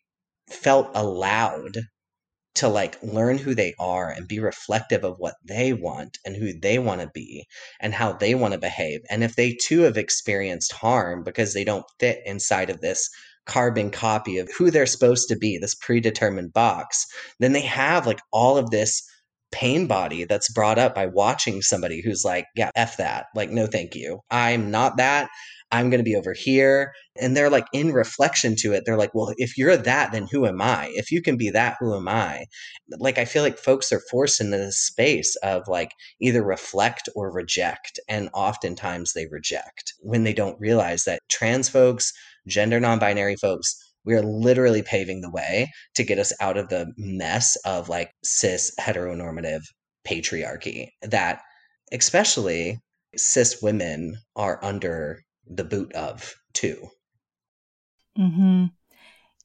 felt 0.49 0.89
allowed 0.95 1.77
to 2.55 2.67
like 2.67 3.01
learn 3.01 3.37
who 3.37 3.55
they 3.55 3.73
are 3.79 4.09
and 4.09 4.27
be 4.27 4.39
reflective 4.39 5.03
of 5.03 5.17
what 5.17 5.35
they 5.45 5.73
want 5.73 6.17
and 6.25 6.35
who 6.35 6.51
they 6.59 6.79
want 6.79 7.01
to 7.01 7.09
be 7.13 7.45
and 7.79 7.93
how 7.93 8.11
they 8.13 8.35
want 8.35 8.53
to 8.53 8.59
behave. 8.59 9.01
And 9.09 9.23
if 9.23 9.35
they 9.35 9.53
too 9.53 9.81
have 9.81 9.97
experienced 9.97 10.73
harm 10.73 11.23
because 11.23 11.53
they 11.53 11.63
don't 11.63 11.85
fit 11.99 12.19
inside 12.25 12.69
of 12.69 12.81
this 12.81 13.09
carbon 13.45 13.89
copy 13.89 14.37
of 14.37 14.49
who 14.57 14.69
they're 14.69 14.85
supposed 14.85 15.29
to 15.29 15.35
be, 15.37 15.57
this 15.57 15.75
predetermined 15.75 16.53
box, 16.53 17.05
then 17.39 17.53
they 17.53 17.61
have 17.61 18.05
like 18.05 18.19
all 18.31 18.57
of 18.57 18.69
this 18.69 19.01
pain 19.51 19.87
body 19.87 20.23
that's 20.23 20.51
brought 20.51 20.79
up 20.79 20.95
by 20.95 21.05
watching 21.05 21.61
somebody 21.61 22.01
who's 22.01 22.23
like, 22.23 22.45
yeah, 22.55 22.71
F 22.75 22.97
that. 22.97 23.25
Like, 23.35 23.49
no, 23.49 23.67
thank 23.67 23.95
you. 23.95 24.21
I'm 24.29 24.71
not 24.71 24.97
that. 24.97 25.29
I'm 25.71 25.89
going 25.89 25.99
to 25.99 26.09
be 26.09 26.15
over 26.15 26.33
here. 26.33 26.93
And 27.19 27.35
they're 27.35 27.49
like 27.49 27.67
in 27.73 27.91
reflection 27.91 28.55
to 28.57 28.73
it. 28.73 28.83
They're 28.85 28.97
like, 28.97 29.13
well, 29.13 29.33
if 29.37 29.57
you're 29.57 29.77
that, 29.77 30.11
then 30.11 30.27
who 30.31 30.45
am 30.45 30.61
I? 30.61 30.91
If 30.93 31.11
you 31.11 31.21
can 31.21 31.37
be 31.37 31.49
that, 31.51 31.77
who 31.79 31.95
am 31.95 32.07
I? 32.07 32.45
Like, 32.99 33.17
I 33.17 33.25
feel 33.25 33.43
like 33.43 33.57
folks 33.57 33.91
are 33.91 34.01
forced 34.09 34.41
into 34.41 34.57
this 34.57 34.77
space 34.77 35.35
of 35.37 35.67
like 35.67 35.91
either 36.19 36.43
reflect 36.43 37.09
or 37.15 37.31
reject. 37.31 37.99
And 38.07 38.29
oftentimes 38.33 39.13
they 39.13 39.27
reject 39.27 39.93
when 39.99 40.23
they 40.23 40.33
don't 40.33 40.59
realize 40.59 41.03
that 41.03 41.21
trans 41.29 41.69
folks, 41.69 42.13
gender 42.47 42.79
non 42.79 42.99
binary 42.99 43.35
folks, 43.35 43.75
we 44.03 44.15
are 44.15 44.23
literally 44.23 44.81
paving 44.81 45.21
the 45.21 45.29
way 45.29 45.71
to 45.95 46.03
get 46.03 46.19
us 46.19 46.33
out 46.41 46.57
of 46.57 46.69
the 46.69 46.91
mess 46.97 47.55
of 47.65 47.89
like 47.89 48.11
cis 48.23 48.73
heteronormative 48.79 49.61
patriarchy 50.07 50.89
that 51.03 51.41
especially 51.91 52.79
cis 53.15 53.61
women 53.61 54.17
are 54.35 54.63
under 54.63 55.21
the 55.51 55.63
boot 55.63 55.93
of 55.93 56.35
too. 56.53 56.87
Hmm. 58.15 58.65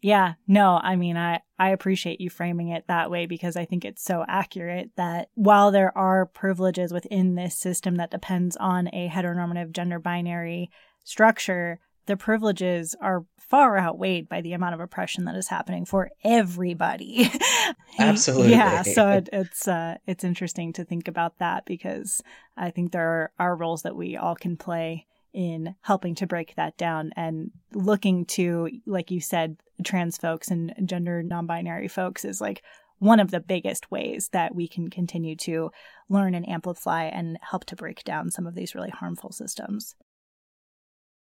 Yeah. 0.02 0.34
No. 0.46 0.78
I 0.82 0.96
mean, 0.96 1.16
I 1.16 1.40
I 1.58 1.70
appreciate 1.70 2.20
you 2.20 2.30
framing 2.30 2.68
it 2.68 2.84
that 2.88 3.10
way 3.10 3.26
because 3.26 3.56
I 3.56 3.64
think 3.64 3.84
it's 3.84 4.04
so 4.04 4.24
accurate 4.28 4.90
that 4.96 5.30
while 5.34 5.70
there 5.70 5.96
are 5.96 6.26
privileges 6.26 6.92
within 6.92 7.34
this 7.34 7.58
system 7.58 7.96
that 7.96 8.10
depends 8.10 8.56
on 8.56 8.88
a 8.88 9.08
heteronormative 9.08 9.72
gender 9.72 9.98
binary 9.98 10.70
structure, 11.04 11.80
the 12.06 12.16
privileges 12.16 12.94
are 13.00 13.24
far 13.38 13.78
outweighed 13.78 14.28
by 14.28 14.40
the 14.40 14.52
amount 14.52 14.74
of 14.74 14.80
oppression 14.80 15.24
that 15.24 15.36
is 15.36 15.48
happening 15.48 15.84
for 15.84 16.10
everybody. 16.24 17.30
Absolutely. 17.98 18.52
yeah. 18.52 18.82
So 18.82 19.10
it, 19.10 19.28
it's 19.32 19.66
uh, 19.66 19.96
it's 20.06 20.24
interesting 20.24 20.72
to 20.74 20.84
think 20.84 21.08
about 21.08 21.38
that 21.38 21.64
because 21.64 22.20
I 22.56 22.70
think 22.70 22.92
there 22.92 23.08
are, 23.08 23.32
are 23.38 23.56
roles 23.56 23.82
that 23.82 23.96
we 23.96 24.16
all 24.16 24.34
can 24.34 24.56
play 24.56 25.06
in 25.36 25.76
helping 25.82 26.14
to 26.14 26.26
break 26.26 26.54
that 26.56 26.76
down 26.78 27.12
and 27.14 27.50
looking 27.74 28.24
to, 28.24 28.70
like 28.86 29.10
you 29.10 29.20
said, 29.20 29.58
trans 29.84 30.16
folks 30.16 30.50
and 30.50 30.74
gender 30.86 31.22
non 31.22 31.46
binary 31.46 31.88
folks 31.88 32.24
is 32.24 32.40
like 32.40 32.62
one 32.98 33.20
of 33.20 33.30
the 33.30 33.40
biggest 33.40 33.90
ways 33.90 34.30
that 34.32 34.54
we 34.54 34.66
can 34.66 34.88
continue 34.88 35.36
to 35.36 35.70
learn 36.08 36.34
and 36.34 36.48
amplify 36.48 37.04
and 37.04 37.38
help 37.42 37.66
to 37.66 37.76
break 37.76 38.02
down 38.02 38.30
some 38.30 38.46
of 38.46 38.54
these 38.54 38.74
really 38.74 38.88
harmful 38.88 39.30
systems. 39.30 39.94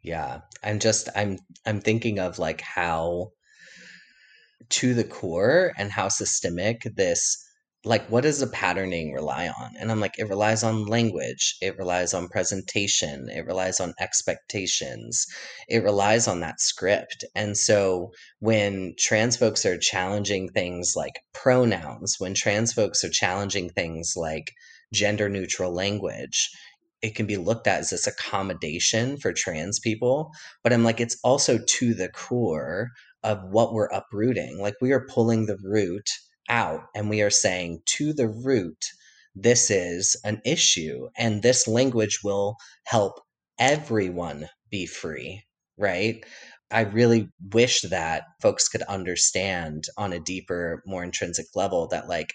Yeah. 0.04 0.42
I'm 0.64 0.78
just 0.78 1.10
I'm 1.16 1.40
I'm 1.66 1.82
thinking 1.82 2.20
of 2.20 2.38
like 2.38 2.62
how 2.62 3.32
to 4.70 4.94
the 4.94 5.04
core 5.04 5.74
and 5.76 5.92
how 5.92 6.10
systemic 6.10 6.84
this 6.96 7.44
like 7.86 8.08
what 8.08 8.24
does 8.24 8.40
the 8.40 8.48
patterning 8.48 9.14
rely 9.14 9.48
on? 9.48 9.72
And 9.80 9.92
i'm 9.92 10.00
like 10.00 10.18
it 10.18 10.30
relies 10.30 10.64
on 10.64 10.86
language 10.86 11.56
it 11.62 11.78
relies 11.78 12.14
on 12.14 12.30
presentation 12.30 13.28
it 13.30 13.46
relies 13.46 13.80
on 13.80 13.94
expectations 14.00 15.26
it 15.68 15.84
relies 15.84 16.28
on 16.28 16.40
that 16.42 16.62
script. 16.62 17.26
And 17.36 17.58
so 17.58 18.12
when 18.40 18.94
trans 18.98 19.38
folks 19.38 19.66
are 19.66 19.78
challenging 19.78 20.50
things 20.50 20.94
like 20.96 21.20
pronouns 21.34 22.16
when 22.20 22.34
trans 22.34 22.74
folks 22.74 23.04
are 23.04 23.10
challenging 23.10 23.70
things 23.70 24.14
like 24.16 24.52
gender 24.94 25.30
neutral 25.30 25.74
language 25.74 26.50
it 27.02 27.16
can 27.16 27.26
be 27.26 27.36
looked 27.36 27.68
at 27.68 27.82
as 27.82 27.90
this 27.90 28.08
accommodation 28.08 29.18
for 29.18 29.34
trans 29.34 29.80
people. 29.80 30.32
But 30.64 30.72
i'm 30.74 30.84
like 30.84 31.02
it's 31.02 31.18
also 31.24 31.58
to 31.58 31.94
the 31.94 32.10
core 32.10 32.92
of 33.24 33.40
what 33.50 33.74
we're 33.74 33.88
uprooting. 33.88 34.60
Like 34.60 34.76
we 34.82 34.92
are 34.92 35.08
pulling 35.10 35.46
the 35.46 35.58
root 35.64 36.10
out 36.50 36.82
and 36.96 37.10
we 37.10 37.22
are 37.22 37.30
saying 37.30 37.82
to 37.86 38.14
the 38.14 38.28
root, 38.28 38.86
this 39.36 39.72
is 39.72 40.16
an 40.24 40.42
issue 40.46 41.10
and 41.18 41.42
this 41.42 41.68
language 41.68 42.20
will 42.24 42.58
help 42.86 43.20
everyone 43.60 44.48
be 44.70 44.86
free, 44.86 45.44
right? 45.78 46.24
I 46.72 46.82
really 46.82 47.30
wish 47.52 47.82
that 47.82 48.24
folks 48.42 48.68
could 48.68 48.82
understand 48.84 49.86
on 49.98 50.12
a 50.12 50.20
deeper, 50.20 50.82
more 50.86 51.04
intrinsic 51.04 51.46
level 51.56 51.88
that, 51.90 52.08
like, 52.08 52.34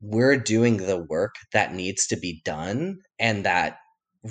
we're 0.00 0.36
doing 0.36 0.78
the 0.78 0.98
work 1.08 1.36
that 1.52 1.72
needs 1.74 2.06
to 2.08 2.16
be 2.16 2.42
done 2.44 2.98
and 3.18 3.44
that 3.44 3.78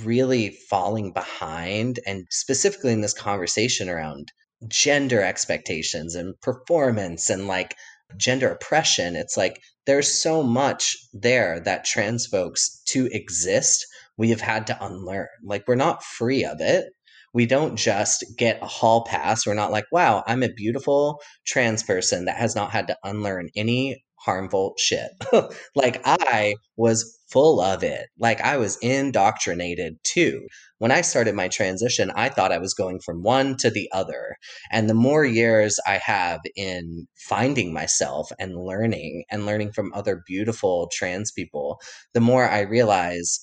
really 0.04 0.52
falling 0.70 1.12
behind, 1.12 2.00
and 2.06 2.28
specifically 2.30 2.92
in 2.94 3.02
this 3.02 3.14
conversation 3.14 3.90
around 3.90 4.32
gender 4.68 5.22
expectations 5.22 6.14
and 6.14 6.40
performance 6.42 7.30
and 7.30 7.48
like 7.48 7.76
gender 8.18 8.50
oppression, 8.50 9.16
it's 9.16 9.38
like 9.38 9.62
there's 9.86 10.22
so 10.22 10.44
much 10.44 10.96
there 11.14 11.60
that 11.62 11.86
trans 11.86 12.28
folks 12.28 12.82
to 12.90 13.08
exist, 13.12 13.86
we 14.18 14.30
have 14.30 14.42
had 14.42 14.68
to 14.68 14.86
unlearn. 14.86 15.28
Like 15.44 15.64
we're 15.68 15.76
not 15.76 16.04
free 16.04 16.46
of 16.46 16.62
it. 16.62 16.86
We 17.34 17.46
don't 17.46 17.78
just 17.78 18.26
get 18.38 18.62
a 18.62 18.68
hall 18.68 19.06
pass. 19.06 19.48
We're 19.48 19.54
not 19.54 19.72
like, 19.72 19.86
wow, 19.92 20.24
I'm 20.28 20.44
a 20.44 20.52
beautiful 20.52 21.22
trans 21.46 21.82
person 21.82 22.26
that 22.26 22.36
has 22.36 22.56
not 22.56 22.72
had 22.72 22.88
to 22.88 22.98
unlearn 23.04 23.50
any 23.56 24.04
harmful 24.24 24.74
shit. 24.78 25.12
like 25.76 26.02
I 26.06 26.56
was 26.78 27.20
full 27.30 27.62
of 27.62 27.84
it. 27.84 28.08
Like 28.20 28.42
I 28.42 28.58
was 28.58 28.78
indoctrinated 28.82 29.98
too. 30.04 30.48
When 30.80 30.92
I 30.92 31.02
started 31.02 31.36
my 31.36 31.48
transition, 31.48 32.12
I 32.16 32.30
thought 32.30 32.52
I 32.52 32.58
was 32.58 32.74
going 32.74 33.00
from 33.00 33.24
one 33.24 33.56
to 33.58 33.70
the 33.70 33.90
other. 33.92 34.36
And 34.72 34.90
the 34.90 34.94
more 34.94 35.26
years 35.26 35.80
I 35.88 36.00
have 36.04 36.42
in 36.56 37.08
finding 37.16 37.74
myself 37.74 38.32
and 38.40 38.56
learning 38.56 39.24
and 39.32 39.46
learning 39.46 39.72
from 39.72 39.92
other 39.94 40.24
beautiful 40.28 40.90
trans 40.94 41.32
people, 41.32 41.80
the 42.14 42.22
more 42.22 42.48
I 42.50 42.62
realize 42.62 43.40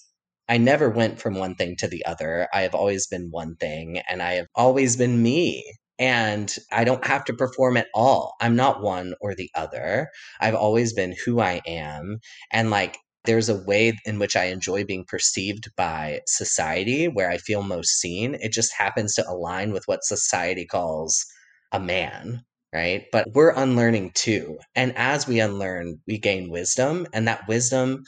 I 0.48 0.58
never 0.58 0.88
went 0.88 1.20
from 1.20 1.34
one 1.34 1.54
thing 1.54 1.76
to 1.76 1.88
the 1.88 2.04
other. 2.06 2.48
I 2.54 2.62
have 2.62 2.74
always 2.74 3.06
been 3.06 3.28
one 3.30 3.56
thing 3.56 4.00
and 4.08 4.22
I 4.22 4.34
have 4.34 4.46
always 4.54 4.96
been 4.96 5.22
me. 5.22 5.64
And 5.98 6.54
I 6.72 6.84
don't 6.84 7.06
have 7.06 7.24
to 7.24 7.34
perform 7.34 7.76
at 7.76 7.88
all. 7.94 8.34
I'm 8.40 8.56
not 8.56 8.82
one 8.82 9.14
or 9.20 9.34
the 9.34 9.50
other. 9.54 10.10
I've 10.40 10.54
always 10.54 10.92
been 10.92 11.14
who 11.24 11.40
I 11.40 11.60
am. 11.66 12.18
And 12.52 12.70
like, 12.70 12.98
there's 13.24 13.48
a 13.48 13.62
way 13.64 13.92
in 14.06 14.18
which 14.18 14.36
I 14.36 14.44
enjoy 14.44 14.84
being 14.84 15.04
perceived 15.04 15.70
by 15.76 16.20
society 16.26 17.08
where 17.08 17.30
I 17.30 17.38
feel 17.38 17.62
most 17.62 17.98
seen. 18.00 18.36
It 18.40 18.52
just 18.52 18.72
happens 18.72 19.14
to 19.16 19.28
align 19.28 19.72
with 19.72 19.82
what 19.86 20.04
society 20.04 20.64
calls 20.64 21.26
a 21.72 21.80
man, 21.80 22.42
right? 22.72 23.04
But 23.12 23.26
we're 23.34 23.50
unlearning 23.50 24.12
too. 24.14 24.58
And 24.74 24.96
as 24.96 25.26
we 25.26 25.40
unlearn, 25.40 26.00
we 26.06 26.18
gain 26.18 26.50
wisdom, 26.50 27.06
and 27.12 27.28
that 27.28 27.46
wisdom 27.48 28.04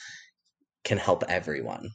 can 0.84 0.98
help 0.98 1.24
everyone. 1.28 1.90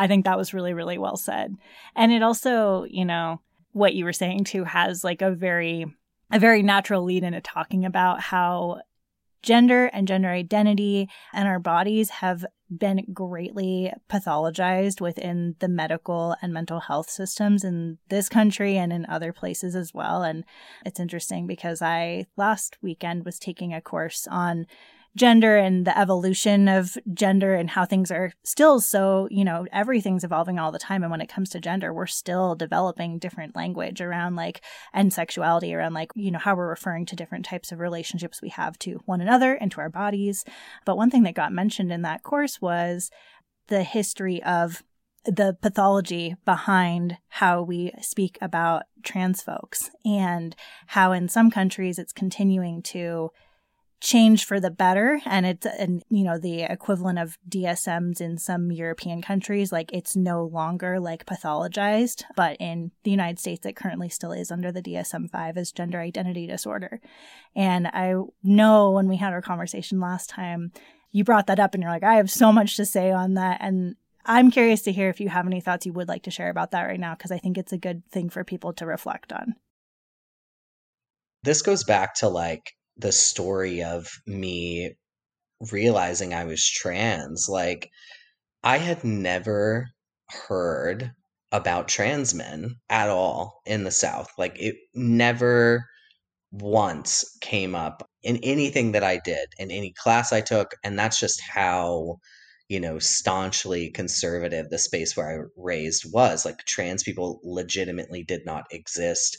I 0.00 0.06
think 0.06 0.24
that 0.24 0.38
was 0.38 0.54
really, 0.54 0.72
really 0.72 0.96
well 0.96 1.18
said. 1.18 1.58
And 1.94 2.10
it 2.10 2.22
also, 2.22 2.84
you 2.84 3.04
know, 3.04 3.42
what 3.72 3.94
you 3.94 4.06
were 4.06 4.14
saying 4.14 4.44
too 4.44 4.64
has 4.64 5.04
like 5.04 5.20
a 5.20 5.30
very, 5.30 5.84
a 6.32 6.38
very 6.38 6.62
natural 6.62 7.04
lead 7.04 7.22
into 7.22 7.42
talking 7.42 7.84
about 7.84 8.18
how 8.18 8.80
gender 9.42 9.86
and 9.92 10.08
gender 10.08 10.30
identity 10.30 11.10
and 11.34 11.46
our 11.46 11.58
bodies 11.58 12.08
have 12.08 12.46
been 12.74 13.04
greatly 13.12 13.92
pathologized 14.08 15.02
within 15.02 15.54
the 15.58 15.68
medical 15.68 16.34
and 16.40 16.54
mental 16.54 16.80
health 16.80 17.10
systems 17.10 17.62
in 17.62 17.98
this 18.08 18.30
country 18.30 18.78
and 18.78 18.94
in 18.94 19.04
other 19.04 19.34
places 19.34 19.74
as 19.74 19.92
well. 19.92 20.22
And 20.22 20.44
it's 20.86 21.00
interesting 21.00 21.46
because 21.46 21.82
I 21.82 22.24
last 22.38 22.78
weekend 22.80 23.26
was 23.26 23.38
taking 23.38 23.74
a 23.74 23.82
course 23.82 24.26
on 24.30 24.66
gender 25.16 25.56
and 25.56 25.86
the 25.86 25.98
evolution 25.98 26.68
of 26.68 26.96
gender 27.12 27.54
and 27.54 27.70
how 27.70 27.84
things 27.84 28.10
are 28.10 28.32
still 28.44 28.80
so, 28.80 29.26
you 29.30 29.44
know, 29.44 29.66
everything's 29.72 30.22
evolving 30.22 30.58
all 30.58 30.70
the 30.70 30.78
time. 30.78 31.02
And 31.02 31.10
when 31.10 31.20
it 31.20 31.28
comes 31.28 31.50
to 31.50 31.60
gender, 31.60 31.92
we're 31.92 32.06
still 32.06 32.54
developing 32.54 33.18
different 33.18 33.56
language 33.56 34.00
around 34.00 34.36
like, 34.36 34.60
and 34.92 35.12
sexuality 35.12 35.74
around 35.74 35.94
like, 35.94 36.12
you 36.14 36.30
know, 36.30 36.38
how 36.38 36.54
we're 36.54 36.68
referring 36.68 37.06
to 37.06 37.16
different 37.16 37.44
types 37.44 37.72
of 37.72 37.80
relationships 37.80 38.40
we 38.40 38.50
have 38.50 38.78
to 38.80 39.00
one 39.06 39.20
another 39.20 39.54
and 39.54 39.72
to 39.72 39.80
our 39.80 39.90
bodies. 39.90 40.44
But 40.84 40.96
one 40.96 41.10
thing 41.10 41.24
that 41.24 41.34
got 41.34 41.52
mentioned 41.52 41.90
in 41.90 42.02
that 42.02 42.22
course 42.22 42.60
was 42.60 43.10
the 43.66 43.82
history 43.82 44.42
of 44.42 44.82
the 45.24 45.56
pathology 45.60 46.36
behind 46.44 47.18
how 47.28 47.62
we 47.62 47.92
speak 48.00 48.38
about 48.40 48.84
trans 49.02 49.42
folks 49.42 49.90
and 50.04 50.56
how 50.88 51.12
in 51.12 51.28
some 51.28 51.50
countries 51.50 51.98
it's 51.98 52.12
continuing 52.12 52.80
to 52.82 53.30
change 54.00 54.46
for 54.46 54.58
the 54.58 54.70
better. 54.70 55.20
And 55.26 55.44
it's 55.44 55.66
and 55.66 56.02
you 56.08 56.24
know 56.24 56.38
the 56.38 56.62
equivalent 56.62 57.18
of 57.18 57.38
DSMs 57.48 58.20
in 58.20 58.38
some 58.38 58.72
European 58.72 59.20
countries 59.20 59.72
like 59.72 59.92
it's 59.92 60.16
no 60.16 60.44
longer 60.44 60.98
like 60.98 61.26
pathologized. 61.26 62.24
But 62.34 62.56
in 62.58 62.92
the 63.04 63.10
United 63.10 63.38
States 63.38 63.66
it 63.66 63.76
currently 63.76 64.08
still 64.08 64.32
is 64.32 64.50
under 64.50 64.72
the 64.72 64.82
DSM-5 64.82 65.56
as 65.56 65.72
gender 65.72 66.00
identity 66.00 66.46
disorder. 66.46 67.00
And 67.54 67.86
I 67.88 68.14
know 68.42 68.90
when 68.90 69.08
we 69.08 69.16
had 69.16 69.32
our 69.32 69.42
conversation 69.42 70.00
last 70.00 70.30
time 70.30 70.72
you 71.12 71.24
brought 71.24 71.48
that 71.48 71.60
up 71.60 71.74
and 71.74 71.82
you're 71.82 71.92
like 71.92 72.04
I 72.04 72.14
have 72.14 72.30
so 72.30 72.52
much 72.52 72.76
to 72.76 72.86
say 72.86 73.10
on 73.10 73.34
that. 73.34 73.58
And 73.60 73.96
I'm 74.24 74.50
curious 74.50 74.82
to 74.82 74.92
hear 74.92 75.10
if 75.10 75.20
you 75.20 75.28
have 75.28 75.46
any 75.46 75.60
thoughts 75.60 75.84
you 75.84 75.92
would 75.92 76.08
like 76.08 76.22
to 76.24 76.30
share 76.30 76.50
about 76.50 76.70
that 76.70 76.84
right 76.84 77.00
now 77.00 77.14
because 77.14 77.32
I 77.32 77.38
think 77.38 77.58
it's 77.58 77.72
a 77.72 77.78
good 77.78 78.02
thing 78.10 78.30
for 78.30 78.44
people 78.44 78.72
to 78.74 78.86
reflect 78.86 79.32
on. 79.32 79.56
This 81.42 81.62
goes 81.62 81.84
back 81.84 82.14
to 82.16 82.28
like 82.28 82.74
the 83.00 83.12
story 83.12 83.82
of 83.82 84.08
me 84.26 84.94
realizing 85.72 86.34
I 86.34 86.44
was 86.44 86.64
trans. 86.68 87.48
Like, 87.48 87.90
I 88.62 88.78
had 88.78 89.04
never 89.04 89.88
heard 90.48 91.12
about 91.52 91.88
trans 91.88 92.34
men 92.34 92.76
at 92.88 93.08
all 93.08 93.60
in 93.66 93.84
the 93.84 93.90
South. 93.90 94.28
Like, 94.38 94.60
it 94.60 94.76
never 94.94 95.84
once 96.52 97.24
came 97.40 97.74
up 97.74 98.08
in 98.22 98.38
anything 98.42 98.92
that 98.92 99.04
I 99.04 99.18
did, 99.18 99.48
in 99.58 99.70
any 99.70 99.92
class 99.96 100.32
I 100.32 100.40
took. 100.40 100.74
And 100.84 100.98
that's 100.98 101.18
just 101.18 101.40
how, 101.40 102.18
you 102.68 102.80
know, 102.80 102.98
staunchly 102.98 103.90
conservative 103.90 104.68
the 104.70 104.78
space 104.78 105.16
where 105.16 105.42
I 105.42 105.44
raised 105.56 106.04
was. 106.12 106.44
Like, 106.44 106.64
trans 106.66 107.02
people 107.02 107.40
legitimately 107.44 108.24
did 108.24 108.44
not 108.46 108.64
exist 108.70 109.38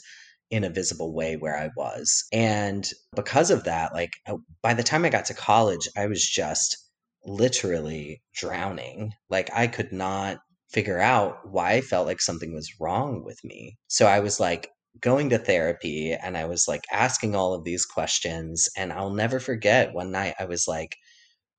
in 0.52 0.64
a 0.64 0.70
visible 0.70 1.14
way 1.14 1.34
where 1.34 1.58
I 1.58 1.70
was. 1.76 2.26
And 2.30 2.88
because 3.16 3.50
of 3.50 3.64
that, 3.64 3.94
like 3.94 4.12
uh, 4.26 4.36
by 4.62 4.74
the 4.74 4.82
time 4.82 5.04
I 5.04 5.08
got 5.08 5.24
to 5.26 5.34
college, 5.34 5.88
I 5.96 6.06
was 6.06 6.22
just 6.22 6.76
literally 7.24 8.22
drowning. 8.34 9.14
Like 9.30 9.50
I 9.54 9.66
could 9.66 9.92
not 9.92 10.40
figure 10.70 11.00
out 11.00 11.38
why 11.50 11.72
I 11.72 11.80
felt 11.80 12.06
like 12.06 12.20
something 12.20 12.54
was 12.54 12.70
wrong 12.78 13.24
with 13.24 13.42
me. 13.42 13.78
So 13.88 14.06
I 14.06 14.20
was 14.20 14.38
like 14.38 14.68
going 15.00 15.30
to 15.30 15.38
therapy 15.38 16.12
and 16.12 16.36
I 16.36 16.44
was 16.44 16.68
like 16.68 16.84
asking 16.92 17.34
all 17.34 17.54
of 17.54 17.64
these 17.64 17.86
questions. 17.86 18.68
And 18.76 18.92
I'll 18.92 19.14
never 19.14 19.40
forget 19.40 19.94
one 19.94 20.12
night 20.12 20.34
I 20.38 20.44
was 20.44 20.68
like 20.68 20.96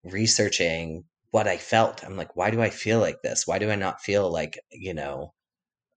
researching 0.04 1.04
what 1.32 1.48
I 1.48 1.58
felt. 1.58 2.04
I'm 2.04 2.16
like, 2.16 2.36
why 2.36 2.52
do 2.52 2.62
I 2.62 2.70
feel 2.70 3.00
like 3.00 3.24
this? 3.24 3.48
Why 3.48 3.58
do 3.58 3.72
I 3.72 3.76
not 3.76 4.02
feel 4.02 4.32
like, 4.32 4.60
you 4.72 4.94
know, 4.94 5.34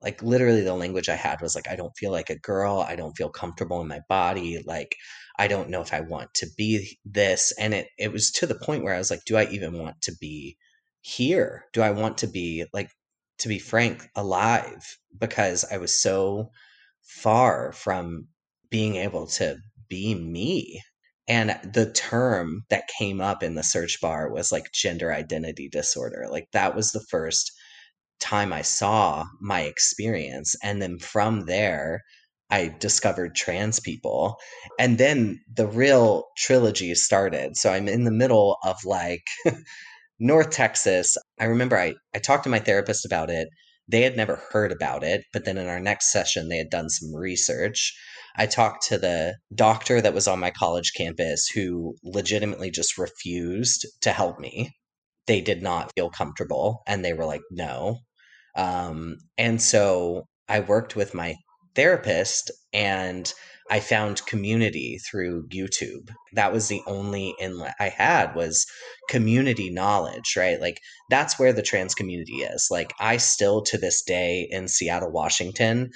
like 0.02 0.22
literally 0.22 0.60
the 0.62 0.74
language 0.74 1.08
I 1.08 1.14
had 1.14 1.40
was 1.40 1.54
like, 1.54 1.68
I 1.68 1.76
don't 1.76 1.96
feel 1.96 2.12
like 2.12 2.30
a 2.30 2.38
girl. 2.38 2.84
I 2.86 2.96
don't 2.96 3.16
feel 3.16 3.28
comfortable 3.28 3.80
in 3.80 3.88
my 3.88 4.00
body. 4.08 4.62
Like, 4.64 4.94
I 5.38 5.48
don't 5.48 5.70
know 5.70 5.80
if 5.80 5.92
I 5.92 6.00
want 6.00 6.32
to 6.34 6.46
be 6.56 6.98
this. 7.04 7.52
And 7.58 7.74
it, 7.74 7.88
it 7.98 8.12
was 8.12 8.30
to 8.32 8.46
the 8.46 8.54
point 8.54 8.84
where 8.84 8.94
I 8.94 8.98
was 8.98 9.10
like, 9.10 9.24
do 9.26 9.36
I 9.36 9.46
even 9.46 9.78
want 9.78 10.02
to 10.02 10.12
be 10.20 10.56
here? 11.00 11.64
Do 11.72 11.82
I 11.82 11.90
want 11.90 12.18
to 12.18 12.26
be 12.26 12.66
like, 12.72 12.90
to 13.38 13.48
be 13.48 13.58
frank, 13.58 14.08
alive? 14.14 14.98
Because 15.18 15.64
I 15.70 15.78
was 15.78 16.00
so 16.00 16.50
far 17.02 17.72
from 17.72 18.28
being 18.70 18.96
able 18.96 19.26
to 19.26 19.56
be 19.88 20.14
me. 20.14 20.82
And 21.28 21.58
the 21.64 21.90
term 21.90 22.64
that 22.70 22.88
came 22.98 23.20
up 23.20 23.42
in 23.42 23.54
the 23.54 23.62
search 23.62 24.00
bar 24.00 24.30
was 24.30 24.52
like 24.52 24.72
gender 24.72 25.12
identity 25.12 25.68
disorder. 25.68 26.26
Like 26.30 26.48
that 26.52 26.76
was 26.76 26.92
the 26.92 27.04
first 27.10 27.50
time 28.20 28.52
I 28.52 28.62
saw 28.62 29.24
my 29.40 29.62
experience. 29.62 30.54
And 30.62 30.80
then 30.80 30.98
from 30.98 31.46
there, 31.46 32.02
I 32.50 32.74
discovered 32.78 33.34
trans 33.34 33.80
people. 33.80 34.36
And 34.78 34.98
then 34.98 35.40
the 35.52 35.66
real 35.66 36.24
trilogy 36.36 36.94
started. 36.94 37.56
So 37.56 37.72
I'm 37.72 37.88
in 37.88 38.04
the 38.04 38.12
middle 38.12 38.58
of 38.62 38.76
like 38.84 39.24
North 40.18 40.50
Texas. 40.50 41.16
I 41.40 41.44
remember 41.44 41.78
I, 41.78 41.94
I 42.14 42.18
talked 42.18 42.44
to 42.44 42.50
my 42.50 42.60
therapist 42.60 43.04
about 43.04 43.30
it. 43.30 43.48
They 43.88 44.02
had 44.02 44.16
never 44.16 44.42
heard 44.50 44.72
about 44.72 45.04
it, 45.04 45.24
but 45.32 45.44
then 45.44 45.58
in 45.58 45.68
our 45.68 45.78
next 45.78 46.10
session, 46.10 46.48
they 46.48 46.56
had 46.58 46.70
done 46.70 46.88
some 46.88 47.14
research. 47.14 47.94
I 48.36 48.46
talked 48.46 48.84
to 48.88 48.98
the 48.98 49.36
doctor 49.54 50.00
that 50.00 50.14
was 50.14 50.26
on 50.26 50.40
my 50.40 50.50
college 50.50 50.92
campus 50.96 51.46
who 51.48 51.94
legitimately 52.02 52.70
just 52.70 52.98
refused 52.98 53.86
to 54.02 54.10
help 54.10 54.40
me. 54.40 54.72
They 55.26 55.40
did 55.40 55.62
not 55.62 55.90
feel 55.96 56.10
comfortable 56.10 56.82
and 56.86 57.04
they 57.04 57.12
were 57.12 57.24
like, 57.24 57.42
no. 57.50 57.98
Um, 58.56 59.18
and 59.38 59.60
so 59.60 60.24
I 60.48 60.60
worked 60.60 60.96
with 60.96 61.14
my 61.14 61.36
therapist 61.74 62.50
and 62.72 63.32
I 63.70 63.80
found 63.80 64.24
community 64.26 64.98
through 64.98 65.48
YouTube. 65.48 66.10
That 66.34 66.52
was 66.52 66.68
the 66.68 66.82
only 66.86 67.34
inlet 67.40 67.74
I 67.80 67.88
had 67.88 68.34
was 68.34 68.64
community 69.08 69.70
knowledge, 69.70 70.34
right? 70.36 70.60
Like 70.60 70.80
that's 71.10 71.38
where 71.38 71.52
the 71.52 71.62
trans 71.62 71.94
community 71.94 72.36
is. 72.36 72.68
Like 72.70 72.92
I 73.00 73.16
still 73.16 73.62
to 73.62 73.78
this 73.78 74.02
day 74.02 74.46
in 74.50 74.68
Seattle, 74.68 75.10
Washington 75.10 75.90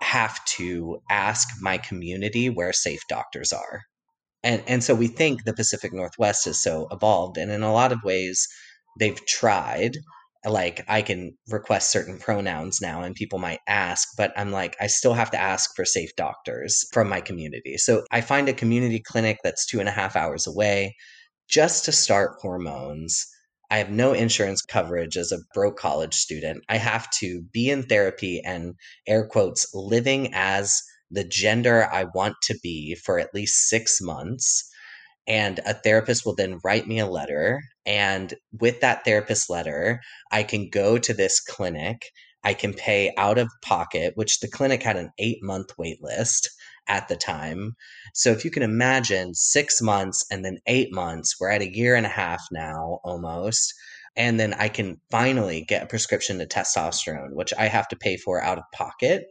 have 0.00 0.42
to 0.44 1.00
ask 1.10 1.48
my 1.60 1.76
community 1.76 2.48
where 2.48 2.72
safe 2.72 3.00
doctors 3.08 3.52
are. 3.52 3.82
And 4.44 4.62
and 4.68 4.84
so 4.84 4.94
we 4.94 5.08
think 5.08 5.44
the 5.44 5.52
Pacific 5.52 5.92
Northwest 5.92 6.46
is 6.46 6.62
so 6.62 6.86
evolved 6.92 7.36
and 7.36 7.50
in 7.50 7.62
a 7.62 7.72
lot 7.72 7.90
of 7.90 8.04
ways 8.04 8.46
they've 9.00 9.24
tried 9.26 9.96
like 10.44 10.84
I 10.88 11.02
can 11.02 11.36
request 11.48 11.90
certain 11.90 12.18
pronouns 12.18 12.80
now 12.80 13.02
and 13.02 13.14
people 13.14 13.38
might 13.38 13.60
ask, 13.66 14.08
but 14.16 14.32
I'm 14.36 14.52
like, 14.52 14.76
I 14.80 14.86
still 14.86 15.14
have 15.14 15.30
to 15.32 15.40
ask 15.40 15.74
for 15.74 15.84
safe 15.84 16.14
doctors 16.16 16.84
from 16.92 17.08
my 17.08 17.20
community. 17.20 17.76
So 17.76 18.04
I 18.12 18.20
find 18.20 18.48
a 18.48 18.54
community 18.54 19.00
clinic 19.04 19.38
that's 19.42 19.66
two 19.66 19.80
and 19.80 19.88
a 19.88 19.92
half 19.92 20.16
hours 20.16 20.46
away 20.46 20.94
just 21.48 21.84
to 21.86 21.92
start 21.92 22.36
hormones. 22.40 23.26
I 23.70 23.78
have 23.78 23.90
no 23.90 24.12
insurance 24.12 24.62
coverage 24.62 25.16
as 25.16 25.32
a 25.32 25.40
broke 25.52 25.78
college 25.78 26.14
student. 26.14 26.64
I 26.68 26.78
have 26.78 27.10
to 27.20 27.42
be 27.52 27.70
in 27.70 27.82
therapy 27.82 28.40
and 28.44 28.74
air 29.06 29.26
quotes 29.26 29.66
living 29.74 30.30
as 30.32 30.80
the 31.10 31.24
gender 31.24 31.88
I 31.90 32.04
want 32.14 32.36
to 32.42 32.58
be 32.62 32.94
for 32.94 33.18
at 33.18 33.34
least 33.34 33.68
six 33.68 34.00
months. 34.00 34.70
And 35.26 35.60
a 35.66 35.74
therapist 35.74 36.24
will 36.24 36.34
then 36.34 36.60
write 36.64 36.86
me 36.86 36.98
a 36.98 37.06
letter. 37.06 37.60
And 37.88 38.34
with 38.52 38.82
that 38.82 39.04
therapist 39.06 39.48
letter, 39.48 40.02
I 40.30 40.42
can 40.42 40.68
go 40.68 40.98
to 40.98 41.14
this 41.14 41.40
clinic. 41.40 42.12
I 42.44 42.52
can 42.52 42.74
pay 42.74 43.14
out 43.16 43.38
of 43.38 43.48
pocket, 43.62 44.12
which 44.14 44.40
the 44.40 44.48
clinic 44.48 44.82
had 44.82 44.98
an 44.98 45.10
eight 45.18 45.38
month 45.42 45.70
wait 45.78 46.02
list 46.02 46.50
at 46.86 47.08
the 47.08 47.16
time. 47.16 47.74
So 48.12 48.30
if 48.30 48.44
you 48.44 48.50
can 48.50 48.62
imagine 48.62 49.34
six 49.34 49.80
months 49.80 50.26
and 50.30 50.44
then 50.44 50.58
eight 50.66 50.92
months, 50.92 51.36
we're 51.40 51.48
at 51.48 51.62
a 51.62 51.74
year 51.74 51.94
and 51.94 52.04
a 52.04 52.10
half 52.10 52.42
now 52.52 53.00
almost. 53.04 53.72
And 54.16 54.38
then 54.38 54.52
I 54.52 54.68
can 54.68 55.00
finally 55.10 55.64
get 55.66 55.82
a 55.82 55.86
prescription 55.86 56.38
to 56.38 56.46
testosterone, 56.46 57.32
which 57.32 57.54
I 57.58 57.68
have 57.68 57.88
to 57.88 57.96
pay 57.96 58.18
for 58.18 58.42
out 58.42 58.58
of 58.58 58.64
pocket. 58.74 59.24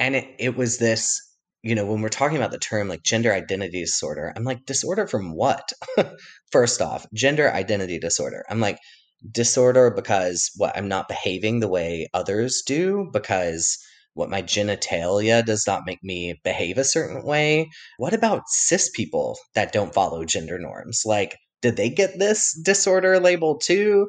And 0.00 0.16
it, 0.16 0.34
it 0.40 0.56
was 0.56 0.78
this, 0.78 1.20
you 1.62 1.74
know, 1.74 1.86
when 1.86 2.00
we're 2.00 2.08
talking 2.08 2.36
about 2.36 2.52
the 2.52 2.58
term 2.58 2.88
like 2.88 3.02
gender 3.02 3.32
identity 3.32 3.80
disorder, 3.80 4.32
I'm 4.36 4.44
like, 4.44 4.64
disorder 4.66 5.06
from 5.06 5.34
what? 5.34 5.72
First 6.52 6.80
off, 6.80 7.06
gender 7.12 7.52
identity 7.52 7.98
disorder. 7.98 8.44
I'm 8.48 8.60
like, 8.60 8.78
disorder 9.30 9.90
because 9.90 10.50
what 10.56 10.76
I'm 10.76 10.88
not 10.88 11.08
behaving 11.08 11.60
the 11.60 11.68
way 11.68 12.08
others 12.14 12.62
do 12.66 13.08
because 13.12 13.78
what 14.14 14.30
my 14.30 14.42
genitalia 14.42 15.44
does 15.44 15.66
not 15.66 15.82
make 15.86 16.02
me 16.02 16.40
behave 16.42 16.78
a 16.78 16.84
certain 16.84 17.22
way. 17.22 17.68
What 17.98 18.14
about 18.14 18.48
cis 18.48 18.88
people 18.90 19.36
that 19.54 19.72
don't 19.72 19.92
follow 19.92 20.24
gender 20.24 20.58
norms? 20.58 21.02
Like, 21.04 21.36
did 21.60 21.76
they 21.76 21.90
get 21.90 22.18
this 22.18 22.58
disorder 22.62 23.20
label 23.20 23.58
too? 23.58 24.08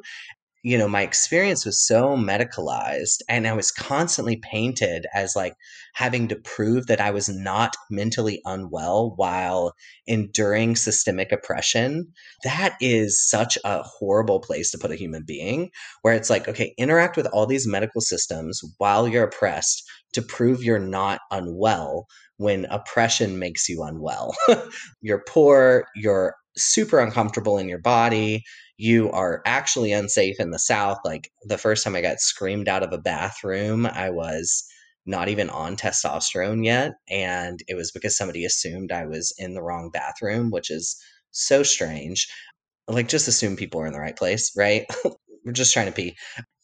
You 0.68 0.76
know, 0.76 0.86
my 0.86 1.00
experience 1.00 1.64
was 1.64 1.78
so 1.78 2.14
medicalized 2.14 3.22
and 3.26 3.46
I 3.46 3.54
was 3.54 3.72
constantly 3.72 4.36
painted 4.36 5.06
as 5.14 5.34
like 5.34 5.54
having 5.94 6.28
to 6.28 6.36
prove 6.36 6.88
that 6.88 7.00
I 7.00 7.10
was 7.10 7.26
not 7.26 7.74
mentally 7.90 8.42
unwell 8.44 9.14
while 9.16 9.72
enduring 10.06 10.76
systemic 10.76 11.32
oppression. 11.32 12.12
That 12.44 12.76
is 12.82 13.18
such 13.18 13.56
a 13.64 13.82
horrible 13.82 14.40
place 14.40 14.70
to 14.72 14.78
put 14.78 14.90
a 14.90 14.96
human 14.96 15.22
being 15.22 15.70
where 16.02 16.12
it's 16.12 16.28
like, 16.28 16.48
okay, 16.48 16.74
interact 16.76 17.16
with 17.16 17.28
all 17.28 17.46
these 17.46 17.66
medical 17.66 18.02
systems 18.02 18.60
while 18.76 19.08
you're 19.08 19.24
oppressed 19.24 19.90
to 20.12 20.22
prove 20.22 20.62
you're 20.62 20.78
not 20.78 21.20
unwell 21.30 22.06
when 22.38 22.66
oppression 22.66 23.38
makes 23.38 23.68
you 23.68 23.82
unwell. 23.82 24.34
you're 25.02 25.24
poor, 25.28 25.86
you're 25.94 26.34
super 26.56 26.98
uncomfortable 26.98 27.58
in 27.58 27.68
your 27.68 27.80
body. 27.80 28.44
You 28.76 29.10
are 29.10 29.42
actually 29.44 29.92
unsafe 29.92 30.38
in 30.38 30.50
the 30.50 30.58
South. 30.58 30.98
Like 31.04 31.30
the 31.44 31.58
first 31.58 31.84
time 31.84 31.96
I 31.96 32.00
got 32.00 32.20
screamed 32.20 32.68
out 32.68 32.82
of 32.82 32.92
a 32.92 32.98
bathroom, 32.98 33.86
I 33.86 34.10
was 34.10 34.64
not 35.06 35.28
even 35.28 35.50
on 35.50 35.76
testosterone 35.76 36.64
yet. 36.64 36.92
And 37.08 37.60
it 37.66 37.74
was 37.74 37.90
because 37.90 38.16
somebody 38.16 38.44
assumed 38.44 38.92
I 38.92 39.06
was 39.06 39.32
in 39.38 39.54
the 39.54 39.62
wrong 39.62 39.90
bathroom, 39.90 40.50
which 40.50 40.70
is 40.70 40.96
so 41.32 41.62
strange. 41.62 42.28
Like, 42.86 43.08
just 43.08 43.28
assume 43.28 43.56
people 43.56 43.80
are 43.80 43.86
in 43.86 43.92
the 43.92 44.00
right 44.00 44.16
place, 44.16 44.52
right? 44.56 44.86
We're 45.44 45.52
just 45.52 45.72
trying 45.72 45.86
to 45.86 45.92
pee. 45.92 46.16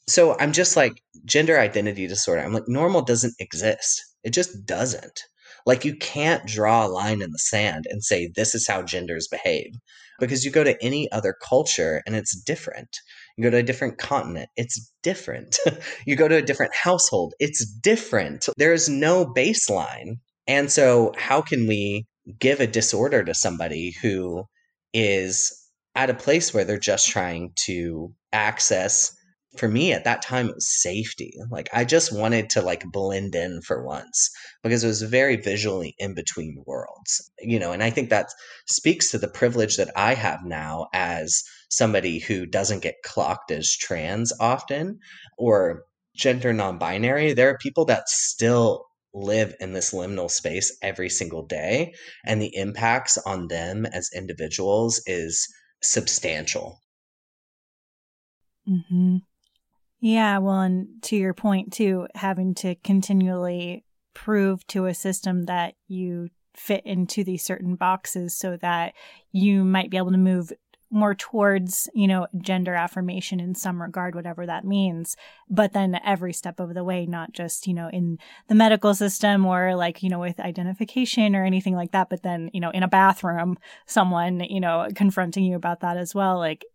So 0.09 0.37
I'm 0.39 0.53
just 0.53 0.77
like, 0.77 1.03
gender 1.25 1.59
identity 1.59 2.07
disorder. 2.07 2.43
I'm 2.43 2.53
like, 2.53 2.69
normal 2.69 3.03
doesn't 3.03 3.35
exist. 3.39 4.03
It 4.23 4.31
just 4.31 4.67
doesn't. 4.67 5.21
Like 5.67 5.85
you 5.85 5.97
can't 5.97 6.47
draw 6.47 6.87
a 6.87 6.89
line 6.89 7.23
in 7.23 7.31
the 7.31 7.39
sand 7.39 7.87
and 7.89 8.05
say 8.05 8.31
this 8.35 8.55
is 8.55 8.69
how 8.69 8.83
genders 8.83 9.29
behave 9.29 9.73
because 10.21 10.45
you 10.45 10.51
go 10.51 10.63
to 10.63 10.77
any 10.83 11.11
other 11.11 11.35
culture 11.43 12.03
and 12.07 12.15
it's 12.15 12.39
different. 12.39 12.99
You 13.37 13.45
go 13.45 13.51
to 13.51 13.59
a 13.59 13.63
different 13.63 13.99
continent, 13.99 14.51
it's 14.57 14.91
different. 15.03 15.59
you 16.07 16.17
go 16.17 16.29
to 16.29 16.37
a 16.37 16.43
different 16.43 16.75
household, 16.75 17.35
it's 17.39 17.65
different. 17.65 18.47
There's 18.57 18.89
no 18.89 19.25
baseline. 19.27 20.19
And 20.47 20.71
so 20.71 21.13
how 21.17 21.41
can 21.41 21.67
we 21.67 22.07
give 22.39 22.61
a 22.61 22.67
disorder 22.67 23.25
to 23.25 23.35
somebody 23.35 23.95
who 24.03 24.45
is 24.93 25.53
at 25.95 26.11
a 26.11 26.15
place 26.15 26.53
where 26.53 26.65
they're 26.65 26.79
just 26.79 27.09
trying 27.09 27.53
to 27.67 28.13
access 28.33 29.14
for 29.57 29.69
me 29.69 29.93
at 29.93 30.05
that 30.05 30.23
time 30.23 30.49
it 30.49 30.55
was 30.55 30.81
safety. 30.83 31.35
Like 31.51 31.69
i 31.73 31.85
just 31.85 32.13
wanted 32.13 32.51
to 32.51 32.63
like 32.63 32.85
blend 32.91 33.35
in 33.35 33.61
for 33.63 33.85
once 33.85 34.31
because 34.63 34.85
it 34.85 34.89
was 34.89 35.03
very 35.03 35.37
visually 35.37 35.95
in 35.99 36.15
between 36.15 36.63
worlds 36.67 37.31
you 37.41 37.59
know 37.59 37.73
and 37.73 37.83
i 37.83 37.91
think 37.91 38.11
that 38.11 38.29
speaks 38.67 39.11
to 39.11 39.19
the 39.19 39.29
privilege 39.29 39.77
that 39.77 39.91
i 39.97 40.15
have 40.15 40.45
now 40.45 40.87
as 40.93 41.43
somebody 41.71 42.19
who 42.19 42.47
doesn't 42.47 42.83
get 42.83 43.03
clocked 43.05 43.51
as 43.51 43.77
trans 43.77 44.33
often 44.41 44.99
or 45.39 45.85
gender 46.15 46.53
non-binary. 46.53 47.33
There 47.33 47.51
are 47.51 47.59
people 47.59 47.85
that 47.87 48.09
still 48.09 48.87
live 49.13 49.55
in 49.61 49.73
this 49.73 49.93
liminal 49.93 50.31
space 50.31 50.77
every 50.83 51.09
single 51.09 51.47
day 51.47 51.95
and 52.25 52.41
the 52.41 52.55
impacts 52.57 53.17
on 53.19 53.49
them 53.49 53.87
as 53.87 54.11
individuals 54.15 55.01
is 55.07 55.47
substantial. 55.83 56.81
Mm-hmm. 58.69 59.19
Yeah, 60.07 60.37
well, 60.37 60.61
and 60.61 61.03
to 61.05 61.17
your 61.17 61.33
point 61.33 61.73
too, 61.73 62.09
having 62.15 62.55
to 62.57 62.75
continually 62.75 63.87
prove 64.13 64.67
to 64.67 64.85
a 64.85 64.93
system 64.93 65.45
that 65.45 65.77
you 65.89 66.29
fit 66.55 66.85
into 66.85 67.25
these 67.25 67.43
certain 67.43 67.75
boxes 67.75 68.37
so 68.37 68.59
that 68.59 68.93
you 69.33 69.65
might 69.65 69.89
be 69.89 69.97
able 69.97 70.11
to 70.11 70.19
move 70.19 70.53
more 70.91 71.15
towards, 71.15 71.89
you 71.95 72.07
know, 72.07 72.27
gender 72.37 72.75
affirmation 72.75 73.41
in 73.41 73.55
some 73.55 73.81
regard, 73.81 74.15
whatever 74.15 74.45
that 74.45 74.67
means. 74.67 75.17
But 75.49 75.73
then 75.73 75.99
every 76.05 76.35
step 76.35 76.61
of 76.61 76.75
the 76.75 76.85
way, 76.85 77.07
not 77.07 77.33
just, 77.33 77.67
you 77.67 77.73
know, 77.73 77.89
in 77.89 78.19
the 78.49 78.55
medical 78.55 78.95
system 78.95 79.47
or 79.47 79.75
like, 79.75 80.03
you 80.03 80.11
know, 80.11 80.21
with 80.21 80.39
identification 80.39 81.35
or 81.35 81.47
anything 81.47 81.77
like 81.77 81.93
that, 81.93 82.11
but 82.11 82.23
then, 82.23 82.51
you 82.53 82.61
know, 82.61 82.71
in 82.73 82.83
a 82.83 82.89
bathroom, 82.89 83.57
someone, 83.87 84.41
you 84.41 84.61
know, 84.61 84.87
confronting 84.95 85.45
you 85.45 85.57
about 85.57 85.81
that 85.81 85.97
as 85.97 86.15
well. 86.15 86.37
Like, 86.37 86.67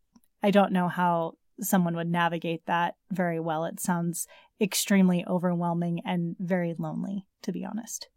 I 0.42 0.50
don't 0.50 0.72
know 0.72 0.88
how 0.88 1.36
someone 1.62 1.96
would 1.96 2.10
navigate 2.10 2.66
that 2.66 2.96
very 3.12 3.40
well. 3.40 3.66
It 3.66 3.80
sounds 3.80 4.28
extremely 4.62 5.26
overwhelming 5.28 6.02
and 6.06 6.36
very 6.40 6.76
lonely, 6.78 7.26
to 7.44 7.52
be 7.52 7.66
honest. 7.66 8.10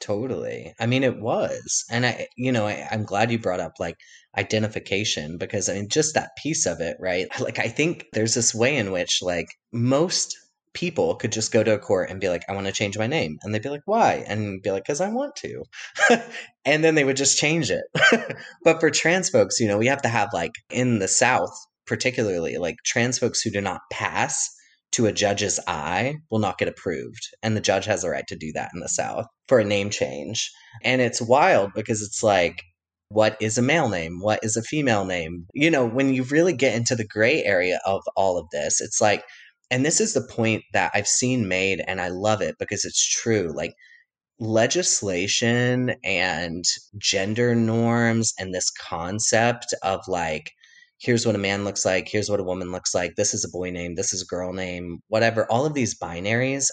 Totally. 0.00 0.74
I 0.80 0.86
mean, 0.86 1.04
it 1.04 1.20
was. 1.20 1.84
And 1.88 2.04
I, 2.04 2.26
you 2.36 2.50
know, 2.50 2.66
I, 2.66 2.88
am 2.90 3.04
glad 3.04 3.30
you 3.30 3.38
brought 3.38 3.60
up 3.60 3.74
like 3.78 3.96
identification 4.36 5.38
because 5.38 5.68
I 5.68 5.74
mean, 5.74 5.88
just 5.88 6.14
that 6.14 6.30
piece 6.42 6.66
of 6.66 6.80
it, 6.80 6.96
right? 6.98 7.28
Like, 7.40 7.60
I 7.60 7.68
think 7.68 8.06
there's 8.12 8.34
this 8.34 8.52
way 8.52 8.76
in 8.76 8.90
which 8.90 9.20
like 9.22 9.46
most 9.72 10.36
people 10.74 11.14
could 11.14 11.32
just 11.32 11.52
go 11.52 11.62
to 11.62 11.74
a 11.74 11.78
court 11.78 12.10
and 12.10 12.20
be 12.20 12.28
like, 12.28 12.42
I 12.48 12.52
want 12.52 12.66
to 12.66 12.72
change 12.72 12.98
my 12.98 13.06
name. 13.06 13.38
And 13.42 13.54
they'd 13.54 13.62
be 13.62 13.68
like, 13.68 13.82
why? 13.84 14.24
And 14.26 14.62
be 14.62 14.70
like, 14.70 14.84
because 14.84 15.00
I 15.00 15.10
want 15.10 15.36
to. 15.36 15.64
and 16.64 16.82
then 16.82 16.94
they 16.94 17.04
would 17.04 17.16
just 17.16 17.38
change 17.38 17.70
it. 17.70 17.84
but 18.64 18.80
for 18.80 18.90
trans 18.90 19.28
folks, 19.28 19.60
you 19.60 19.68
know, 19.68 19.78
we 19.78 19.86
have 19.86 20.02
to 20.02 20.08
have 20.08 20.30
like 20.32 20.52
in 20.70 20.98
the 20.98 21.08
South, 21.08 21.54
particularly 21.86 22.58
like 22.58 22.76
trans 22.84 23.18
folks 23.18 23.40
who 23.40 23.50
do 23.50 23.60
not 23.60 23.80
pass 23.90 24.48
to 24.92 25.06
a 25.06 25.12
judge's 25.12 25.58
eye 25.66 26.16
will 26.30 26.38
not 26.38 26.58
get 26.58 26.68
approved. 26.68 27.28
And 27.42 27.56
the 27.56 27.60
judge 27.60 27.86
has 27.86 28.02
the 28.02 28.10
right 28.10 28.26
to 28.28 28.36
do 28.36 28.52
that 28.52 28.70
in 28.74 28.80
the 28.80 28.88
South 28.88 29.26
for 29.48 29.58
a 29.58 29.64
name 29.64 29.90
change. 29.90 30.50
And 30.84 31.00
it's 31.00 31.20
wild 31.20 31.70
because 31.74 32.02
it's 32.02 32.22
like, 32.22 32.62
what 33.08 33.36
is 33.40 33.58
a 33.58 33.62
male 33.62 33.88
name? 33.88 34.18
What 34.20 34.40
is 34.42 34.56
a 34.56 34.62
female 34.62 35.04
name? 35.04 35.46
You 35.54 35.70
know, 35.70 35.86
when 35.86 36.14
you 36.14 36.24
really 36.24 36.52
get 36.52 36.74
into 36.74 36.94
the 36.94 37.06
gray 37.06 37.42
area 37.42 37.80
of 37.86 38.02
all 38.16 38.38
of 38.38 38.46
this, 38.52 38.80
it's 38.80 39.00
like, 39.00 39.24
and 39.70 39.84
this 39.84 40.00
is 40.00 40.12
the 40.12 40.26
point 40.26 40.62
that 40.74 40.90
I've 40.94 41.06
seen 41.06 41.48
made, 41.48 41.82
and 41.86 42.00
I 42.00 42.08
love 42.08 42.42
it 42.42 42.56
because 42.58 42.84
it's 42.84 43.06
true. 43.06 43.52
Like, 43.54 43.72
legislation 44.38 45.94
and 46.02 46.64
gender 46.98 47.54
norms 47.54 48.34
and 48.38 48.52
this 48.52 48.70
concept 48.70 49.72
of 49.82 50.00
like 50.08 50.50
here's 51.02 51.26
what 51.26 51.34
a 51.34 51.38
man 51.38 51.64
looks 51.64 51.84
like, 51.84 52.08
here's 52.08 52.30
what 52.30 52.40
a 52.40 52.44
woman 52.44 52.70
looks 52.70 52.94
like, 52.94 53.16
this 53.16 53.34
is 53.34 53.44
a 53.44 53.50
boy 53.50 53.70
name, 53.70 53.96
this 53.96 54.12
is 54.12 54.22
a 54.22 54.26
girl 54.26 54.52
name, 54.52 55.00
whatever. 55.08 55.50
All 55.50 55.66
of 55.66 55.74
these 55.74 55.98
binaries, 55.98 56.68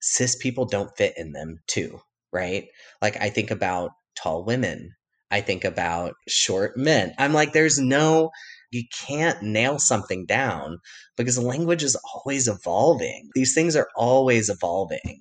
cis 0.00 0.36
people 0.36 0.64
don't 0.64 0.96
fit 0.96 1.14
in 1.16 1.32
them 1.32 1.58
too, 1.68 2.00
right? 2.32 2.64
Like 3.00 3.16
I 3.20 3.30
think 3.30 3.50
about 3.52 3.92
tall 4.16 4.44
women, 4.44 4.90
I 5.30 5.40
think 5.40 5.64
about 5.64 6.14
short 6.26 6.76
men. 6.76 7.14
I'm 7.18 7.32
like, 7.32 7.52
there's 7.52 7.78
no, 7.78 8.30
you 8.72 8.82
can't 9.06 9.40
nail 9.42 9.78
something 9.78 10.26
down 10.26 10.78
because 11.16 11.38
language 11.38 11.84
is 11.84 11.96
always 12.14 12.48
evolving. 12.48 13.28
These 13.34 13.54
things 13.54 13.76
are 13.76 13.88
always 13.96 14.48
evolving. 14.48 15.20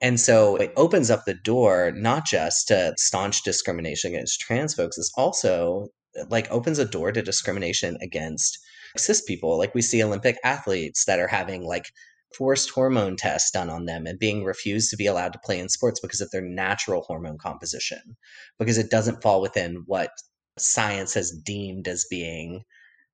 And 0.00 0.18
so 0.18 0.56
it 0.56 0.72
opens 0.76 1.10
up 1.10 1.24
the 1.26 1.34
door 1.34 1.92
not 1.94 2.24
just 2.24 2.68
to 2.68 2.94
staunch 2.96 3.42
discrimination 3.42 4.14
against 4.14 4.40
trans 4.40 4.72
folks, 4.72 4.96
it's 4.96 5.12
also 5.16 5.88
like 6.28 6.50
opens 6.50 6.78
a 6.78 6.84
door 6.84 7.12
to 7.12 7.22
discrimination 7.22 7.96
against 8.00 8.58
cis 8.96 9.22
people. 9.22 9.58
Like 9.58 9.74
we 9.74 9.82
see 9.82 10.02
Olympic 10.02 10.38
athletes 10.44 11.04
that 11.04 11.20
are 11.20 11.28
having 11.28 11.62
like 11.64 11.86
forced 12.36 12.70
hormone 12.70 13.16
tests 13.16 13.50
done 13.50 13.70
on 13.70 13.86
them 13.86 14.06
and 14.06 14.18
being 14.18 14.44
refused 14.44 14.90
to 14.90 14.96
be 14.96 15.06
allowed 15.06 15.32
to 15.32 15.40
play 15.44 15.58
in 15.58 15.68
sports 15.68 16.00
because 16.00 16.20
of 16.20 16.30
their 16.30 16.42
natural 16.42 17.02
hormone 17.02 17.38
composition, 17.38 18.16
because 18.58 18.78
it 18.78 18.90
doesn't 18.90 19.22
fall 19.22 19.40
within 19.40 19.82
what 19.86 20.10
science 20.58 21.14
has 21.14 21.32
deemed 21.44 21.88
as 21.88 22.06
being 22.10 22.62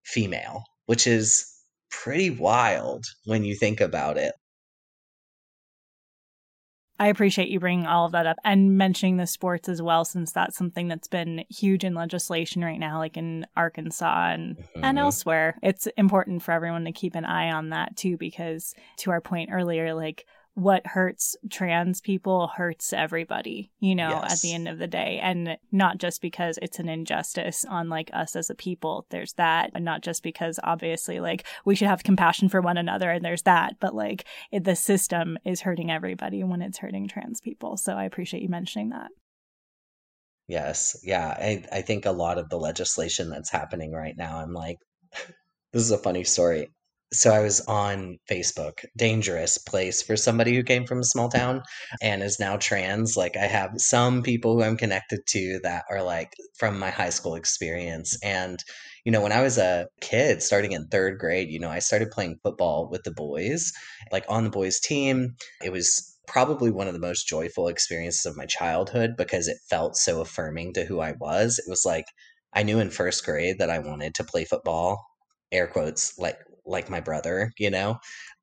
female, 0.05 0.63
which 0.87 1.07
is 1.07 1.47
pretty 1.91 2.31
wild 2.31 3.05
when 3.25 3.45
you 3.45 3.55
think 3.55 3.81
about 3.81 4.19
it. 4.19 4.35
I 6.99 7.09
appreciate 7.09 7.49
you 7.49 7.61
bringing 7.61 7.87
all 7.87 8.07
of 8.07 8.13
that 8.13 8.27
up 8.27 8.39
and 8.45 8.79
mentioning 8.79 9.17
the 9.17 9.27
sports 9.27 9.69
as 9.69 9.83
well, 9.83 10.05
since 10.05 10.33
that's 10.33 10.57
something 10.57 10.89
that's 10.89 11.09
been 11.09 11.45
huge 11.51 11.85
in 11.85 11.95
legislation 11.95 12.65
right 12.65 12.81
now, 12.81 12.99
like 12.99 13.17
in 13.17 13.47
Arkansas 13.57 14.31
and, 14.33 14.57
mm-hmm. 14.57 14.85
and 14.85 14.99
elsewhere. 14.99 15.59
It's 15.63 15.87
important 15.99 16.43
for 16.43 16.53
everyone 16.53 16.85
to 16.87 16.93
keep 16.93 17.15
an 17.15 17.25
eye 17.25 17.51
on 17.51 17.71
that 17.71 17.97
too, 17.97 18.17
because 18.17 18.75
to 18.99 19.11
our 19.11 19.21
point 19.21 19.51
earlier, 19.53 19.95
like 19.95 20.27
what 20.57 20.87
hurts 20.87 21.37
trans 21.51 22.01
people 22.01 22.47
hurts 22.49 22.95
everybody, 22.95 23.71
you 23.79 23.95
know, 23.95 24.09
yes. 24.09 24.33
at 24.33 24.41
the 24.41 24.55
end 24.55 24.67
of 24.67 24.79
the 24.79 24.87
day. 24.87 25.21
And 25.23 25.59
not 25.71 25.99
just 25.99 26.23
because 26.23 26.59
it's 26.63 26.79
an 26.79 26.89
injustice 26.89 27.67
on 27.67 27.91
like 27.91 28.09
us 28.15 28.35
as 28.35 28.49
a 28.49 28.55
people, 28.55 29.05
there's 29.11 29.35
that. 29.35 29.71
And 29.75 29.85
not 29.85 30.01
just 30.01 30.23
because 30.23 30.59
obviously 30.65 31.21
like 31.21 31.45
we 31.67 31.75
should 31.75 31.89
have 31.89 32.03
compassion 32.03 32.49
for 32.49 32.63
one 32.63 32.79
another 32.79 33.11
and 33.11 33.23
there's 33.23 33.43
that, 33.43 33.75
but 33.81 33.95
like 33.95 34.25
it, 34.51 34.65
the 34.65 34.75
system 34.75 35.37
is 35.45 35.61
hurting 35.61 35.91
everybody 35.91 36.43
when 36.43 36.63
it's 36.63 36.79
hurting 36.79 37.07
trans 37.07 37.43
people. 37.43 37.77
So 37.77 37.93
I 37.93 38.05
appreciate 38.05 38.43
you 38.43 38.49
mentioning 38.49 38.89
that. 38.91 39.11
Yes. 40.49 40.99
Yeah. 41.05 41.29
I, 41.29 41.65
I 41.71 41.83
think 41.83 42.07
a 42.07 42.13
lot 42.13 42.39
of 42.39 42.49
the 42.49 42.59
legislation 42.59 43.29
that's 43.29 43.51
happening 43.51 43.93
right 43.93 44.17
now, 44.17 44.39
I'm 44.39 44.55
like, 44.55 44.79
this 45.75 45.83
is 45.83 45.91
a 45.91 45.99
funny 45.99 46.25
story 46.25 46.71
so 47.13 47.31
I 47.31 47.41
was 47.41 47.61
on 47.63 48.19
Facebook, 48.29 48.85
dangerous 48.97 49.59
place 49.59 50.03
for 50.03 50.17
somebody 50.17 50.55
who 50.55 50.63
came 50.65 50.87
from 50.87 50.99
a 50.99 51.05
small 51.05 51.29
town 51.29 51.63
and 52.03 52.23
is 52.23 52.41
now 52.41 52.57
trans. 52.57 53.17
Like 53.17 53.37
I 53.37 53.47
have 53.47 53.71
some 53.77 54.23
people 54.23 54.55
who 54.55 54.63
I'm 54.63 54.77
connected 54.77 55.21
to 55.29 55.61
that 55.63 55.85
are 55.89 56.03
like 56.03 56.33
from 56.59 56.79
my 56.79 56.91
high 56.91 57.11
school 57.11 57.37
experience. 57.37 58.19
And, 58.25 58.63
you 59.05 59.13
know, 59.13 59.21
when 59.21 59.33
I 59.33 59.41
was 59.41 59.57
a 59.57 59.87
kid 60.01 60.43
starting 60.43 60.73
in 60.73 60.89
third 60.89 61.19
grade, 61.19 61.49
you 61.49 61.61
know, 61.61 61.71
I 61.71 61.79
started 61.79 62.11
playing 62.11 62.39
football 62.43 62.89
with 62.91 63.05
the 63.05 63.13
boys, 63.13 63.73
like 64.11 64.25
on 64.29 64.43
the 64.45 64.51
boys 64.51 64.81
team. 64.81 65.37
It 65.63 65.71
was 65.71 66.19
probably 66.27 66.73
one 66.73 66.89
of 66.89 66.93
the 66.93 66.99
most 67.01 67.29
joyful 67.29 67.69
experiences 67.69 68.27
of 68.27 68.37
my 68.37 68.47
childhood 68.47 69.13
because 69.17 69.47
it 69.47 69.59
felt 69.71 69.97
so 69.97 70.21
affirming 70.21 70.73
to 70.75 70.85
who 70.85 71.01
I 71.01 71.13
was. 71.21 71.61
It 71.61 71.71
was 71.71 71.85
like 71.87 72.07
I 72.53 72.65
knew 72.65 72.81
in 72.81 72.91
first 72.91 73.25
grade 73.25 73.59
that 73.61 73.71
I 73.71 73.79
wanted 73.79 74.15
to 74.17 74.25
play 74.25 74.45
football 74.45 75.05
air 75.53 75.67
quotes 75.67 76.19
like 76.19 76.39
like 76.67 76.91
my 76.91 77.01
brother, 77.01 77.53
you 77.59 77.71
know? 77.71 77.99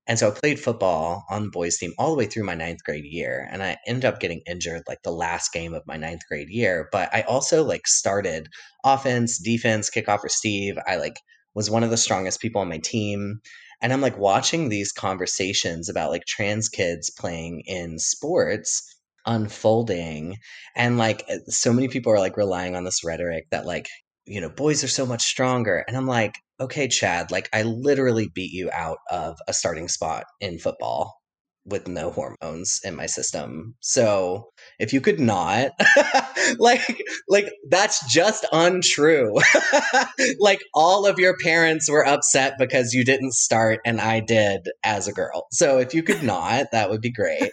And 0.05 0.19
so 0.19 0.27
I 0.27 0.31
played 0.31 0.59
football 0.59 1.23
on 1.29 1.43
the 1.43 1.49
boys' 1.49 1.77
team 1.77 1.93
all 1.97 2.11
the 2.11 2.17
way 2.17 2.25
through 2.25 2.43
my 2.43 2.55
ninth 2.55 2.83
grade 2.83 3.05
year. 3.05 3.47
And 3.49 3.63
I 3.63 3.77
ended 3.87 4.05
up 4.05 4.19
getting 4.19 4.41
injured 4.45 4.83
like 4.87 5.01
the 5.03 5.11
last 5.11 5.53
game 5.53 5.73
of 5.73 5.87
my 5.87 5.95
ninth 5.95 6.21
grade 6.27 6.49
year. 6.49 6.89
But 6.91 7.13
I 7.13 7.21
also 7.21 7.63
like 7.63 7.87
started 7.87 8.47
offense, 8.83 9.37
defense, 9.37 9.89
kickoff 9.89 10.19
for 10.19 10.29
Steve. 10.29 10.77
I 10.85 10.97
like 10.97 11.15
was 11.55 11.69
one 11.69 11.83
of 11.83 11.89
the 11.89 11.97
strongest 11.97 12.41
people 12.41 12.61
on 12.61 12.69
my 12.69 12.79
team. 12.79 13.39
And 13.81 13.93
I'm 13.93 14.01
like 14.01 14.17
watching 14.17 14.69
these 14.69 14.91
conversations 14.91 15.87
about 15.89 16.11
like 16.11 16.25
trans 16.25 16.67
kids 16.67 17.09
playing 17.09 17.63
in 17.65 17.97
sports 17.99 18.81
unfolding. 19.25 20.37
And 20.75 20.97
like 20.97 21.23
eh, 21.29 21.39
so 21.47 21.71
many 21.71 21.87
people 21.87 22.11
are 22.11 22.19
like 22.19 22.37
relying 22.37 22.75
on 22.75 22.83
this 22.83 23.03
rhetoric 23.05 23.45
that 23.51 23.65
like, 23.65 23.87
you 24.25 24.41
know, 24.41 24.49
boys 24.49 24.83
are 24.83 24.89
so 24.89 25.05
much 25.05 25.21
stronger. 25.21 25.83
And 25.87 25.95
I'm 25.95 26.07
like, 26.07 26.35
okay, 26.63 26.87
Chad, 26.87 27.31
like 27.31 27.49
I 27.53 27.63
literally 27.63 28.29
beat 28.33 28.51
you 28.51 28.69
out 28.71 28.99
of 29.09 29.37
a 29.47 29.53
starting 29.53 29.87
spot 29.87 30.25
in 30.39 30.59
football 30.59 31.23
with 31.65 31.87
no 31.87 32.11
hormones 32.11 32.79
in 32.83 32.95
my 32.95 33.05
system. 33.05 33.75
So 33.79 34.49
if 34.79 34.91
you 34.91 34.99
could 34.99 35.19
not 35.19 35.71
like 36.59 37.01
like 37.29 37.49
that's 37.69 38.11
just 38.13 38.45
untrue. 38.51 39.33
like 40.39 40.59
all 40.73 41.05
of 41.05 41.19
your 41.19 41.37
parents 41.37 41.89
were 41.89 42.05
upset 42.05 42.55
because 42.59 42.93
you 42.93 43.05
didn't 43.05 43.33
start 43.33 43.79
and 43.85 44.01
I 44.01 44.19
did 44.19 44.67
as 44.83 45.07
a 45.07 45.13
girl. 45.13 45.47
So 45.51 45.79
if 45.79 45.93
you 45.93 46.03
could 46.03 46.23
not, 46.23 46.67
that 46.71 46.89
would 46.89 47.01
be 47.01 47.11
great. 47.11 47.51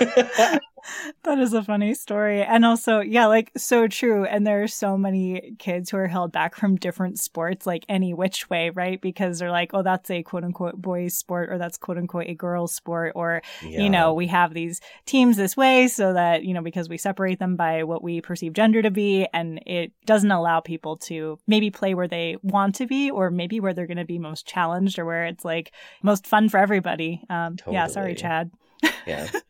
that 1.24 1.38
is 1.38 1.52
a 1.52 1.62
funny 1.62 1.94
story. 1.94 2.42
And 2.42 2.64
also, 2.64 3.00
yeah, 3.00 3.26
like 3.26 3.50
so 3.56 3.88
true. 3.88 4.24
And 4.24 4.46
there 4.46 4.62
are 4.62 4.68
so 4.68 4.96
many 4.96 5.54
kids 5.58 5.90
who 5.90 5.96
are 5.96 6.06
held 6.06 6.32
back 6.32 6.54
from 6.56 6.76
different 6.76 7.18
sports, 7.18 7.66
like 7.66 7.84
any 7.88 8.14
which 8.14 8.50
way, 8.50 8.70
right? 8.70 9.00
Because 9.00 9.38
they're 9.38 9.50
like, 9.50 9.70
oh, 9.74 9.82
that's 9.82 10.10
a 10.10 10.22
quote 10.22 10.44
unquote 10.44 10.80
boys 10.80 11.14
sport, 11.16 11.50
or 11.50 11.58
that's 11.58 11.78
quote 11.78 11.98
unquote 11.98 12.26
a 12.26 12.34
girls 12.34 12.74
sport, 12.74 13.12
or, 13.14 13.42
yeah. 13.62 13.80
you 13.80 13.90
know, 13.90 14.14
we 14.14 14.26
have 14.28 14.54
these 14.54 14.80
teams 15.06 15.36
this 15.36 15.56
way 15.56 15.88
so 15.88 16.12
that, 16.12 16.44
you 16.44 16.54
know, 16.54 16.62
because 16.62 16.88
we 16.88 16.98
separate 16.98 17.38
them 17.38 17.56
by 17.56 17.84
what 17.84 18.02
we 18.02 18.20
perceive 18.20 18.52
gender 18.52 18.82
to 18.82 18.90
be. 18.90 19.26
And 19.32 19.60
it 19.66 19.92
doesn't 20.06 20.30
allow 20.30 20.60
people 20.60 20.96
to 20.98 21.38
maybe 21.46 21.70
play 21.70 21.94
where 21.94 22.08
they 22.08 22.36
want 22.42 22.74
to 22.76 22.86
be, 22.86 23.10
or 23.10 23.30
maybe 23.30 23.60
where 23.60 23.74
they're 23.74 23.86
going 23.86 23.96
to 23.96 24.04
be 24.04 24.18
most 24.18 24.46
challenged, 24.46 24.98
or 24.98 25.04
where 25.04 25.26
it's 25.26 25.44
like 25.44 25.72
most 26.02 26.26
fun 26.26 26.48
for 26.48 26.58
everybody. 26.58 27.22
Um, 27.30 27.56
totally. 27.56 27.74
Yeah, 27.74 27.86
sorry, 27.86 28.14
Chad. 28.14 28.50
Yeah. 29.06 29.30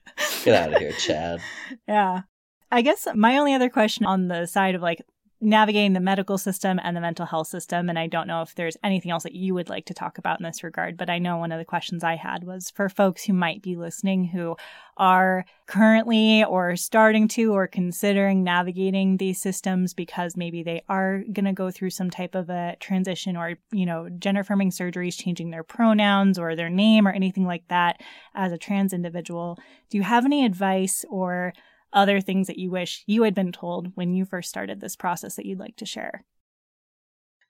Get 0.45 0.55
out 0.55 0.75
of 0.75 0.81
here, 0.81 0.93
Chad. 0.93 1.41
yeah. 1.89 2.23
I 2.71 2.83
guess 2.83 3.07
my 3.15 3.37
only 3.39 3.55
other 3.55 3.69
question 3.69 4.07
on 4.07 4.29
the 4.29 4.47
side 4.47 4.75
of 4.75 4.83
like 4.83 5.03
navigating 5.43 5.93
the 5.93 6.01
medical 6.01 6.39
system 6.39 6.79
and 6.83 6.97
the 6.97 7.01
mental 7.01 7.27
health 7.27 7.49
system. 7.49 7.89
And 7.89 7.99
I 7.99 8.07
don't 8.07 8.29
know 8.29 8.43
if 8.43 8.55
there's 8.55 8.77
anything 8.85 9.11
else 9.11 9.25
that 9.25 9.35
you 9.35 9.55
would 9.55 9.69
like 9.69 9.87
to 9.87 9.95
talk 9.95 10.17
about 10.17 10.39
in 10.39 10.45
this 10.45 10.63
regard, 10.63 10.97
but 10.97 11.11
I 11.11 11.19
know 11.19 11.37
one 11.37 11.51
of 11.51 11.59
the 11.59 11.65
questions 11.65 12.05
I 12.05 12.15
had 12.15 12.45
was 12.45 12.71
for 12.71 12.89
folks 12.89 13.25
who 13.25 13.33
might 13.33 13.61
be 13.61 13.75
listening 13.75 14.25
who 14.25 14.57
are 14.97 15.45
currently 15.67 16.45
or 16.45 16.77
starting 16.77 17.27
to 17.27 17.53
or 17.53 17.67
considering 17.67 18.45
navigating 18.45 19.17
these 19.17 19.41
systems 19.41 19.95
because 19.95 20.37
maybe 20.37 20.63
they 20.63 20.83
are 20.89 21.25
going 21.33 21.47
to 21.47 21.53
go 21.53 21.73
through 21.73 21.91
some 21.91 22.11
type 22.11 22.37
of 22.37 22.49
a 22.49 22.77
transition 22.79 23.37
or, 23.37 23.55
you 23.73 23.85
know, 23.85 24.09
gender 24.19 24.43
affirming 24.43 24.71
surgeries, 24.71 25.19
changing 25.19 25.51
their 25.51 25.65
pronouns 25.65 26.39
or 26.39 26.55
their 26.55 26.71
name 26.71 27.09
or 27.09 27.11
anything 27.11 27.47
like 27.47 27.67
that 27.67 28.01
as 28.35 28.53
a 28.53 28.59
trans 28.59 28.93
individual. 28.93 29.59
Do 29.91 29.97
you 29.97 30.05
have 30.05 30.25
any 30.25 30.45
advice 30.45 31.05
or 31.11 31.53
other 31.93 32.21
things 32.21 32.47
that 32.47 32.59
you 32.59 32.71
wish 32.71 33.05
you 33.07 33.23
had 33.25 33.35
been 33.35 33.53
told 33.53 33.97
when 33.97 34.15
you 34.15 34.25
first 34.25 34.49
started 34.49 34.81
this 34.81 34.97
process 34.97 35.37
that 35.37 35.47
you'd 35.47 35.59
like 35.59 35.77
to 35.77 35.87
share? 35.87 36.25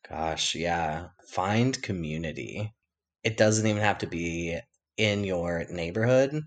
Gosh, 0.09 0.55
yeah. 0.55 1.09
Find 1.29 1.81
community. 1.83 2.73
It 3.25 3.37
doesn't 3.37 3.67
even 3.67 3.83
have 3.83 3.99
to 3.99 4.07
be 4.07 4.59
in 4.97 5.25
your 5.25 5.65
neighborhood. 5.71 6.43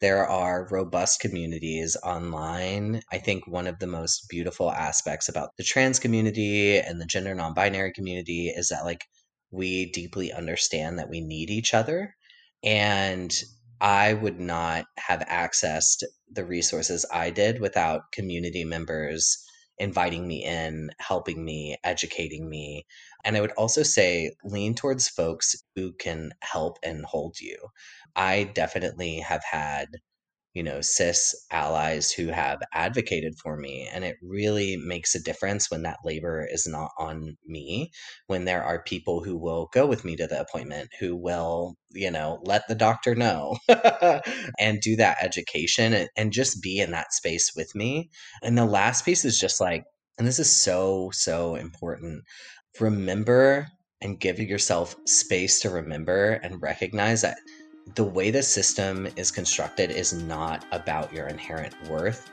There 0.00 0.26
are 0.26 0.68
robust 0.70 1.20
communities 1.20 1.96
online. 2.04 3.02
I 3.10 3.18
think 3.18 3.46
one 3.46 3.66
of 3.66 3.78
the 3.78 3.86
most 3.86 4.26
beautiful 4.28 4.70
aspects 4.70 5.28
about 5.28 5.50
the 5.56 5.64
trans 5.64 5.98
community 5.98 6.78
and 6.78 7.00
the 7.00 7.06
gender 7.06 7.34
non 7.34 7.54
binary 7.54 7.92
community 7.92 8.48
is 8.48 8.68
that, 8.68 8.84
like, 8.84 9.04
we 9.50 9.90
deeply 9.92 10.32
understand 10.32 10.98
that 10.98 11.08
we 11.08 11.20
need 11.20 11.50
each 11.50 11.72
other. 11.74 12.14
And 12.62 13.32
I 13.80 14.14
would 14.14 14.40
not 14.40 14.86
have 14.98 15.20
accessed 15.20 16.02
the 16.30 16.44
resources 16.44 17.06
I 17.12 17.30
did 17.30 17.60
without 17.60 18.12
community 18.12 18.64
members 18.64 19.38
inviting 19.78 20.26
me 20.26 20.44
in, 20.44 20.90
helping 20.98 21.44
me, 21.44 21.76
educating 21.84 22.48
me. 22.48 22.86
And 23.24 23.36
I 23.36 23.40
would 23.40 23.52
also 23.52 23.82
say 23.82 24.32
lean 24.44 24.74
towards 24.74 25.08
folks 25.08 25.54
who 25.74 25.92
can 25.92 26.32
help 26.42 26.78
and 26.82 27.04
hold 27.04 27.40
you. 27.40 27.56
I 28.14 28.44
definitely 28.44 29.18
have 29.20 29.42
had 29.44 29.88
you 30.56 30.62
know, 30.62 30.80
cis 30.80 31.34
allies 31.50 32.10
who 32.10 32.28
have 32.28 32.62
advocated 32.72 33.34
for 33.42 33.58
me. 33.58 33.86
And 33.92 34.06
it 34.06 34.16
really 34.22 34.78
makes 34.78 35.14
a 35.14 35.22
difference 35.22 35.70
when 35.70 35.82
that 35.82 35.98
labor 36.02 36.48
is 36.50 36.66
not 36.66 36.92
on 36.98 37.36
me, 37.44 37.90
when 38.28 38.46
there 38.46 38.64
are 38.64 38.82
people 38.82 39.22
who 39.22 39.36
will 39.36 39.68
go 39.74 39.86
with 39.86 40.02
me 40.02 40.16
to 40.16 40.26
the 40.26 40.40
appointment, 40.40 40.88
who 40.98 41.14
will, 41.14 41.74
you 41.90 42.10
know, 42.10 42.40
let 42.44 42.66
the 42.68 42.74
doctor 42.74 43.14
know 43.14 43.58
and 44.58 44.80
do 44.80 44.96
that 44.96 45.18
education 45.20 45.92
and, 45.92 46.08
and 46.16 46.32
just 46.32 46.62
be 46.62 46.80
in 46.80 46.90
that 46.92 47.12
space 47.12 47.52
with 47.54 47.74
me. 47.74 48.08
And 48.42 48.56
the 48.56 48.64
last 48.64 49.04
piece 49.04 49.26
is 49.26 49.38
just 49.38 49.60
like, 49.60 49.84
and 50.16 50.26
this 50.26 50.38
is 50.38 50.50
so, 50.50 51.10
so 51.12 51.56
important. 51.56 52.22
Remember 52.80 53.66
and 54.00 54.18
give 54.18 54.40
yourself 54.40 54.96
space 55.06 55.60
to 55.60 55.70
remember 55.70 56.32
and 56.42 56.62
recognize 56.62 57.20
that 57.20 57.36
the 57.94 58.04
way 58.04 58.30
the 58.30 58.42
system 58.42 59.08
is 59.16 59.30
constructed 59.30 59.90
is 59.90 60.12
not 60.12 60.64
about 60.72 61.12
your 61.12 61.28
inherent 61.28 61.74
worth. 61.88 62.30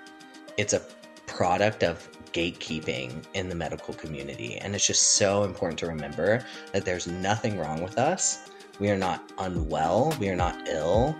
It's 0.58 0.74
a 0.74 0.82
product 1.26 1.84
of 1.84 2.10
gatekeeping 2.34 3.24
in 3.34 3.50
the 3.50 3.56
medical 3.56 3.94
community. 3.94 4.58
And 4.58 4.76
it's 4.76 4.86
just 4.86 5.14
so 5.14 5.44
important 5.44 5.80
to 5.80 5.88
remember 5.88 6.44
that 6.74 6.86
there's 6.86 7.08
nothing 7.08 7.58
wrong 7.58 7.82
with 7.82 7.98
us. 7.98 8.50
We 8.80 8.90
are 8.90 8.98
not 8.98 9.32
unwell. 9.38 10.16
We 10.20 10.30
are 10.30 10.36
not 10.36 10.68
ill. 10.68 11.16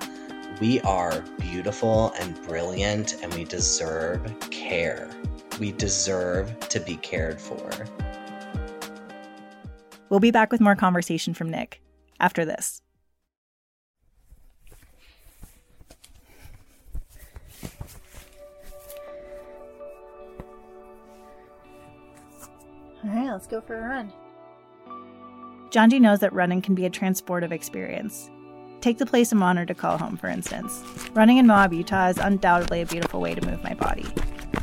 We 0.60 0.82
are 0.82 1.22
beautiful 1.40 2.14
and 2.20 2.40
brilliant, 2.44 3.24
and 3.24 3.34
we 3.34 3.44
deserve 3.44 4.22
care. 4.52 5.10
We 5.60 5.72
deserve 5.72 6.58
to 6.70 6.80
be 6.80 6.98
cared 6.98 7.42
for. 7.42 7.72
We'll 10.10 10.20
be 10.20 10.32
back 10.32 10.52
with 10.52 10.62
more 10.62 10.76
conversation 10.76 11.34
from 11.34 11.50
Nick 11.50 11.82
after 12.20 12.46
this. 12.46 12.83
All 23.04 23.10
right, 23.10 23.32
let's 23.32 23.48
go 23.48 23.60
for 23.60 23.78
a 23.78 23.82
run. 23.82 24.14
Janji 25.70 26.00
knows 26.00 26.20
that 26.20 26.32
running 26.32 26.62
can 26.62 26.74
be 26.74 26.86
a 26.86 26.90
transportive 26.90 27.52
experience. 27.52 28.30
Take 28.80 28.98
the 28.98 29.06
place 29.06 29.32
I'm 29.32 29.44
honored 29.44 29.68
to 29.70 29.74
call 29.74 29.98
home, 29.98 30.16
for 30.16 30.28
instance. 30.28 30.84
Running 31.14 31.38
in 31.38 31.48
Moab, 31.48 31.74
Utah 31.74 32.08
is 32.08 32.18
undoubtedly 32.18 32.82
a 32.82 32.86
beautiful 32.86 33.20
way 33.20 33.36
to 33.36 33.46
move 33.46 33.62
my 33.64 33.74
body. 33.74 34.06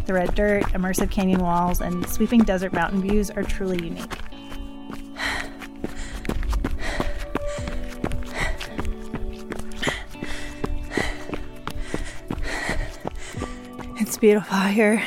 The 0.06 0.14
red 0.14 0.34
dirt, 0.34 0.64
immersive 0.68 1.10
canyon 1.10 1.40
walls, 1.40 1.80
and 1.80 2.08
sweeping 2.08 2.40
desert 2.40 2.72
mountain 2.72 3.02
views 3.02 3.30
are 3.30 3.42
truly 3.42 3.84
unique. 3.84 4.12
It's 13.98 14.16
beautiful 14.16 14.56
out 14.56 14.70
here. 14.70 15.02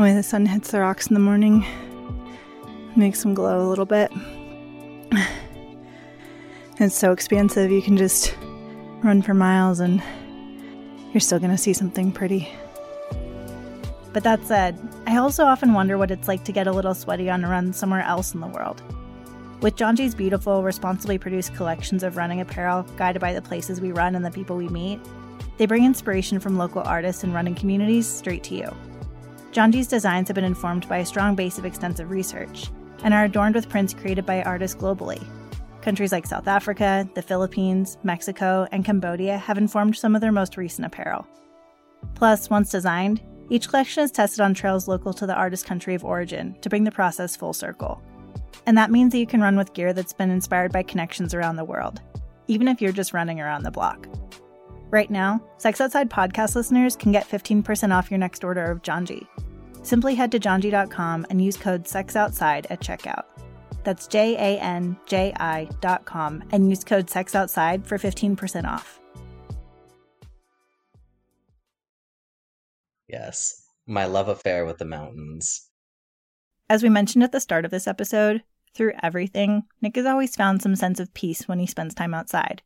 The 0.00 0.04
way 0.04 0.14
the 0.14 0.22
sun 0.22 0.46
hits 0.46 0.70
the 0.70 0.80
rocks 0.80 1.08
in 1.08 1.12
the 1.12 1.20
morning 1.20 1.62
makes 2.96 3.22
them 3.22 3.34
glow 3.34 3.60
a 3.60 3.68
little 3.68 3.84
bit. 3.84 4.10
It's 6.78 6.96
so 6.96 7.12
expansive, 7.12 7.70
you 7.70 7.82
can 7.82 7.98
just 7.98 8.34
run 9.02 9.20
for 9.20 9.34
miles 9.34 9.78
and 9.78 10.02
you're 11.12 11.20
still 11.20 11.38
gonna 11.38 11.58
see 11.58 11.74
something 11.74 12.12
pretty. 12.12 12.48
But 14.14 14.24
that 14.24 14.42
said, 14.46 14.78
I 15.06 15.18
also 15.18 15.44
often 15.44 15.74
wonder 15.74 15.98
what 15.98 16.10
it's 16.10 16.28
like 16.28 16.44
to 16.44 16.52
get 16.52 16.66
a 16.66 16.72
little 16.72 16.94
sweaty 16.94 17.28
on 17.28 17.44
a 17.44 17.50
run 17.50 17.74
somewhere 17.74 18.00
else 18.00 18.32
in 18.32 18.40
the 18.40 18.46
world. 18.46 18.82
With 19.60 19.76
Janji's 19.76 20.14
beautiful, 20.14 20.62
responsibly 20.62 21.18
produced 21.18 21.54
collections 21.54 22.02
of 22.02 22.16
running 22.16 22.40
apparel 22.40 22.84
guided 22.96 23.20
by 23.20 23.34
the 23.34 23.42
places 23.42 23.82
we 23.82 23.92
run 23.92 24.14
and 24.14 24.24
the 24.24 24.30
people 24.30 24.56
we 24.56 24.68
meet, 24.70 24.98
they 25.58 25.66
bring 25.66 25.84
inspiration 25.84 26.40
from 26.40 26.56
local 26.56 26.80
artists 26.84 27.22
and 27.22 27.34
running 27.34 27.54
communities 27.54 28.06
straight 28.06 28.42
to 28.44 28.54
you. 28.54 28.74
Janji's 29.52 29.88
designs 29.88 30.28
have 30.28 30.34
been 30.34 30.44
informed 30.44 30.88
by 30.88 30.98
a 30.98 31.06
strong 31.06 31.34
base 31.34 31.58
of 31.58 31.64
extensive 31.64 32.10
research 32.10 32.70
and 33.02 33.12
are 33.12 33.24
adorned 33.24 33.54
with 33.54 33.68
prints 33.68 33.94
created 33.94 34.26
by 34.26 34.42
artists 34.42 34.80
globally, 34.80 35.24
Countries 35.82 36.12
like 36.12 36.26
South 36.26 36.46
Africa, 36.46 37.08
the 37.14 37.22
Philippines, 37.22 37.96
Mexico, 38.02 38.66
and 38.70 38.84
Cambodia 38.84 39.38
have 39.38 39.56
informed 39.56 39.96
some 39.96 40.14
of 40.14 40.20
their 40.20 40.32
most 40.32 40.58
recent 40.58 40.84
apparel. 40.84 41.26
Plus, 42.14 42.50
once 42.50 42.70
designed, 42.70 43.22
each 43.48 43.68
collection 43.68 44.04
is 44.04 44.10
tested 44.10 44.40
on 44.40 44.52
trails 44.52 44.88
local 44.88 45.14
to 45.14 45.26
the 45.26 45.34
artist's 45.34 45.66
country 45.66 45.94
of 45.94 46.04
origin 46.04 46.54
to 46.60 46.68
bring 46.68 46.84
the 46.84 46.90
process 46.90 47.34
full 47.34 47.54
circle. 47.54 48.02
And 48.66 48.76
that 48.76 48.90
means 48.90 49.12
that 49.12 49.18
you 49.18 49.26
can 49.26 49.40
run 49.40 49.56
with 49.56 49.72
gear 49.72 49.94
that's 49.94 50.12
been 50.12 50.30
inspired 50.30 50.70
by 50.70 50.82
connections 50.82 51.32
around 51.32 51.56
the 51.56 51.64
world, 51.64 52.02
even 52.46 52.68
if 52.68 52.82
you're 52.82 52.92
just 52.92 53.14
running 53.14 53.40
around 53.40 53.62
the 53.62 53.70
block. 53.70 54.06
Right 54.90 55.08
now, 55.08 55.40
Sex 55.56 55.80
Outside 55.80 56.10
podcast 56.10 56.56
listeners 56.56 56.96
can 56.96 57.12
get 57.12 57.28
15% 57.28 57.96
off 57.96 58.10
your 58.10 58.18
next 58.18 58.42
order 58.42 58.64
of 58.64 58.82
Janji. 58.82 59.24
Simply 59.82 60.16
head 60.16 60.32
to 60.32 60.40
janji.com 60.40 61.26
and 61.30 61.42
use 61.42 61.56
code 61.56 61.84
SEXOUTSIDE 61.84 62.66
at 62.70 62.80
checkout. 62.80 63.22
That's 63.84 64.08
J 64.08 64.34
A 64.34 64.60
N 64.60 64.96
J 65.06 65.32
I 65.38 65.68
dot 65.80 66.04
com 66.04 66.42
and 66.50 66.68
use 66.68 66.82
code 66.82 67.06
SEXOUTSIDE 67.06 67.86
for 67.86 67.98
15% 67.98 68.66
off. 68.66 69.00
Yes, 73.08 73.64
my 73.86 74.06
love 74.06 74.28
affair 74.28 74.66
with 74.66 74.78
the 74.78 74.84
mountains. 74.84 75.68
As 76.68 76.82
we 76.82 76.88
mentioned 76.88 77.24
at 77.24 77.32
the 77.32 77.40
start 77.40 77.64
of 77.64 77.70
this 77.70 77.86
episode, 77.86 78.42
through 78.74 78.92
everything, 79.02 79.64
Nick 79.80 79.96
has 79.96 80.06
always 80.06 80.36
found 80.36 80.62
some 80.62 80.76
sense 80.76 81.00
of 81.00 81.14
peace 81.14 81.48
when 81.48 81.58
he 81.58 81.66
spends 81.66 81.94
time 81.94 82.14
outside, 82.14 82.62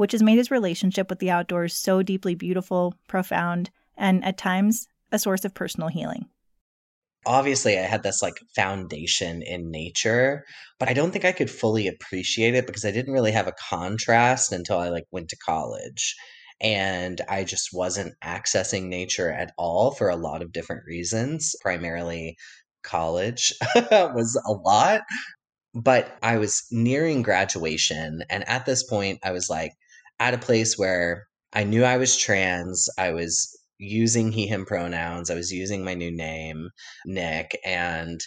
which 0.00 0.12
has 0.12 0.22
made 0.22 0.38
his 0.38 0.50
relationship 0.50 1.10
with 1.10 1.18
the 1.18 1.30
outdoors 1.30 1.76
so 1.76 2.02
deeply 2.02 2.34
beautiful, 2.34 2.94
profound, 3.06 3.68
and 3.98 4.24
at 4.24 4.38
times 4.38 4.88
a 5.12 5.18
source 5.18 5.44
of 5.44 5.52
personal 5.52 5.88
healing 5.88 6.26
obviously 7.26 7.78
I 7.78 7.82
had 7.82 8.02
this 8.02 8.22
like 8.22 8.40
foundation 8.56 9.42
in 9.42 9.70
nature, 9.70 10.44
but 10.78 10.88
I 10.88 10.94
don't 10.94 11.10
think 11.10 11.26
I 11.26 11.32
could 11.32 11.50
fully 11.50 11.86
appreciate 11.86 12.54
it 12.54 12.66
because 12.66 12.86
I 12.86 12.90
didn't 12.90 13.12
really 13.12 13.32
have 13.32 13.46
a 13.46 13.54
contrast 13.68 14.52
until 14.52 14.78
I 14.78 14.88
like 14.88 15.04
went 15.10 15.28
to 15.28 15.36
college. 15.36 16.16
And 16.62 17.20
I 17.28 17.44
just 17.44 17.68
wasn't 17.72 18.14
accessing 18.24 18.84
nature 18.84 19.30
at 19.30 19.52
all 19.58 19.92
for 19.92 20.08
a 20.08 20.16
lot 20.16 20.40
of 20.40 20.52
different 20.52 20.84
reasons. 20.86 21.54
Primarily, 21.60 22.36
college 22.82 23.52
was 23.92 24.40
a 24.46 24.52
lot, 24.52 25.02
but 25.74 26.16
I 26.22 26.38
was 26.38 26.64
nearing 26.70 27.22
graduation. 27.22 28.22
And 28.30 28.48
at 28.48 28.66
this 28.66 28.82
point, 28.82 29.20
I 29.22 29.32
was 29.32 29.48
like 29.48 29.72
at 30.20 30.34
a 30.34 30.38
place 30.38 30.78
where 30.78 31.26
I 31.52 31.64
knew 31.64 31.84
I 31.84 31.96
was 31.96 32.16
trans. 32.16 32.88
I 32.98 33.10
was 33.10 33.58
using 33.78 34.32
he 34.32 34.46
him 34.46 34.66
pronouns. 34.66 35.30
I 35.30 35.34
was 35.34 35.52
using 35.52 35.84
my 35.84 35.94
new 35.94 36.10
name, 36.14 36.68
Nick, 37.06 37.58
and 37.64 38.20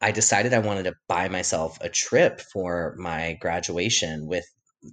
I 0.00 0.12
decided 0.12 0.54
I 0.54 0.60
wanted 0.60 0.84
to 0.84 0.94
buy 1.08 1.28
myself 1.28 1.78
a 1.80 1.88
trip 1.88 2.40
for 2.52 2.94
my 2.98 3.36
graduation 3.40 4.26
with 4.26 4.44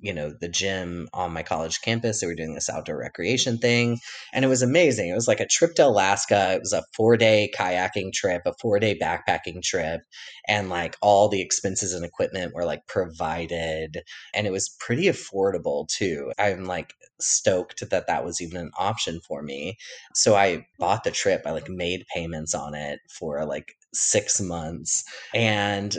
you 0.01 0.13
know 0.13 0.33
the 0.41 0.47
gym 0.47 1.07
on 1.13 1.33
my 1.33 1.43
college 1.43 1.81
campus 1.81 2.21
they 2.21 2.27
were 2.27 2.35
doing 2.35 2.53
this 2.53 2.69
outdoor 2.69 2.97
recreation 2.97 3.57
thing 3.57 3.99
and 4.33 4.43
it 4.43 4.47
was 4.47 4.61
amazing. 4.61 5.09
It 5.09 5.15
was 5.15 5.27
like 5.27 5.39
a 5.39 5.47
trip 5.47 5.75
to 5.75 5.85
alaska. 5.85 6.53
It 6.53 6.61
was 6.61 6.73
a 6.73 6.83
four 6.93 7.17
day 7.17 7.51
kayaking 7.57 8.13
trip 8.13 8.43
a 8.45 8.53
four 8.61 8.79
day 8.79 8.97
backpacking 8.97 9.61
trip 9.61 10.01
and 10.47 10.69
like 10.69 10.97
all 11.01 11.29
the 11.29 11.41
expenses 11.41 11.93
and 11.93 12.05
equipment 12.05 12.53
were 12.53 12.65
like 12.65 12.87
provided 12.87 14.03
and 14.33 14.47
it 14.47 14.51
was 14.51 14.75
pretty 14.79 15.05
affordable 15.05 15.87
too. 15.87 16.31
I'm 16.37 16.65
like 16.65 16.93
stoked 17.19 17.89
that 17.89 18.07
that 18.07 18.25
was 18.25 18.41
even 18.41 18.57
an 18.57 18.71
option 18.77 19.19
for 19.27 19.41
me. 19.41 19.77
So 20.13 20.35
i 20.35 20.65
bought 20.79 21.03
the 21.03 21.11
trip. 21.11 21.43
I 21.45 21.51
like 21.51 21.69
made 21.69 22.05
payments 22.13 22.53
on 22.53 22.75
it 22.75 22.99
for 23.09 23.45
like 23.45 23.75
six 23.93 24.41
months 24.41 25.03
and 25.33 25.97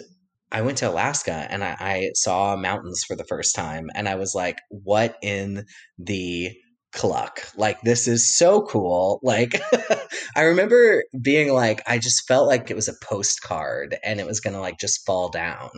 I 0.53 0.63
went 0.63 0.79
to 0.79 0.91
Alaska 0.91 1.47
and 1.51 1.65
I, 1.65 1.77
I, 1.79 2.11
saw 2.15 2.57
mountains 2.57 3.05
for 3.07 3.17
the 3.17 3.25
first 3.25 3.55
time, 3.55 3.91
and 3.95 4.09
I 4.09 4.15
was 4.15 4.35
like, 4.35 4.59
"What 4.71 5.17
in 5.23 5.65
the 5.99 6.53
cluck? 6.93 7.41
Like 7.57 7.81
this 7.83 8.07
is 8.09 8.37
so 8.37 8.63
cool!" 8.63 9.21
Like 9.23 9.61
I 10.37 10.43
remember 10.43 11.05
being 11.21 11.53
like, 11.53 11.83
I 11.87 11.99
just 11.99 12.27
felt 12.29 12.47
like 12.49 12.71
it 12.71 12.77
was 12.77 12.89
a 12.89 12.95
postcard, 13.03 13.97
and 14.05 14.21
it 14.21 14.27
was 14.27 14.41
gonna 14.41 14.61
like 14.61 14.79
just 14.79 15.05
fall 15.05 15.29
down. 15.29 15.71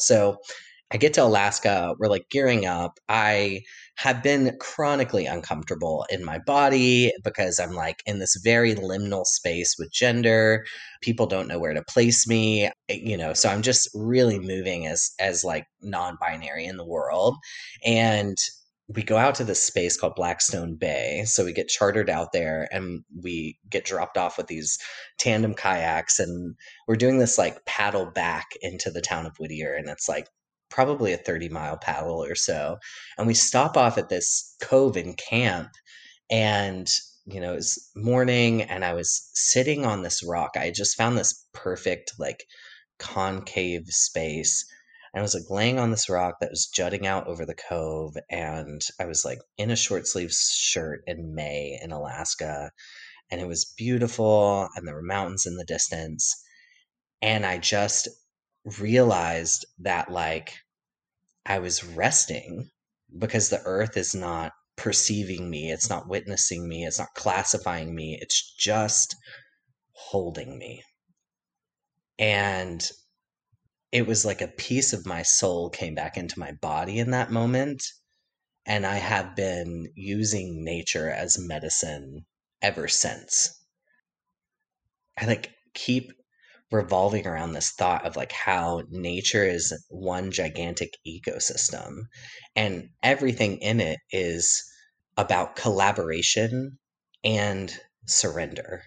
So 0.00 0.38
I 0.90 0.98
get 0.98 1.14
to 1.14 1.24
Alaska, 1.24 1.94
we're 1.98 2.08
like 2.08 2.28
gearing 2.30 2.66
up. 2.66 2.98
I 3.08 3.62
have 3.96 4.22
been 4.22 4.56
chronically 4.60 5.26
uncomfortable 5.26 6.06
in 6.10 6.24
my 6.24 6.38
body 6.38 7.12
because 7.24 7.58
I'm 7.58 7.72
like 7.72 8.02
in 8.06 8.18
this 8.18 8.36
very 8.44 8.74
liminal 8.74 9.24
space 9.24 9.76
with 9.78 9.90
gender. 9.90 10.64
People 11.00 11.26
don't 11.26 11.48
know 11.48 11.58
where 11.58 11.72
to 11.72 11.82
place 11.82 12.26
me, 12.28 12.66
eh, 12.66 12.70
you 12.88 13.16
know, 13.16 13.32
so 13.32 13.48
I'm 13.48 13.62
just 13.62 13.88
really 13.94 14.38
moving 14.38 14.86
as 14.86 15.12
as 15.18 15.44
like 15.44 15.66
non-binary 15.82 16.66
in 16.66 16.76
the 16.76 16.86
world. 16.86 17.36
And 17.84 18.36
we 18.88 19.02
go 19.02 19.16
out 19.16 19.34
to 19.36 19.44
this 19.44 19.62
space 19.62 19.96
called 19.96 20.14
Blackstone 20.14 20.76
Bay. 20.76 21.24
So 21.26 21.44
we 21.44 21.52
get 21.52 21.68
chartered 21.68 22.08
out 22.08 22.32
there 22.32 22.68
and 22.70 23.02
we 23.22 23.58
get 23.68 23.84
dropped 23.84 24.16
off 24.16 24.38
with 24.38 24.46
these 24.46 24.78
tandem 25.18 25.54
kayaks 25.54 26.20
and 26.20 26.54
we're 26.86 26.96
doing 26.96 27.18
this 27.18 27.36
like 27.36 27.64
paddle 27.64 28.06
back 28.06 28.46
into 28.60 28.90
the 28.90 29.00
town 29.00 29.26
of 29.26 29.36
Whittier 29.38 29.74
and 29.74 29.88
it's 29.88 30.08
like 30.08 30.28
probably 30.70 31.12
a 31.12 31.18
30 31.18 31.48
mile 31.48 31.76
paddle 31.76 32.22
or 32.22 32.34
so. 32.34 32.78
And 33.18 33.26
we 33.26 33.34
stop 33.34 33.76
off 33.76 33.98
at 33.98 34.08
this 34.08 34.56
cove 34.60 34.96
in 34.96 35.14
camp 35.14 35.70
and 36.30 36.88
you 37.26 37.40
know, 37.40 37.52
it 37.52 37.56
was 37.56 37.90
morning 37.96 38.62
and 38.62 38.84
I 38.84 38.94
was 38.94 39.30
sitting 39.34 39.84
on 39.84 40.02
this 40.02 40.22
rock. 40.24 40.52
I 40.56 40.70
just 40.70 40.96
found 40.96 41.18
this 41.18 41.46
perfect 41.52 42.12
like 42.18 42.44
concave 42.98 43.86
space. 43.88 44.64
And 45.12 45.20
I 45.20 45.22
was 45.22 45.34
like 45.34 45.50
laying 45.50 45.78
on 45.78 45.90
this 45.90 46.08
rock 46.08 46.36
that 46.40 46.50
was 46.50 46.68
jutting 46.68 47.06
out 47.06 47.26
over 47.26 47.44
the 47.44 47.54
cove. 47.54 48.14
And 48.30 48.80
I 49.00 49.06
was 49.06 49.24
like 49.24 49.40
in 49.58 49.70
a 49.70 49.76
short 49.76 50.06
sleeve 50.06 50.32
shirt 50.32 51.02
in 51.06 51.34
May 51.34 51.78
in 51.82 51.90
Alaska. 51.90 52.70
And 53.30 53.40
it 53.40 53.48
was 53.48 53.72
beautiful. 53.76 54.68
And 54.76 54.86
there 54.86 54.94
were 54.94 55.02
mountains 55.02 55.46
in 55.46 55.56
the 55.56 55.64
distance. 55.64 56.32
And 57.22 57.44
I 57.44 57.58
just 57.58 58.08
realized 58.80 59.64
that 59.78 60.10
like 60.10 60.54
I 61.46 61.58
was 61.60 61.84
resting 61.84 62.68
because 63.18 63.48
the 63.48 63.62
earth 63.64 63.96
is 63.96 64.14
not 64.14 64.52
perceiving 64.76 65.48
me, 65.48 65.70
it's 65.70 65.88
not 65.88 66.08
witnessing 66.08 66.68
me, 66.68 66.84
it's 66.84 66.98
not 66.98 67.14
classifying 67.14 67.94
me, 67.94 68.18
it's 68.20 68.54
just 68.56 69.14
holding 69.92 70.58
me. 70.58 70.82
And 72.18 72.86
it 73.92 74.06
was 74.06 74.24
like 74.24 74.40
a 74.40 74.48
piece 74.48 74.92
of 74.92 75.06
my 75.06 75.22
soul 75.22 75.70
came 75.70 75.94
back 75.94 76.16
into 76.16 76.38
my 76.38 76.52
body 76.52 76.98
in 76.98 77.10
that 77.12 77.30
moment. 77.30 77.82
And 78.66 78.84
I 78.84 78.96
have 78.96 79.36
been 79.36 79.92
using 79.94 80.64
nature 80.64 81.08
as 81.08 81.38
medicine 81.38 82.26
ever 82.60 82.88
since. 82.88 83.48
I 85.16 85.26
like 85.26 85.52
keep 85.72 86.12
revolving 86.70 87.26
around 87.26 87.52
this 87.52 87.70
thought 87.70 88.04
of 88.04 88.16
like 88.16 88.32
how 88.32 88.82
nature 88.90 89.44
is 89.44 89.72
one 89.88 90.30
gigantic 90.30 90.90
ecosystem 91.06 92.02
and 92.56 92.88
everything 93.02 93.58
in 93.58 93.80
it 93.80 93.98
is 94.10 94.64
about 95.16 95.56
collaboration 95.56 96.78
and 97.22 97.78
surrender. 98.06 98.82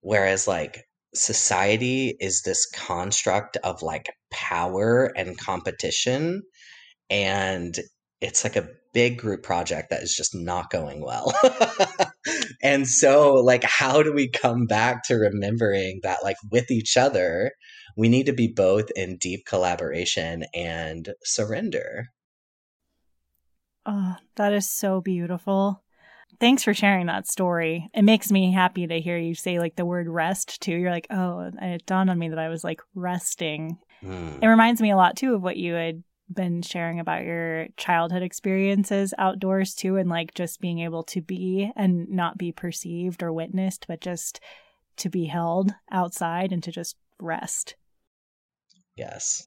Whereas 0.00 0.46
like 0.46 0.84
society 1.14 2.14
is 2.20 2.42
this 2.42 2.66
construct 2.66 3.56
of 3.58 3.82
like 3.82 4.14
power 4.30 5.12
and 5.16 5.38
competition 5.38 6.42
and 7.08 7.78
it's 8.26 8.44
like 8.44 8.56
a 8.56 8.68
big 8.92 9.18
group 9.18 9.42
project 9.42 9.90
that 9.90 10.02
is 10.02 10.14
just 10.14 10.34
not 10.34 10.70
going 10.70 11.02
well. 11.02 11.32
and 12.62 12.86
so 12.86 13.34
like 13.34 13.64
how 13.64 14.02
do 14.02 14.12
we 14.12 14.28
come 14.28 14.66
back 14.66 15.04
to 15.04 15.14
remembering 15.14 16.00
that 16.02 16.22
like 16.22 16.36
with 16.50 16.70
each 16.70 16.96
other 16.96 17.52
we 17.96 18.08
need 18.08 18.26
to 18.26 18.32
be 18.32 18.48
both 18.48 18.90
in 18.94 19.16
deep 19.16 19.46
collaboration 19.46 20.44
and 20.54 21.08
surrender. 21.24 22.08
Oh, 23.86 24.16
that 24.36 24.52
is 24.52 24.70
so 24.70 25.00
beautiful. 25.00 25.82
Thanks 26.38 26.62
for 26.62 26.74
sharing 26.74 27.06
that 27.06 27.26
story. 27.26 27.88
It 27.94 28.02
makes 28.02 28.30
me 28.30 28.52
happy 28.52 28.86
to 28.86 29.00
hear 29.00 29.16
you 29.16 29.34
say 29.34 29.58
like 29.58 29.76
the 29.76 29.86
word 29.86 30.08
rest 30.08 30.60
too. 30.60 30.72
You're 30.72 30.90
like, 30.90 31.06
oh, 31.10 31.50
it 31.60 31.86
dawned 31.86 32.10
on 32.10 32.18
me 32.18 32.28
that 32.28 32.38
I 32.38 32.50
was 32.50 32.62
like 32.62 32.82
resting. 32.94 33.78
Mm. 34.02 34.42
It 34.42 34.46
reminds 34.46 34.82
me 34.82 34.90
a 34.90 34.96
lot 34.96 35.16
too 35.16 35.34
of 35.34 35.42
what 35.42 35.56
you 35.56 35.72
had 35.72 36.02
been 36.32 36.62
sharing 36.62 37.00
about 37.00 37.24
your 37.24 37.68
childhood 37.76 38.22
experiences 38.22 39.14
outdoors 39.18 39.74
too, 39.74 39.96
and 39.96 40.08
like 40.08 40.34
just 40.34 40.60
being 40.60 40.80
able 40.80 41.04
to 41.04 41.20
be 41.20 41.72
and 41.76 42.08
not 42.08 42.38
be 42.38 42.52
perceived 42.52 43.22
or 43.22 43.32
witnessed, 43.32 43.86
but 43.86 44.00
just 44.00 44.40
to 44.96 45.08
be 45.08 45.26
held 45.26 45.72
outside 45.90 46.52
and 46.52 46.62
to 46.62 46.72
just 46.72 46.96
rest. 47.20 47.76
Yes. 48.96 49.46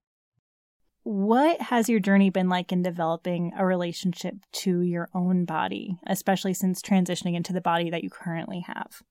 What 1.03 1.59
has 1.61 1.89
your 1.89 1.99
journey 1.99 2.29
been 2.29 2.49
like 2.49 2.71
in 2.71 2.83
developing 2.83 3.53
a 3.57 3.65
relationship 3.65 4.35
to 4.51 4.81
your 4.81 5.09
own 5.13 5.45
body, 5.45 5.97
especially 6.05 6.53
since 6.53 6.81
transitioning 6.81 7.35
into 7.35 7.53
the 7.53 7.61
body 7.61 7.89
that 7.89 8.03
you 8.03 8.09
currently 8.09 8.59
have? 8.67 9.01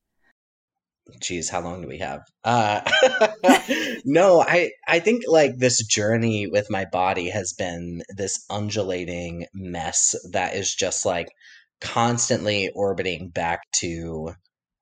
Geez, 1.21 1.49
how 1.49 1.61
long 1.61 1.81
do 1.81 1.87
we 1.87 1.99
have? 1.99 2.21
Uh, 2.43 2.81
no, 4.05 4.41
I 4.41 4.71
I 4.87 4.99
think 4.99 5.23
like 5.27 5.57
this 5.57 5.85
journey 5.85 6.47
with 6.47 6.69
my 6.69 6.85
body 6.85 7.29
has 7.29 7.53
been 7.53 8.01
this 8.15 8.45
undulating 8.49 9.45
mess 9.53 10.15
that 10.31 10.55
is 10.55 10.73
just 10.73 11.05
like 11.05 11.27
constantly 11.81 12.69
orbiting 12.75 13.29
back 13.29 13.61
to 13.79 14.33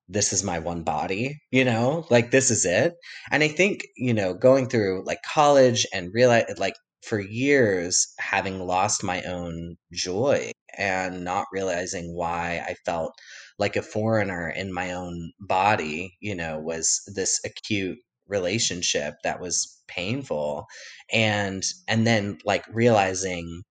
this 0.10 0.32
is 0.34 0.44
my 0.44 0.60
one 0.60 0.84
body, 0.84 1.40
you 1.52 1.66
know, 1.66 2.06
like 2.10 2.32
this 2.32 2.50
is 2.50 2.66
it. 2.66 2.94
And 3.32 3.44
I 3.44 3.50
think, 3.50 3.82
you 3.98 4.14
know, 4.14 4.34
going 4.34 4.70
through 4.70 5.04
like 5.06 5.20
college 5.34 5.86
and 5.94 6.14
realize 6.14 6.46
like 6.58 6.76
for 7.04 7.20
years 7.20 8.14
having 8.20 8.60
lost 8.60 9.04
my 9.04 9.22
own 9.24 9.76
joy 9.92 10.52
and 10.78 11.24
not 11.24 11.46
realizing 11.52 12.14
why 12.16 12.64
I 12.66 12.76
felt 12.86 13.14
like 13.60 13.76
a 13.76 13.82
foreigner 13.82 14.50
in 14.50 14.74
my 14.74 14.92
own 14.92 15.32
body, 15.40 16.18
you 16.20 16.36
know, 16.36 16.60
was 16.60 17.02
this 17.16 17.40
acute 17.46 18.00
relationship 18.28 19.16
that 19.24 19.40
was 19.40 19.82
painful 19.88 20.68
and 21.14 21.64
and 21.88 22.06
then 22.06 22.38
like 22.46 22.66
realizing 22.74 23.64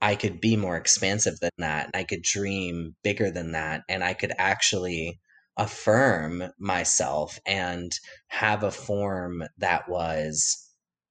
I 0.00 0.14
could 0.14 0.40
be 0.40 0.56
more 0.56 0.76
expansive 0.76 1.40
than 1.40 1.50
that. 1.58 1.90
I 1.94 2.04
could 2.04 2.22
dream 2.22 2.94
bigger 3.02 3.30
than 3.30 3.52
that. 3.52 3.82
And 3.88 4.04
I 4.04 4.14
could 4.14 4.32
actually 4.38 5.18
affirm 5.56 6.44
myself 6.58 7.38
and 7.46 7.92
have 8.28 8.62
a 8.62 8.70
form 8.70 9.42
that 9.58 9.88
was 9.88 10.65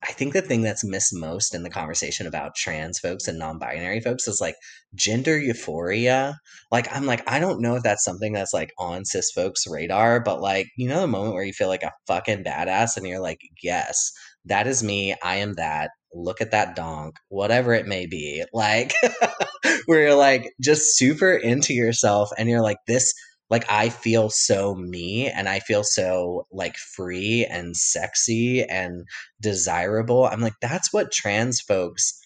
I 0.07 0.11
think 0.11 0.33
the 0.33 0.41
thing 0.41 0.61
that's 0.61 0.83
missed 0.83 1.13
most 1.13 1.55
in 1.55 1.63
the 1.63 1.69
conversation 1.69 2.27
about 2.27 2.55
trans 2.55 2.99
folks 2.99 3.27
and 3.27 3.39
non-binary 3.39 4.01
folks 4.01 4.27
is 4.27 4.39
like 4.39 4.55
gender 4.93 5.37
euphoria. 5.37 6.37
Like 6.71 6.93
I'm 6.95 7.05
like 7.05 7.29
I 7.29 7.39
don't 7.39 7.61
know 7.61 7.75
if 7.75 7.83
that's 7.83 8.03
something 8.03 8.33
that's 8.33 8.53
like 8.53 8.71
on 8.77 9.05
cis 9.05 9.31
folks' 9.31 9.65
radar, 9.67 10.19
but 10.19 10.41
like 10.41 10.67
you 10.77 10.87
know 10.87 11.01
the 11.01 11.07
moment 11.07 11.33
where 11.33 11.43
you 11.43 11.53
feel 11.53 11.69
like 11.69 11.83
a 11.83 11.91
fucking 12.07 12.43
badass 12.43 12.97
and 12.97 13.07
you're 13.07 13.21
like, 13.21 13.39
yes, 13.63 14.11
that 14.45 14.67
is 14.67 14.83
me. 14.83 15.15
I 15.23 15.37
am 15.37 15.53
that. 15.55 15.89
Look 16.13 16.39
at 16.39 16.51
that 16.51 16.75
donk, 16.75 17.15
whatever 17.29 17.73
it 17.73 17.87
may 17.87 18.05
be. 18.05 18.43
Like 18.53 18.93
where 19.85 20.01
you're 20.01 20.15
like 20.15 20.53
just 20.61 20.97
super 20.97 21.33
into 21.33 21.73
yourself 21.73 22.29
and 22.37 22.49
you're 22.49 22.61
like 22.61 22.77
this 22.87 23.13
like 23.49 23.65
I 23.69 23.89
feel 23.89 24.29
so 24.29 24.73
me 24.73 25.27
and 25.29 25.47
I 25.47 25.59
feel 25.59 25.83
so 25.83 26.47
like 26.51 26.77
free 26.77 27.45
and 27.49 27.75
sexy 27.75 28.63
and 28.63 29.05
desirable. 29.41 30.25
I'm 30.25 30.41
like, 30.41 30.55
that's 30.61 30.91
what 30.91 31.11
trans 31.11 31.61
folks 31.61 32.19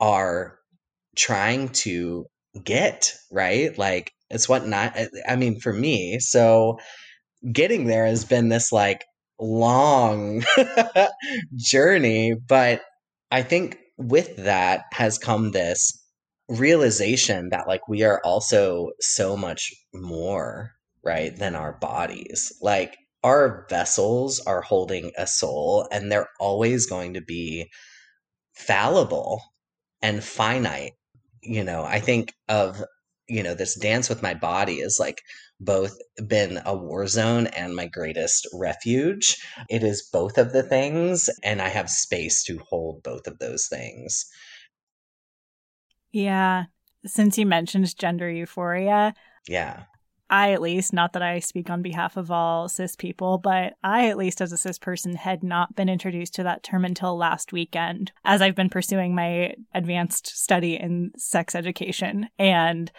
are 0.00 0.58
trying 1.16 1.68
to 1.70 2.26
get, 2.64 3.14
right? 3.30 3.76
Like, 3.78 4.12
it's 4.28 4.48
what 4.48 4.66
not, 4.66 4.98
I 5.28 5.36
mean, 5.36 5.60
for 5.60 5.72
me. 5.72 6.18
So 6.18 6.78
getting 7.52 7.86
there 7.86 8.06
has 8.06 8.24
been 8.24 8.48
this 8.48 8.72
like 8.72 9.04
long 9.38 10.42
journey. 11.56 12.34
But 12.34 12.82
I 13.30 13.42
think 13.42 13.78
with 13.98 14.36
that 14.36 14.84
has 14.92 15.18
come 15.18 15.52
this 15.52 15.92
realization 16.48 17.50
that 17.50 17.66
like 17.66 17.88
we 17.88 18.02
are 18.02 18.20
also 18.24 18.90
so 19.00 19.36
much 19.36 19.72
more 19.94 20.72
right 21.04 21.36
than 21.36 21.54
our 21.54 21.72
bodies. 21.78 22.52
Like 22.60 22.96
our 23.24 23.66
vessels 23.68 24.40
are 24.40 24.60
holding 24.62 25.12
a 25.18 25.26
soul 25.26 25.88
and 25.90 26.10
they're 26.10 26.28
always 26.38 26.86
going 26.86 27.14
to 27.14 27.20
be 27.20 27.70
fallible 28.54 29.42
and 30.02 30.22
finite. 30.22 30.92
You 31.42 31.62
know 31.62 31.84
i 31.84 32.00
think 32.00 32.32
of 32.48 32.82
you 33.28 33.42
know 33.42 33.54
this 33.54 33.78
dance 33.78 34.08
with 34.08 34.22
my 34.22 34.34
body 34.34 34.76
is 34.76 34.98
like 34.98 35.22
both 35.60 35.96
been 36.26 36.60
a 36.66 36.76
war 36.76 37.06
zone 37.06 37.46
and 37.48 37.74
my 37.74 37.86
greatest 37.86 38.46
refuge. 38.52 39.36
It 39.70 39.82
is 39.82 40.08
both 40.12 40.38
of 40.38 40.52
the 40.52 40.62
things 40.62 41.30
and 41.44 41.62
i 41.62 41.68
have 41.68 41.88
space 41.88 42.42
to 42.44 42.58
hold 42.68 43.02
both 43.02 43.26
of 43.26 43.38
those 43.38 43.66
things 43.68 44.26
yeah. 46.16 46.64
Since 47.04 47.36
you 47.36 47.44
mentioned 47.44 47.94
gender 47.96 48.30
euphoria. 48.30 49.14
Yeah. 49.46 49.82
I, 50.28 50.52
at 50.52 50.62
least, 50.62 50.92
not 50.92 51.12
that 51.12 51.22
I 51.22 51.38
speak 51.38 51.68
on 51.70 51.82
behalf 51.82 52.16
of 52.16 52.30
all 52.30 52.68
cis 52.68 52.96
people, 52.96 53.38
but 53.38 53.74
I, 53.84 54.08
at 54.08 54.16
least 54.16 54.40
as 54.40 54.50
a 54.50 54.56
cis 54.56 54.78
person, 54.78 55.14
had 55.14 55.44
not 55.44 55.76
been 55.76 55.88
introduced 55.90 56.34
to 56.36 56.42
that 56.42 56.64
term 56.64 56.84
until 56.84 57.16
last 57.16 57.52
weekend 57.52 58.12
as 58.24 58.42
I've 58.42 58.56
been 58.56 58.70
pursuing 58.70 59.14
my 59.14 59.54
advanced 59.74 60.26
study 60.26 60.74
in 60.74 61.12
sex 61.16 61.54
education. 61.54 62.28
And 62.38 62.90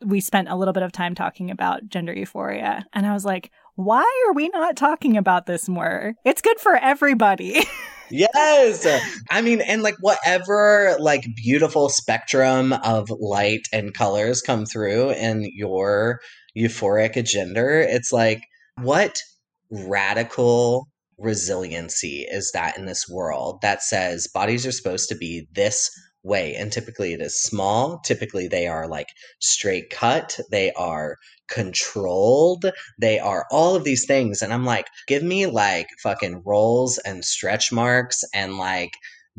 we 0.00 0.20
spent 0.20 0.48
a 0.48 0.56
little 0.56 0.74
bit 0.74 0.82
of 0.82 0.90
time 0.90 1.14
talking 1.14 1.50
about 1.50 1.86
gender 1.88 2.14
euphoria. 2.14 2.86
And 2.94 3.06
I 3.06 3.12
was 3.12 3.26
like, 3.26 3.50
why 3.76 4.24
are 4.26 4.32
we 4.32 4.48
not 4.48 4.76
talking 4.76 5.16
about 5.16 5.46
this 5.46 5.68
more? 5.68 6.14
It's 6.24 6.42
good 6.42 6.58
for 6.58 6.76
everybody. 6.76 7.62
yes. 8.10 8.86
I 9.30 9.42
mean, 9.42 9.60
and 9.60 9.82
like 9.82 9.96
whatever 10.00 10.96
like 10.98 11.24
beautiful 11.36 11.88
spectrum 11.88 12.72
of 12.72 13.08
light 13.10 13.66
and 13.72 13.94
colors 13.94 14.42
come 14.42 14.66
through 14.66 15.10
in 15.12 15.50
your 15.54 16.20
euphoric 16.56 17.16
agenda, 17.16 17.80
it's 17.94 18.12
like, 18.12 18.42
what 18.80 19.22
radical 19.70 20.88
resiliency 21.18 22.26
is 22.28 22.50
that 22.52 22.76
in 22.76 22.86
this 22.86 23.08
world 23.08 23.60
that 23.62 23.82
says 23.82 24.26
bodies 24.26 24.66
are 24.66 24.72
supposed 24.72 25.08
to 25.08 25.14
be 25.14 25.46
this 25.54 25.90
way. 26.24 26.54
And 26.54 26.72
typically 26.72 27.12
it 27.12 27.20
is 27.20 27.40
small. 27.40 28.00
Typically 28.04 28.48
they 28.48 28.66
are 28.66 28.88
like 28.88 29.08
straight 29.40 29.90
cut. 29.90 30.38
They 30.50 30.72
are 30.72 31.16
controlled. 31.48 32.66
They 32.98 33.18
are 33.18 33.46
all 33.50 33.74
of 33.74 33.84
these 33.84 34.06
things. 34.06 34.42
And 34.42 34.52
I'm 34.52 34.64
like, 34.64 34.86
give 35.06 35.22
me 35.22 35.46
like 35.46 35.88
fucking 36.02 36.42
rolls 36.44 36.98
and 36.98 37.24
stretch 37.24 37.72
marks 37.72 38.24
and 38.34 38.58
like 38.58 38.92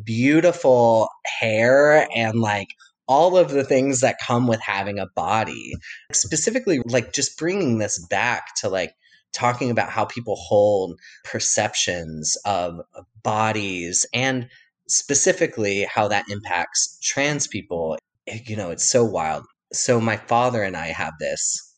beautiful 0.03 1.09
hair 1.25 2.07
and 2.15 2.39
like 2.39 2.69
all 3.07 3.37
of 3.37 3.49
the 3.49 3.63
things 3.63 4.01
that 4.01 4.17
come 4.25 4.47
with 4.47 4.61
having 4.61 4.99
a 4.99 5.07
body. 5.15 5.73
Specifically, 6.11 6.81
like 6.85 7.13
just 7.13 7.37
bringing 7.37 7.77
this 7.77 8.03
back 8.07 8.55
to 8.57 8.69
like 8.69 8.93
talking 9.33 9.69
about 9.69 9.89
how 9.89 10.05
people 10.05 10.35
hold 10.35 10.97
perceptions 11.23 12.37
of 12.45 12.79
bodies 13.21 14.05
and 14.13 14.47
specifically 14.87 15.83
how 15.83 16.07
that 16.07 16.25
impacts 16.29 16.97
trans 17.01 17.47
people. 17.47 17.97
You 18.27 18.55
know, 18.55 18.71
it's 18.71 18.89
so 18.89 19.03
wild. 19.03 19.45
So, 19.73 19.99
my 19.99 20.17
father 20.17 20.63
and 20.63 20.77
I 20.77 20.87
have 20.87 21.13
this 21.19 21.74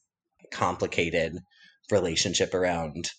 complicated 0.52 1.38
relationship 1.92 2.54
around 2.54 3.10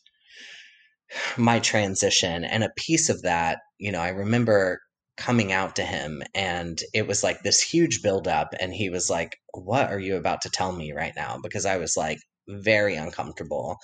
my 1.36 1.58
transition. 1.58 2.44
And 2.44 2.62
a 2.62 2.72
piece 2.76 3.08
of 3.08 3.22
that, 3.22 3.58
you 3.78 3.92
know, 3.92 4.00
I 4.00 4.08
remember 4.08 4.80
coming 5.16 5.52
out 5.52 5.74
to 5.76 5.82
him 5.82 6.22
and 6.34 6.80
it 6.94 7.06
was 7.06 7.24
like 7.24 7.42
this 7.42 7.60
huge 7.60 8.02
buildup. 8.02 8.54
And 8.60 8.72
he 8.72 8.88
was 8.90 9.10
like, 9.10 9.36
What 9.52 9.90
are 9.90 9.98
you 9.98 10.16
about 10.16 10.42
to 10.42 10.50
tell 10.50 10.72
me 10.72 10.92
right 10.92 11.14
now? 11.16 11.38
Because 11.42 11.66
I 11.66 11.76
was 11.76 11.96
like 11.96 12.18
very 12.48 12.94
uncomfortable. 12.94 13.78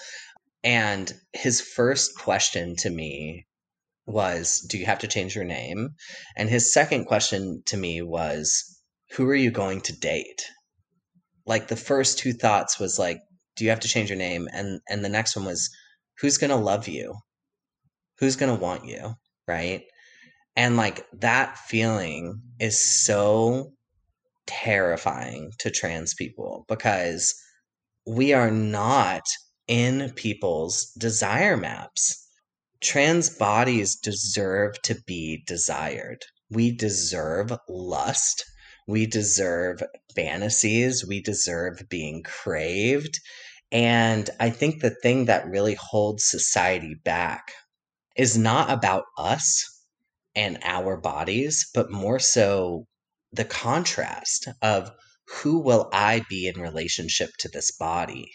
And 0.62 1.12
his 1.32 1.61
first 1.61 2.16
question 2.16 2.76
to 2.76 2.90
me 2.90 3.47
was, 4.07 4.61
Do 4.61 4.78
you 4.78 4.86
have 4.86 5.01
to 5.01 5.09
change 5.09 5.34
your 5.34 5.45
name? 5.45 5.90
And 6.36 6.49
his 6.49 6.72
second 6.72 7.07
question 7.07 7.62
to 7.66 7.76
me 7.76 8.01
was, 8.01 8.80
Who 9.12 9.28
are 9.28 9.34
you 9.34 9.51
going 9.51 9.80
to 9.82 9.99
date? 9.99 10.42
Like 11.47 11.68
the 11.68 11.76
first 11.76 12.18
two 12.18 12.32
thoughts 12.32 12.78
was 12.78 12.99
like, 12.99 13.18
Do 13.57 13.64
you 13.64 13.70
have 13.70 13.80
to 13.80 13.88
change 13.88 14.11
your 14.11 14.18
name? 14.18 14.48
And 14.52 14.80
and 14.88 15.05
the 15.05 15.09
next 15.09 15.36
one 15.36 15.44
was, 15.44 15.70
Who's 16.18 16.38
gonna 16.38 16.57
love 16.57 16.88
you? 16.88 17.14
Who's 18.18 18.36
gonna 18.36 18.55
want 18.55 18.84
you? 18.84 19.14
Right? 19.46 19.84
And 20.57 20.76
like 20.76 21.07
that 21.20 21.59
feeling 21.59 22.40
is 22.61 23.05
so 23.05 23.72
terrifying 24.46 25.52
to 25.59 25.70
trans 25.70 26.14
people 26.14 26.64
because 26.68 27.34
we 28.07 28.32
are 28.32 28.50
not 28.50 29.22
in 29.66 30.12
people's 30.14 30.92
desire 30.98 31.57
maps. 31.57 32.28
Trans 32.82 33.30
bodies 33.30 33.96
deserve 33.96 34.80
to 34.82 34.96
be 35.07 35.42
desired. 35.46 36.22
We 36.50 36.70
deserve 36.70 37.52
lust. 37.68 38.44
We 38.86 39.07
deserve 39.07 39.82
fantasies. 40.14 41.07
We 41.07 41.22
deserve 41.22 41.82
being 41.88 42.22
craved. 42.22 43.18
And 43.75 44.31
I 44.39 44.51
think 44.51 44.81
the 44.81 44.95
thing 45.03 45.25
that 45.25 45.49
really 45.49 45.75
holds 45.75 46.25
society 46.31 46.95
back 47.05 47.53
is 48.16 48.39
not 48.39 48.70
about 48.70 49.03
us 49.18 49.64
and 50.37 50.61
our 50.62 50.97
bodies, 50.97 51.68
but 51.75 51.91
more 51.91 52.20
so 52.20 52.87
the 53.33 53.45
contrast 53.45 54.47
of 54.62 54.93
who 55.27 55.59
will 55.59 55.91
I 55.93 56.22
be 56.31 56.47
in 56.47 56.61
relationship 56.61 57.31
to 57.41 57.49
this 57.49 57.72
body? 57.72 58.31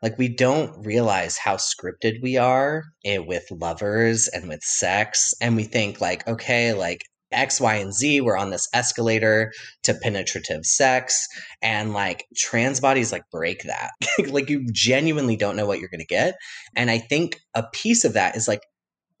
Like, 0.00 0.16
we 0.16 0.28
don't 0.28 0.86
realize 0.86 1.38
how 1.38 1.56
scripted 1.56 2.22
we 2.22 2.36
are 2.36 2.84
eh, 3.04 3.18
with 3.18 3.50
lovers 3.50 4.28
and 4.28 4.48
with 4.48 4.62
sex. 4.62 5.34
And 5.40 5.56
we 5.56 5.64
think, 5.64 6.00
like, 6.00 6.28
okay, 6.28 6.72
like 6.72 7.00
X, 7.36 7.60
Y, 7.60 7.74
and 7.76 7.92
Z, 7.92 8.20
we're 8.20 8.36
on 8.36 8.50
this 8.50 8.68
escalator 8.72 9.52
to 9.82 9.94
penetrative 9.94 10.64
sex. 10.64 11.26
And 11.62 11.92
like 11.92 12.24
trans 12.36 12.80
bodies, 12.80 13.12
like, 13.12 13.24
break 13.30 13.62
that. 13.64 13.90
like, 14.28 14.48
you 14.50 14.66
genuinely 14.72 15.36
don't 15.36 15.56
know 15.56 15.66
what 15.66 15.78
you're 15.78 15.88
going 15.88 16.00
to 16.00 16.06
get. 16.06 16.34
And 16.76 16.90
I 16.90 16.98
think 16.98 17.38
a 17.54 17.64
piece 17.72 18.04
of 18.04 18.14
that 18.14 18.36
is 18.36 18.48
like 18.48 18.60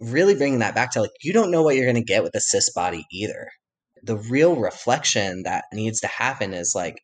really 0.00 0.34
bringing 0.34 0.58
that 0.60 0.74
back 0.74 0.92
to 0.92 1.00
like, 1.00 1.10
you 1.22 1.32
don't 1.32 1.50
know 1.50 1.62
what 1.62 1.76
you're 1.76 1.90
going 1.90 1.94
to 1.96 2.02
get 2.02 2.22
with 2.22 2.34
a 2.34 2.40
cis 2.40 2.72
body 2.72 3.04
either. 3.12 3.48
The 4.02 4.16
real 4.16 4.56
reflection 4.56 5.44
that 5.44 5.64
needs 5.72 6.00
to 6.00 6.06
happen 6.06 6.52
is 6.52 6.72
like, 6.74 7.00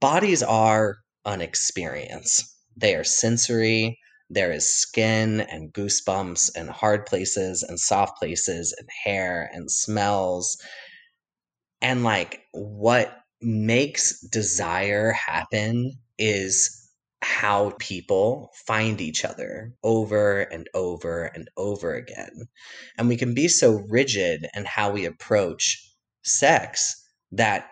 bodies 0.00 0.42
are 0.42 0.96
an 1.24 1.40
experience. 1.40 2.54
They 2.76 2.94
are 2.94 3.04
sensory. 3.04 3.98
There 4.28 4.52
is 4.52 4.68
skin 4.68 5.40
and 5.40 5.72
goosebumps 5.72 6.50
and 6.56 6.68
hard 6.68 7.06
places 7.06 7.62
and 7.62 7.78
soft 7.78 8.18
places 8.18 8.74
and 8.78 8.88
hair 9.04 9.48
and 9.52 9.70
smells. 9.70 10.56
And 11.80 12.02
like 12.02 12.42
what 12.52 13.16
makes 13.40 14.20
desire 14.20 15.12
happen 15.12 15.92
is 16.18 16.86
how 17.22 17.72
people 17.78 18.50
find 18.66 19.00
each 19.00 19.24
other 19.24 19.72
over 19.82 20.42
and 20.42 20.68
over 20.74 21.24
and 21.24 21.48
over 21.56 21.94
again. 21.94 22.48
And 22.98 23.08
we 23.08 23.16
can 23.16 23.34
be 23.34 23.48
so 23.48 23.82
rigid 23.88 24.46
in 24.54 24.64
how 24.64 24.90
we 24.90 25.04
approach 25.06 25.82
sex 26.24 26.94
that 27.32 27.68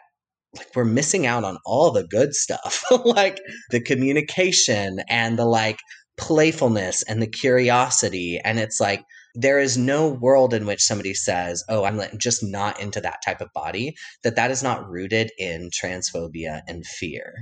like 0.56 0.68
we're 0.74 0.84
missing 0.84 1.26
out 1.26 1.44
on 1.44 1.58
all 1.64 1.90
the 1.90 2.06
good 2.06 2.34
stuff 2.34 2.84
like 3.04 3.40
the 3.70 3.80
communication 3.80 4.98
and 5.08 5.38
the 5.38 5.44
like 5.44 5.78
playfulness 6.16 7.02
and 7.04 7.20
the 7.20 7.26
curiosity 7.26 8.40
and 8.44 8.58
it's 8.58 8.80
like 8.80 9.04
there 9.34 9.58
is 9.58 9.76
no 9.76 10.08
world 10.08 10.54
in 10.54 10.64
which 10.64 10.80
somebody 10.80 11.12
says 11.12 11.64
oh 11.68 11.84
i'm 11.84 12.00
just 12.18 12.42
not 12.42 12.80
into 12.80 13.00
that 13.00 13.20
type 13.24 13.40
of 13.40 13.52
body 13.52 13.94
that 14.22 14.36
that 14.36 14.50
is 14.52 14.62
not 14.62 14.88
rooted 14.88 15.32
in 15.38 15.70
transphobia 15.70 16.60
and 16.68 16.86
fear 16.86 17.34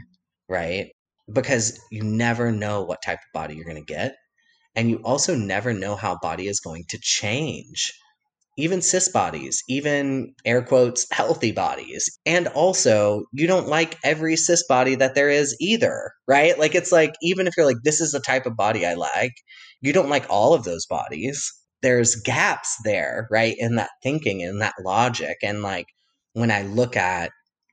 right? 0.53 0.89
Because 1.33 1.81
you 1.91 2.03
never 2.03 2.53
know 2.53 2.83
what 2.83 3.03
type 3.03 3.19
of 3.19 3.33
body 3.33 3.55
you're 3.55 3.65
going 3.65 3.85
to 3.85 3.95
get 3.95 4.17
and 4.75 4.91
you 4.91 4.97
also 4.99 5.35
never 5.35 5.73
know 5.73 5.97
how 5.97 6.19
body 6.21 6.47
is 6.47 6.61
going 6.61 6.85
to 6.89 6.99
change 7.01 7.93
even 8.57 8.83
cis 8.83 9.09
bodies, 9.09 9.63
even 9.69 10.35
air 10.45 10.63
quotes, 10.63 11.07
healthy 11.11 11.53
bodies. 11.53 12.19
And 12.27 12.49
also, 12.49 13.25
you 13.33 13.47
don't 13.47 13.69
like 13.69 13.99
every 14.05 14.37
cis 14.37 14.65
body 14.67 14.95
that 14.97 15.15
there 15.15 15.31
is 15.31 15.57
either, 15.61 16.13
right? 16.29 16.59
Like, 16.59 16.75
it's 16.75 16.93
like, 16.93 17.15
even 17.23 17.47
if 17.47 17.55
you're 17.57 17.67
like, 17.67 17.83
this 17.85 18.01
is 18.01 18.13
the 18.13 18.21
type 18.21 18.47
of 18.47 18.57
body 18.57 18.87
I 18.87 18.95
like, 18.95 19.33
you 19.81 19.93
don't 19.93 20.11
like 20.11 20.27
all 20.29 20.55
of 20.55 20.65
those 20.65 20.87
bodies. 20.87 21.51
There's 21.81 22.17
gaps 22.17 22.77
there, 22.85 23.27
right? 23.31 23.57
In 23.59 23.77
that 23.77 23.91
thinking 24.03 24.43
and 24.43 24.61
that 24.61 24.75
logic. 24.85 25.39
And 25.43 25.63
like, 25.63 25.87
when 26.35 26.51
I 26.51 26.63
look 26.63 26.97
at, 26.97 27.31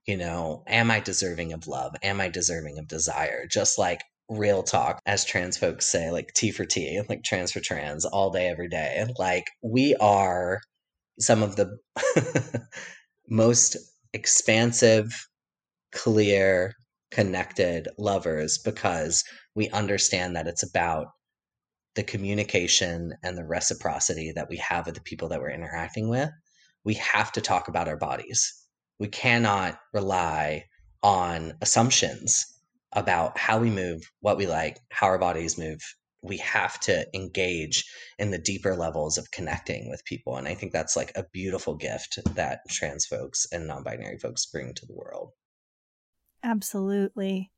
you 0.07 0.17
know, 0.17 0.63
am 0.65 0.89
I 0.89 1.01
deserving 1.01 1.53
of 1.53 1.67
love? 1.67 1.95
Am 2.01 2.19
I 2.19 2.29
deserving 2.29 2.79
of 2.79 2.87
desire? 2.87 3.45
Just 3.51 3.77
like 3.77 3.99
real 4.29 4.63
talk, 4.63 4.99
as 5.05 5.25
trans 5.25 5.57
folks 5.57 5.85
say, 5.85 6.11
like 6.11 6.33
T 6.33 6.51
for 6.51 6.65
T, 6.65 7.01
like 7.09 7.23
trans 7.23 7.51
for 7.51 7.59
trans, 7.59 8.05
all 8.05 8.29
day, 8.29 8.47
every 8.47 8.69
day. 8.69 9.05
Like, 9.17 9.45
we 9.63 9.95
are 9.95 10.61
some 11.19 11.43
of 11.43 11.55
the 11.55 11.77
most 13.29 13.75
expansive, 14.13 15.27
clear, 15.91 16.73
connected 17.11 17.87
lovers 17.97 18.59
because 18.59 19.23
we 19.55 19.69
understand 19.69 20.35
that 20.35 20.47
it's 20.47 20.63
about 20.63 21.07
the 21.95 22.03
communication 22.03 23.13
and 23.23 23.37
the 23.37 23.43
reciprocity 23.43 24.31
that 24.35 24.47
we 24.47 24.57
have 24.57 24.85
with 24.85 24.95
the 24.95 25.01
people 25.01 25.27
that 25.29 25.41
we're 25.41 25.49
interacting 25.49 26.07
with. 26.07 26.29
We 26.85 26.93
have 26.93 27.31
to 27.33 27.41
talk 27.41 27.67
about 27.67 27.87
our 27.87 27.97
bodies. 27.97 28.53
We 28.99 29.07
cannot 29.07 29.79
rely 29.91 30.65
on 31.01 31.53
assumptions 31.61 32.58
about 32.93 33.37
how 33.37 33.59
we 33.59 33.69
move, 33.69 34.01
what 34.21 34.37
we 34.37 34.47
like, 34.47 34.77
how 34.89 35.07
our 35.07 35.19
bodies 35.19 35.57
move, 35.57 35.79
we 36.21 36.37
have 36.37 36.79
to 36.81 37.05
engage 37.13 37.85
in 38.17 38.31
the 38.31 38.37
deeper 38.37 38.75
levels 38.75 39.17
of 39.17 39.31
connecting 39.31 39.89
with 39.89 40.03
people 40.03 40.35
and 40.35 40.47
i 40.47 40.53
think 40.53 40.73
that's 40.73 40.97
like 40.97 41.13
a 41.15 41.23
beautiful 41.31 41.75
gift 41.75 42.19
that 42.35 42.59
trans 42.69 43.05
folks 43.05 43.47
and 43.53 43.67
non-binary 43.67 44.17
folks 44.17 44.45
bring 44.45 44.73
to 44.73 44.85
the 44.85 44.93
world. 44.93 45.31
Absolutely. 46.43 47.51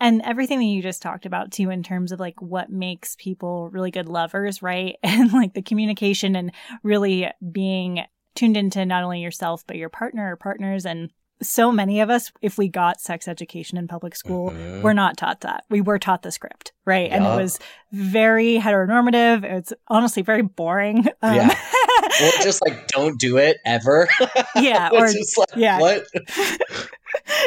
And 0.00 0.22
everything 0.22 0.58
that 0.58 0.64
you 0.64 0.82
just 0.82 1.02
talked 1.02 1.26
about 1.26 1.52
too 1.52 1.70
in 1.70 1.82
terms 1.82 2.12
of 2.12 2.20
like 2.20 2.40
what 2.40 2.70
makes 2.70 3.16
people 3.16 3.68
really 3.70 3.90
good 3.90 4.08
lovers 4.08 4.62
right? 4.62 4.96
And 5.02 5.32
like 5.32 5.54
the 5.54 5.62
communication 5.62 6.34
and 6.36 6.52
really 6.82 7.28
being 7.50 8.00
tuned 8.34 8.56
into 8.56 8.84
not 8.84 9.04
only 9.04 9.20
yourself 9.20 9.64
but 9.66 9.76
your 9.76 9.88
partner 9.88 10.32
or 10.32 10.36
partners 10.36 10.86
and 10.86 11.10
so 11.42 11.72
many 11.72 12.00
of 12.00 12.10
us, 12.10 12.32
if 12.40 12.58
we 12.58 12.68
got 12.68 13.00
sex 13.00 13.28
education 13.28 13.78
in 13.78 13.88
public 13.88 14.14
school, 14.16 14.50
mm-hmm. 14.50 14.82
we're 14.82 14.92
not 14.92 15.16
taught 15.16 15.40
that. 15.42 15.64
We 15.68 15.80
were 15.80 15.98
taught 15.98 16.22
the 16.22 16.32
script, 16.32 16.72
right? 16.84 17.10
Yep. 17.10 17.20
And 17.20 17.26
it 17.26 17.42
was 17.42 17.58
very 17.92 18.58
heteronormative. 18.58 19.44
It's 19.44 19.72
honestly 19.88 20.22
very 20.22 20.42
boring. 20.42 21.06
Um, 21.22 21.36
yeah. 21.36 21.48
or 22.22 22.30
just 22.42 22.62
like 22.62 22.88
don't 22.88 23.18
do 23.18 23.36
it 23.36 23.58
ever. 23.64 24.08
Yeah. 24.56 24.90
or 24.92 25.06
just 25.08 25.36
like, 25.38 25.48
yeah. 25.56 25.80
What? 25.80 26.04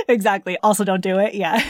exactly. 0.07 0.57
Also, 0.63 0.83
don't 0.83 1.01
do 1.01 1.19
it. 1.19 1.33
Yeah. 1.33 1.63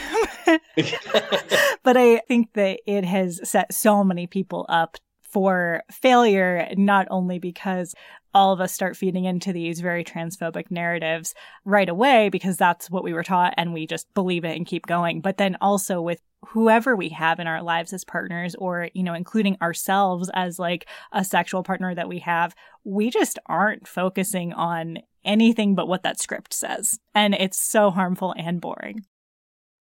but 1.82 1.96
I 1.96 2.18
think 2.28 2.52
that 2.54 2.80
it 2.86 3.04
has 3.04 3.40
set 3.48 3.72
so 3.72 4.02
many 4.02 4.26
people 4.26 4.66
up 4.68 4.96
for 5.36 5.82
failure, 5.92 6.66
not 6.78 7.06
only 7.10 7.38
because 7.38 7.94
all 8.32 8.54
of 8.54 8.60
us 8.62 8.72
start 8.72 8.96
feeding 8.96 9.26
into 9.26 9.52
these 9.52 9.80
very 9.80 10.02
transphobic 10.02 10.70
narratives 10.70 11.34
right 11.66 11.90
away 11.90 12.30
because 12.30 12.56
that's 12.56 12.90
what 12.90 13.04
we 13.04 13.12
were 13.12 13.22
taught 13.22 13.52
and 13.58 13.74
we 13.74 13.86
just 13.86 14.06
believe 14.14 14.46
it 14.46 14.56
and 14.56 14.66
keep 14.66 14.86
going. 14.86 15.20
But 15.20 15.36
then 15.36 15.58
also 15.60 16.00
with 16.00 16.22
whoever 16.46 16.96
we 16.96 17.10
have 17.10 17.38
in 17.38 17.46
our 17.46 17.62
lives 17.62 17.92
as 17.92 18.02
partners 18.02 18.54
or, 18.54 18.88
you 18.94 19.02
know, 19.02 19.12
including 19.12 19.58
ourselves 19.60 20.30
as 20.32 20.58
like 20.58 20.88
a 21.12 21.22
sexual 21.22 21.62
partner 21.62 21.94
that 21.94 22.08
we 22.08 22.20
have, 22.20 22.54
we 22.82 23.10
just 23.10 23.38
aren't 23.44 23.86
focusing 23.86 24.54
on 24.54 25.00
anything 25.22 25.74
but 25.74 25.86
what 25.86 26.02
that 26.02 26.18
script 26.18 26.54
says. 26.54 26.98
And 27.14 27.34
it's 27.34 27.60
so 27.60 27.90
harmful 27.90 28.34
and 28.38 28.58
boring. 28.58 29.04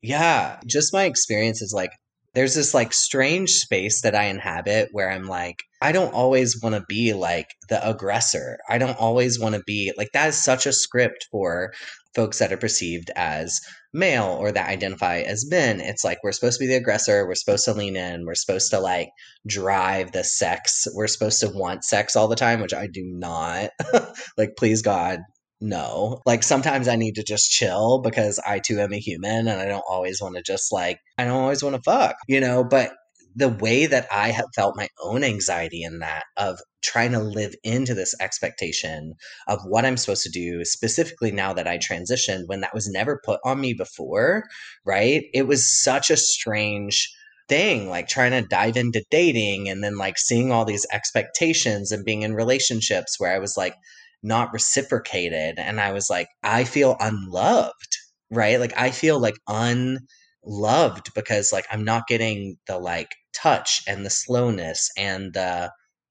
Yeah, 0.00 0.60
just 0.64 0.92
my 0.92 1.06
experience 1.06 1.60
is 1.60 1.72
like 1.74 1.90
there's 2.34 2.54
this 2.54 2.74
like 2.74 2.92
strange 2.92 3.50
space 3.50 4.02
that 4.02 4.14
I 4.14 4.24
inhabit 4.24 4.90
where 4.92 5.10
I'm 5.10 5.24
like, 5.24 5.62
I 5.82 5.92
don't 5.92 6.14
always 6.14 6.60
want 6.62 6.74
to 6.74 6.84
be 6.88 7.12
like 7.12 7.46
the 7.68 7.88
aggressor. 7.88 8.58
I 8.68 8.78
don't 8.78 8.98
always 8.98 9.40
want 9.40 9.54
to 9.54 9.62
be 9.66 9.92
like 9.96 10.10
that 10.12 10.28
is 10.28 10.42
such 10.42 10.66
a 10.66 10.72
script 10.72 11.26
for 11.30 11.72
folks 12.14 12.38
that 12.38 12.52
are 12.52 12.56
perceived 12.56 13.10
as 13.16 13.60
male 13.92 14.36
or 14.40 14.52
that 14.52 14.68
identify 14.68 15.20
as 15.20 15.48
men. 15.48 15.80
It's 15.80 16.04
like 16.04 16.18
we're 16.22 16.32
supposed 16.32 16.58
to 16.58 16.64
be 16.64 16.68
the 16.68 16.76
aggressor, 16.76 17.26
we're 17.26 17.34
supposed 17.34 17.64
to 17.64 17.74
lean 17.74 17.96
in, 17.96 18.24
we're 18.26 18.34
supposed 18.34 18.70
to 18.70 18.80
like 18.80 19.10
drive 19.46 20.12
the 20.12 20.24
sex, 20.24 20.86
we're 20.94 21.06
supposed 21.06 21.40
to 21.40 21.50
want 21.50 21.84
sex 21.84 22.16
all 22.16 22.28
the 22.28 22.36
time, 22.36 22.60
which 22.60 22.74
I 22.74 22.86
do 22.86 23.02
not. 23.04 23.70
like, 24.36 24.50
please 24.56 24.82
God, 24.82 25.20
no. 25.60 26.20
Like 26.26 26.42
sometimes 26.42 26.88
I 26.88 26.96
need 26.96 27.16
to 27.16 27.22
just 27.22 27.50
chill 27.50 28.00
because 28.00 28.40
I 28.46 28.60
too 28.60 28.80
am 28.80 28.92
a 28.92 28.98
human 28.98 29.48
and 29.48 29.60
I 29.60 29.66
don't 29.66 29.84
always 29.88 30.20
want 30.20 30.36
to 30.36 30.42
just 30.42 30.72
like, 30.72 30.98
I 31.18 31.24
don't 31.24 31.42
always 31.42 31.62
want 31.62 31.76
to 31.76 31.82
fuck, 31.82 32.16
you 32.28 32.40
know? 32.40 32.64
But 32.64 32.92
the 33.36 33.48
way 33.48 33.86
that 33.86 34.08
I 34.10 34.30
have 34.30 34.46
felt 34.56 34.76
my 34.76 34.88
own 35.02 35.22
anxiety 35.22 35.82
in 35.82 36.00
that 36.00 36.24
of 36.36 36.58
trying 36.82 37.12
to 37.12 37.20
live 37.20 37.54
into 37.62 37.94
this 37.94 38.14
expectation 38.20 39.14
of 39.46 39.60
what 39.64 39.84
I'm 39.84 39.96
supposed 39.96 40.24
to 40.24 40.30
do, 40.30 40.64
specifically 40.64 41.30
now 41.30 41.52
that 41.52 41.68
I 41.68 41.78
transitioned 41.78 42.46
when 42.46 42.60
that 42.62 42.74
was 42.74 42.90
never 42.90 43.20
put 43.24 43.40
on 43.44 43.60
me 43.60 43.74
before, 43.74 44.44
right? 44.84 45.24
It 45.32 45.46
was 45.46 45.82
such 45.82 46.10
a 46.10 46.16
strange 46.16 47.08
thing, 47.48 47.88
like 47.88 48.08
trying 48.08 48.30
to 48.30 48.48
dive 48.48 48.76
into 48.76 49.04
dating 49.10 49.68
and 49.68 49.84
then 49.84 49.96
like 49.96 50.18
seeing 50.18 50.50
all 50.50 50.64
these 50.64 50.86
expectations 50.92 51.92
and 51.92 52.04
being 52.04 52.22
in 52.22 52.34
relationships 52.34 53.16
where 53.18 53.34
I 53.34 53.38
was 53.38 53.56
like, 53.56 53.74
not 54.22 54.52
reciprocated. 54.52 55.58
And 55.58 55.80
I 55.80 55.92
was 55.92 56.10
like, 56.10 56.28
I 56.42 56.64
feel 56.64 56.96
unloved, 57.00 57.96
right? 58.30 58.60
Like 58.60 58.74
I 58.76 58.90
feel 58.90 59.18
like 59.18 59.36
unloved 59.48 61.14
because 61.14 61.52
like 61.52 61.66
I'm 61.70 61.84
not 61.84 62.06
getting 62.06 62.56
the 62.66 62.78
like 62.78 63.10
touch 63.32 63.82
and 63.86 64.04
the 64.04 64.10
slowness 64.10 64.90
and 64.96 65.32
the 65.32 65.70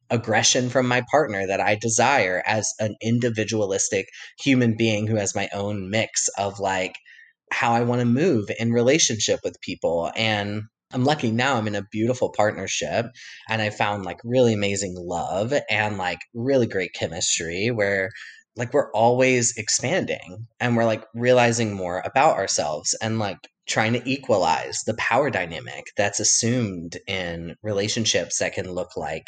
aggression 0.10 0.70
from 0.70 0.88
my 0.88 1.03
partner 1.12 1.45
that 1.45 1.62
I 1.62 1.76
desire 1.76 2.41
as 2.45 2.74
an 2.80 2.95
individualistic 3.01 4.07
human 4.39 4.76
being 4.76 5.05
who 5.07 5.16
has 5.16 5.36
my 5.36 5.49
own 5.53 5.89
mix 5.89 6.28
of 6.30 6.60
like 6.60 6.95
how 7.51 7.74
I 7.74 7.82
want 7.82 7.99
to 7.99 8.05
move 8.05 8.49
in 8.60 8.72
relationship 8.72 9.39
with 9.43 9.62
people. 9.62 10.12
And 10.16 10.64
I'm 10.92 11.04
lucky 11.04 11.32
now 11.32 11.56
I'm 11.56 11.68
in 11.68 11.76
a 11.76 11.88
beautiful 11.92 12.30
partnership 12.36 13.06
and 13.48 13.62
I 13.62 13.70
found 13.70 14.06
like 14.06 14.20
really 14.24 14.54
amazing 14.54 14.96
love 14.98 15.54
and 15.70 15.98
like 15.98 16.20
really 16.34 16.68
great 16.68 16.94
chemistry 16.94 17.70
where 17.70 18.10
like 18.56 18.74
we're 18.74 18.92
always 18.92 19.56
expanding 19.58 20.48
and 20.60 20.76
we're 20.76 20.86
like 20.86 21.06
realizing 21.14 21.74
more 21.74 22.02
about 22.06 22.38
ourselves 22.38 22.96
and 23.02 23.20
like 23.20 23.38
trying 23.68 23.94
to 23.94 24.10
equalize 24.10 24.82
the 24.86 24.96
power 24.96 25.30
dynamic 25.30 25.86
that's 25.96 26.20
assumed 26.20 26.98
in 27.08 27.56
relationships 27.62 28.40
that 28.40 28.54
can 28.54 28.72
look 28.72 28.98
like 28.98 29.26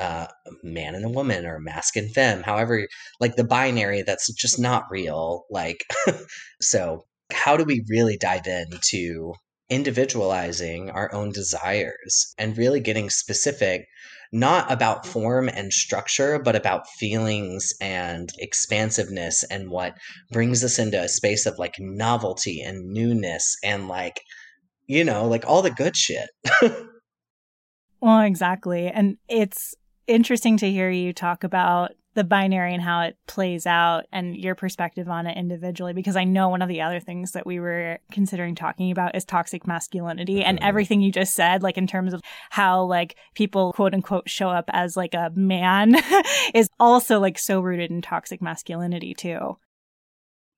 uh, 0.00 0.26
man 0.64 0.96
and 0.96 1.04
a 1.04 1.08
woman 1.08 1.46
or 1.46 1.60
masc 1.60 1.96
and 1.96 2.12
femme, 2.12 2.42
however, 2.42 2.86
like 3.20 3.36
the 3.36 3.44
binary 3.44 4.02
that's 4.02 4.32
just 4.34 4.58
not 4.58 4.84
real. 4.90 5.44
Like, 5.50 5.84
so 6.60 7.04
how 7.32 7.56
do 7.56 7.64
we 7.64 7.84
really 7.88 8.16
dive 8.16 8.46
into 8.46 9.34
individualizing 9.70 10.90
our 10.90 11.12
own 11.12 11.30
desires 11.30 12.34
and 12.38 12.58
really 12.58 12.80
getting 12.80 13.10
specific, 13.10 13.86
not 14.32 14.70
about 14.70 15.06
form 15.06 15.48
and 15.48 15.72
structure, 15.72 16.38
but 16.38 16.56
about 16.56 16.88
feelings 16.98 17.72
and 17.80 18.30
expansiveness 18.38 19.44
and 19.44 19.70
what 19.70 19.96
brings 20.30 20.62
us 20.62 20.78
into 20.78 21.00
a 21.00 21.08
space 21.08 21.46
of 21.46 21.58
like 21.58 21.74
novelty 21.78 22.60
and 22.60 22.92
newness 22.92 23.56
and 23.64 23.88
like, 23.88 24.20
you 24.86 25.04
know, 25.04 25.26
like 25.26 25.46
all 25.46 25.62
the 25.62 25.70
good 25.70 25.96
shit. 25.96 26.28
well, 28.00 28.20
exactly. 28.20 28.88
And 28.88 29.16
it's 29.28 29.74
interesting 30.06 30.56
to 30.58 30.70
hear 30.70 30.90
you 30.90 31.12
talk 31.12 31.44
about 31.44 31.92
the 32.14 32.24
binary 32.24 32.72
and 32.72 32.82
how 32.82 33.02
it 33.02 33.16
plays 33.26 33.66
out 33.66 34.06
and 34.12 34.36
your 34.36 34.54
perspective 34.54 35.08
on 35.08 35.26
it 35.26 35.36
individually 35.36 35.92
because 35.92 36.16
I 36.16 36.24
know 36.24 36.48
one 36.48 36.62
of 36.62 36.68
the 36.68 36.80
other 36.80 37.00
things 37.00 37.32
that 37.32 37.46
we 37.46 37.60
were 37.60 37.98
considering 38.12 38.54
talking 38.54 38.90
about 38.90 39.14
is 39.16 39.24
toxic 39.24 39.66
masculinity 39.66 40.36
mm-hmm. 40.36 40.48
and 40.48 40.58
everything 40.62 41.00
you 41.00 41.12
just 41.12 41.34
said 41.34 41.62
like 41.62 41.76
in 41.76 41.86
terms 41.86 42.12
of 42.14 42.22
how 42.50 42.82
like 42.84 43.16
people 43.34 43.72
quote 43.72 43.94
unquote 43.94 44.28
show 44.28 44.48
up 44.48 44.70
as 44.72 44.96
like 44.96 45.14
a 45.14 45.32
man 45.34 45.96
is 46.54 46.70
also 46.78 47.18
like 47.18 47.38
so 47.38 47.60
rooted 47.60 47.90
in 47.90 48.00
toxic 48.00 48.40
masculinity 48.40 49.14
too. 49.14 49.58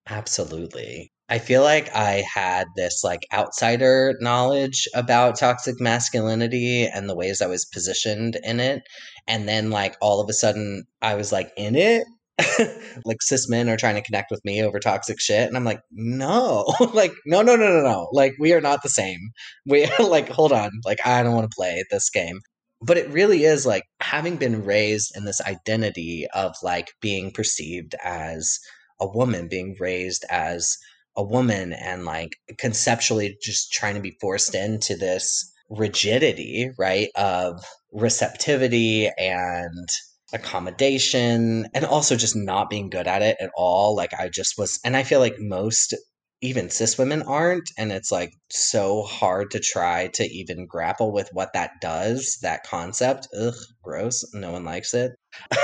Absolutely. 0.09 1.11
I 1.29 1.39
feel 1.39 1.63
like 1.63 1.95
I 1.95 2.23
had 2.33 2.69
this 2.77 3.03
like 3.03 3.27
outsider 3.33 4.15
knowledge 4.21 4.87
about 4.95 5.39
toxic 5.39 5.81
masculinity 5.81 6.87
and 6.87 7.09
the 7.09 7.17
ways 7.17 7.43
I 7.43 7.49
was 7.49 7.65
positioned 7.65 8.37
in 8.45 8.61
it. 8.61 8.83
And 9.27 9.49
then 9.49 9.71
like 9.71 9.97
all 10.01 10.21
of 10.21 10.31
a 10.31 10.33
sudden 10.33 10.85
I 11.03 11.17
was 11.17 11.33
like 11.33 11.53
in 11.57 11.75
it. 11.75 12.05
like 13.05 13.23
cis 13.23 13.49
men 13.49 13.69
are 13.69 13.79
trying 13.79 13.95
to 13.97 14.03
connect 14.03 14.31
with 14.31 14.45
me 14.45 14.63
over 14.63 14.79
toxic 14.79 15.19
shit. 15.19 15.49
And 15.49 15.57
I'm 15.57 15.65
like, 15.65 15.81
no, 15.91 16.73
like, 16.93 17.13
no, 17.25 17.43
no, 17.43 17.57
no, 17.57 17.73
no, 17.73 17.83
no. 17.83 18.09
Like, 18.13 18.35
we 18.39 18.53
are 18.53 18.61
not 18.61 18.83
the 18.83 18.91
same. 18.91 19.31
We 19.67 19.89
like, 19.99 20.29
hold 20.29 20.53
on. 20.53 20.71
Like, 20.85 21.05
I 21.07 21.23
don't 21.23 21.35
want 21.35 21.51
to 21.51 21.57
play 21.57 21.83
this 21.91 22.11
game. 22.11 22.41
But 22.83 22.99
it 22.99 23.09
really 23.09 23.45
is 23.45 23.65
like 23.65 23.85
having 24.01 24.37
been 24.37 24.65
raised 24.65 25.17
in 25.17 25.25
this 25.25 25.41
identity 25.41 26.27
of 26.35 26.55
like 26.63 26.89
being 27.01 27.31
perceived 27.31 27.95
as 28.05 28.59
a 29.01 29.09
woman, 29.09 29.49
being 29.49 29.75
raised 29.81 30.27
as 30.31 30.77
a 31.17 31.23
woman 31.23 31.73
and 31.73 32.05
like 32.05 32.37
conceptually 32.59 33.37
just 33.41 33.73
trying 33.73 33.95
to 33.95 34.01
be 34.01 34.17
forced 34.21 34.55
into 34.55 34.97
this 34.97 35.53
rigidity, 35.69 36.71
right, 36.79 37.09
of 37.17 37.65
receptivity 37.93 39.11
and 39.19 39.89
accommodation 40.33 41.67
and 41.73 41.85
also 41.85 42.17
just 42.17 42.37
not 42.37 42.69
being 42.69 42.91
good 42.91 43.07
at 43.07 43.23
it 43.23 43.37
at 43.41 43.51
all. 43.57 43.97
Like 43.97 44.13
I 44.15 44.29
just 44.29 44.55
was, 44.59 44.79
and 44.85 44.97
I 44.97 45.03
feel 45.03 45.21
like 45.21 45.37
most 45.39 45.95
even 46.43 46.69
cis 46.69 46.99
women 46.99 47.23
aren't. 47.23 47.71
And 47.79 47.91
it's 47.93 48.13
like 48.13 48.33
so 48.51 49.03
hard 49.03 49.51
to 49.53 49.61
try 49.61 50.09
to 50.15 50.25
even 50.25 50.67
grapple 50.67 51.13
with 51.13 51.29
what 51.33 51.53
that 51.55 51.71
does, 51.81 52.39
that 52.43 52.65
concept. 52.65 53.29
Ugh, 53.39 53.55
gross. 53.83 54.25
No 54.35 54.53
one 54.53 54.65
likes 54.65 54.93
it. 54.95 55.13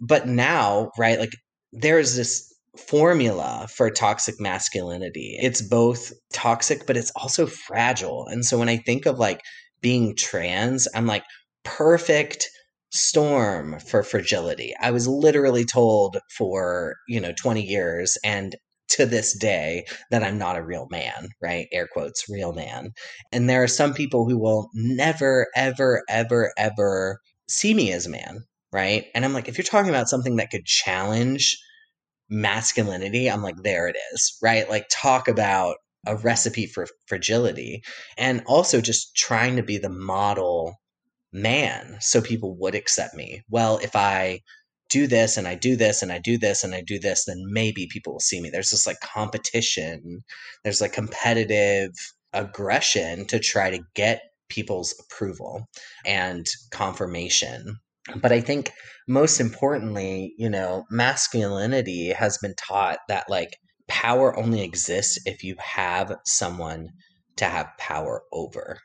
but 0.00 0.26
now, 0.26 0.90
right, 0.98 1.18
like 1.18 1.32
there's 1.72 2.16
this 2.16 2.47
formula 2.78 3.66
for 3.74 3.90
toxic 3.90 4.40
masculinity. 4.40 5.36
It's 5.40 5.62
both 5.62 6.12
toxic, 6.32 6.86
but 6.86 6.96
it's 6.96 7.12
also 7.16 7.46
fragile. 7.46 8.26
And 8.26 8.44
so 8.44 8.58
when 8.58 8.68
I 8.68 8.76
think 8.76 9.06
of 9.06 9.18
like 9.18 9.40
being 9.80 10.14
trans, 10.16 10.88
I'm 10.94 11.06
like, 11.06 11.24
perfect 11.64 12.48
storm 12.90 13.78
for 13.80 14.02
fragility. 14.02 14.74
I 14.80 14.90
was 14.90 15.06
literally 15.06 15.64
told 15.64 16.16
for, 16.36 16.96
you 17.06 17.20
know, 17.20 17.32
20 17.32 17.62
years 17.62 18.16
and 18.24 18.56
to 18.90 19.04
this 19.04 19.36
day 19.36 19.84
that 20.10 20.22
I'm 20.22 20.38
not 20.38 20.56
a 20.56 20.64
real 20.64 20.88
man, 20.90 21.28
right? 21.42 21.66
Air 21.72 21.88
quotes, 21.92 22.28
real 22.28 22.54
man. 22.54 22.92
And 23.32 23.48
there 23.48 23.62
are 23.62 23.68
some 23.68 23.92
people 23.92 24.26
who 24.26 24.38
will 24.38 24.70
never, 24.72 25.48
ever, 25.54 26.02
ever, 26.08 26.52
ever 26.56 27.20
see 27.48 27.74
me 27.74 27.92
as 27.92 28.06
a 28.06 28.10
man, 28.10 28.44
right? 28.72 29.04
And 29.14 29.24
I'm 29.24 29.34
like, 29.34 29.48
if 29.48 29.58
you're 29.58 29.64
talking 29.64 29.90
about 29.90 30.08
something 30.08 30.36
that 30.36 30.50
could 30.50 30.64
challenge 30.64 31.58
masculinity, 32.28 33.30
I'm 33.30 33.42
like, 33.42 33.56
there 33.62 33.88
it 33.88 33.96
is, 34.12 34.38
right? 34.42 34.68
Like, 34.68 34.86
talk 34.90 35.28
about 35.28 35.76
a 36.06 36.16
recipe 36.16 36.66
for 36.66 36.86
fragility 37.06 37.82
and 38.16 38.42
also 38.46 38.80
just 38.80 39.14
trying 39.16 39.56
to 39.56 39.62
be 39.62 39.78
the 39.78 39.88
model 39.88 40.74
man 41.32 41.98
so 42.00 42.20
people 42.20 42.56
would 42.56 42.74
accept 42.74 43.14
me. 43.14 43.42
Well, 43.50 43.78
if 43.78 43.94
I 43.94 44.40
do 44.88 45.06
this 45.06 45.36
and 45.36 45.46
I 45.46 45.54
do 45.54 45.76
this 45.76 46.02
and 46.02 46.10
I 46.10 46.18
do 46.18 46.38
this 46.38 46.64
and 46.64 46.74
I 46.74 46.80
do 46.80 46.98
this, 46.98 47.26
then 47.26 47.44
maybe 47.50 47.88
people 47.90 48.14
will 48.14 48.20
see 48.20 48.40
me. 48.40 48.50
There's 48.50 48.70
this 48.70 48.86
like 48.86 49.00
competition, 49.00 50.20
there's 50.64 50.80
like 50.80 50.92
competitive 50.92 51.90
aggression 52.32 53.26
to 53.26 53.38
try 53.38 53.70
to 53.70 53.84
get 53.94 54.22
people's 54.48 54.94
approval 54.98 55.68
and 56.06 56.46
confirmation. 56.70 57.76
But 58.16 58.32
I 58.32 58.40
think 58.40 58.72
most 59.06 59.40
importantly, 59.40 60.34
you 60.38 60.48
know, 60.48 60.84
masculinity 60.90 62.10
has 62.10 62.38
been 62.38 62.54
taught 62.54 62.98
that 63.08 63.28
like 63.28 63.56
power 63.86 64.36
only 64.38 64.62
exists 64.62 65.18
if 65.26 65.44
you 65.44 65.56
have 65.58 66.16
someone 66.24 66.88
to 67.36 67.44
have 67.46 67.68
power 67.78 68.22
over. 68.32 68.78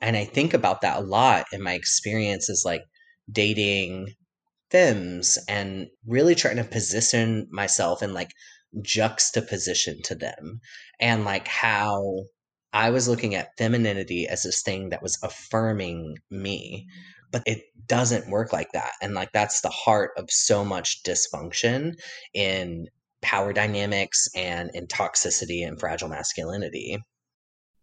And 0.00 0.16
I 0.16 0.24
think 0.24 0.54
about 0.54 0.82
that 0.82 0.98
a 0.98 1.04
lot 1.04 1.46
in 1.52 1.62
my 1.62 1.72
experiences 1.72 2.62
like 2.64 2.82
dating 3.30 4.14
femmes 4.70 5.38
and 5.48 5.88
really 6.06 6.34
trying 6.34 6.56
to 6.56 6.64
position 6.64 7.48
myself 7.50 8.02
in 8.02 8.14
like 8.14 8.30
juxtaposition 8.82 10.00
to 10.04 10.14
them 10.14 10.60
and 11.00 11.24
like 11.24 11.48
how 11.48 12.24
I 12.72 12.90
was 12.90 13.08
looking 13.08 13.34
at 13.34 13.56
femininity 13.56 14.28
as 14.28 14.42
this 14.42 14.62
thing 14.62 14.90
that 14.90 15.02
was 15.02 15.18
affirming 15.22 16.16
me 16.30 16.86
but 17.30 17.42
it 17.46 17.62
doesn't 17.86 18.30
work 18.30 18.52
like 18.52 18.70
that 18.72 18.92
and 19.00 19.14
like 19.14 19.32
that's 19.32 19.60
the 19.60 19.70
heart 19.70 20.10
of 20.16 20.30
so 20.30 20.64
much 20.64 21.02
dysfunction 21.02 21.94
in 22.34 22.86
power 23.22 23.52
dynamics 23.52 24.28
and 24.36 24.70
in 24.74 24.86
toxicity 24.86 25.66
and 25.66 25.80
fragile 25.80 26.08
masculinity. 26.08 26.98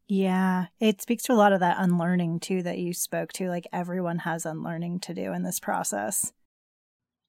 Yeah 0.07 0.67
it 0.79 1.01
speaks 1.01 1.23
to 1.23 1.33
a 1.33 1.35
lot 1.35 1.53
of 1.53 1.59
that 1.61 1.77
unlearning 1.79 2.39
too 2.39 2.61
that 2.63 2.77
you 2.77 2.93
spoke 2.93 3.33
to 3.33 3.49
like 3.49 3.67
everyone 3.73 4.19
has 4.19 4.45
unlearning 4.45 4.99
to 5.01 5.13
do 5.13 5.33
in 5.33 5.43
this 5.43 5.59
process. 5.59 6.31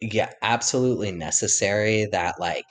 Yeah 0.00 0.32
absolutely 0.42 1.12
necessary 1.12 2.06
that 2.12 2.38
like 2.38 2.66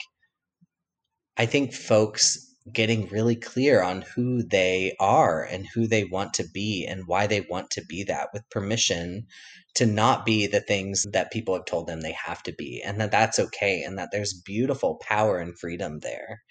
i 1.36 1.44
think 1.44 1.72
folks 1.74 2.45
getting 2.72 3.08
really 3.08 3.36
clear 3.36 3.82
on 3.82 4.02
who 4.02 4.42
they 4.42 4.94
are 4.98 5.44
and 5.44 5.66
who 5.66 5.86
they 5.86 6.04
want 6.04 6.34
to 6.34 6.44
be 6.52 6.84
and 6.84 7.06
why 7.06 7.26
they 7.26 7.40
want 7.42 7.70
to 7.70 7.84
be 7.84 8.02
that 8.04 8.28
with 8.32 8.48
permission 8.50 9.26
to 9.74 9.86
not 9.86 10.24
be 10.26 10.46
the 10.46 10.60
things 10.60 11.06
that 11.12 11.30
people 11.30 11.54
have 11.54 11.64
told 11.66 11.86
them 11.86 12.00
they 12.00 12.12
have 12.12 12.42
to 12.42 12.52
be 12.52 12.82
and 12.82 13.00
that 13.00 13.10
that's 13.10 13.38
okay 13.38 13.82
and 13.82 13.98
that 13.98 14.08
there's 14.10 14.42
beautiful 14.44 14.96
power 14.96 15.38
and 15.38 15.58
freedom 15.58 16.00
there. 16.00 16.42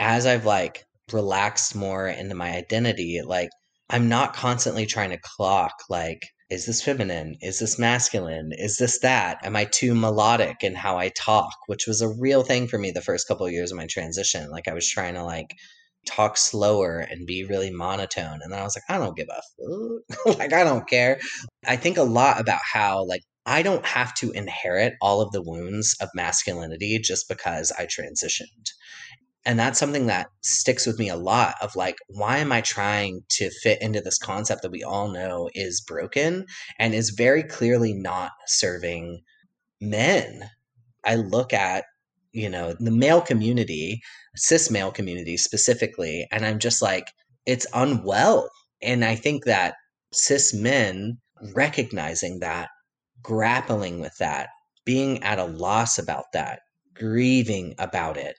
As 0.00 0.26
i've 0.26 0.44
like 0.44 0.84
relaxed 1.12 1.74
more 1.74 2.06
into 2.06 2.34
my 2.34 2.50
identity 2.50 3.20
like 3.24 3.50
i'm 3.90 4.08
not 4.08 4.34
constantly 4.34 4.86
trying 4.86 5.10
to 5.10 5.18
clock 5.18 5.72
like 5.88 6.22
is 6.50 6.64
this 6.64 6.82
feminine? 6.82 7.36
Is 7.42 7.58
this 7.58 7.78
masculine? 7.78 8.52
Is 8.52 8.76
this 8.76 9.00
that? 9.00 9.38
Am 9.44 9.54
I 9.54 9.66
too 9.66 9.94
melodic 9.94 10.62
in 10.62 10.74
how 10.74 10.96
I 10.96 11.10
talk? 11.10 11.52
Which 11.66 11.86
was 11.86 12.00
a 12.00 12.08
real 12.08 12.42
thing 12.42 12.66
for 12.66 12.78
me 12.78 12.90
the 12.90 13.02
first 13.02 13.28
couple 13.28 13.44
of 13.44 13.52
years 13.52 13.70
of 13.70 13.76
my 13.76 13.86
transition. 13.86 14.50
Like 14.50 14.66
I 14.66 14.72
was 14.72 14.88
trying 14.88 15.14
to 15.14 15.24
like 15.24 15.54
talk 16.06 16.38
slower 16.38 17.00
and 17.00 17.26
be 17.26 17.44
really 17.44 17.70
monotone. 17.70 18.40
And 18.42 18.50
then 18.50 18.60
I 18.60 18.62
was 18.62 18.76
like, 18.76 18.84
I 18.88 18.98
don't 18.98 19.16
give 19.16 19.28
a 19.28 20.28
like 20.38 20.54
I 20.54 20.64
don't 20.64 20.88
care. 20.88 21.20
I 21.66 21.76
think 21.76 21.98
a 21.98 22.02
lot 22.02 22.40
about 22.40 22.60
how 22.72 23.04
like 23.04 23.22
I 23.44 23.62
don't 23.62 23.84
have 23.84 24.14
to 24.16 24.30
inherit 24.32 24.94
all 25.02 25.20
of 25.20 25.32
the 25.32 25.42
wounds 25.42 25.96
of 26.00 26.08
masculinity 26.14 26.98
just 26.98 27.28
because 27.28 27.72
I 27.72 27.86
transitioned. 27.86 28.70
And 29.44 29.58
that's 29.58 29.78
something 29.78 30.06
that 30.06 30.28
sticks 30.42 30.86
with 30.86 30.98
me 30.98 31.08
a 31.08 31.16
lot 31.16 31.54
of 31.62 31.74
like, 31.76 31.96
why 32.08 32.38
am 32.38 32.52
I 32.52 32.60
trying 32.60 33.22
to 33.30 33.50
fit 33.62 33.80
into 33.80 34.00
this 34.00 34.18
concept 34.18 34.62
that 34.62 34.70
we 34.70 34.82
all 34.82 35.08
know 35.08 35.48
is 35.54 35.80
broken 35.80 36.46
and 36.78 36.94
is 36.94 37.10
very 37.10 37.42
clearly 37.42 37.94
not 37.94 38.32
serving 38.46 39.22
men? 39.80 40.50
I 41.04 41.14
look 41.14 41.52
at, 41.52 41.84
you 42.32 42.50
know, 42.50 42.74
the 42.78 42.90
male 42.90 43.22
community, 43.22 44.02
cis 44.36 44.70
male 44.70 44.90
community 44.90 45.36
specifically, 45.36 46.26
and 46.30 46.44
I'm 46.44 46.58
just 46.58 46.82
like, 46.82 47.06
it's 47.46 47.66
unwell. 47.72 48.50
And 48.82 49.04
I 49.04 49.14
think 49.14 49.44
that 49.44 49.74
cis 50.12 50.52
men 50.52 51.18
recognizing 51.54 52.40
that 52.40 52.68
grappling 53.22 54.00
with 54.00 54.16
that, 54.18 54.50
being 54.84 55.22
at 55.22 55.38
a 55.38 55.44
loss 55.44 55.98
about 55.98 56.26
that, 56.32 56.60
grieving 56.94 57.74
about 57.78 58.16
it, 58.16 58.36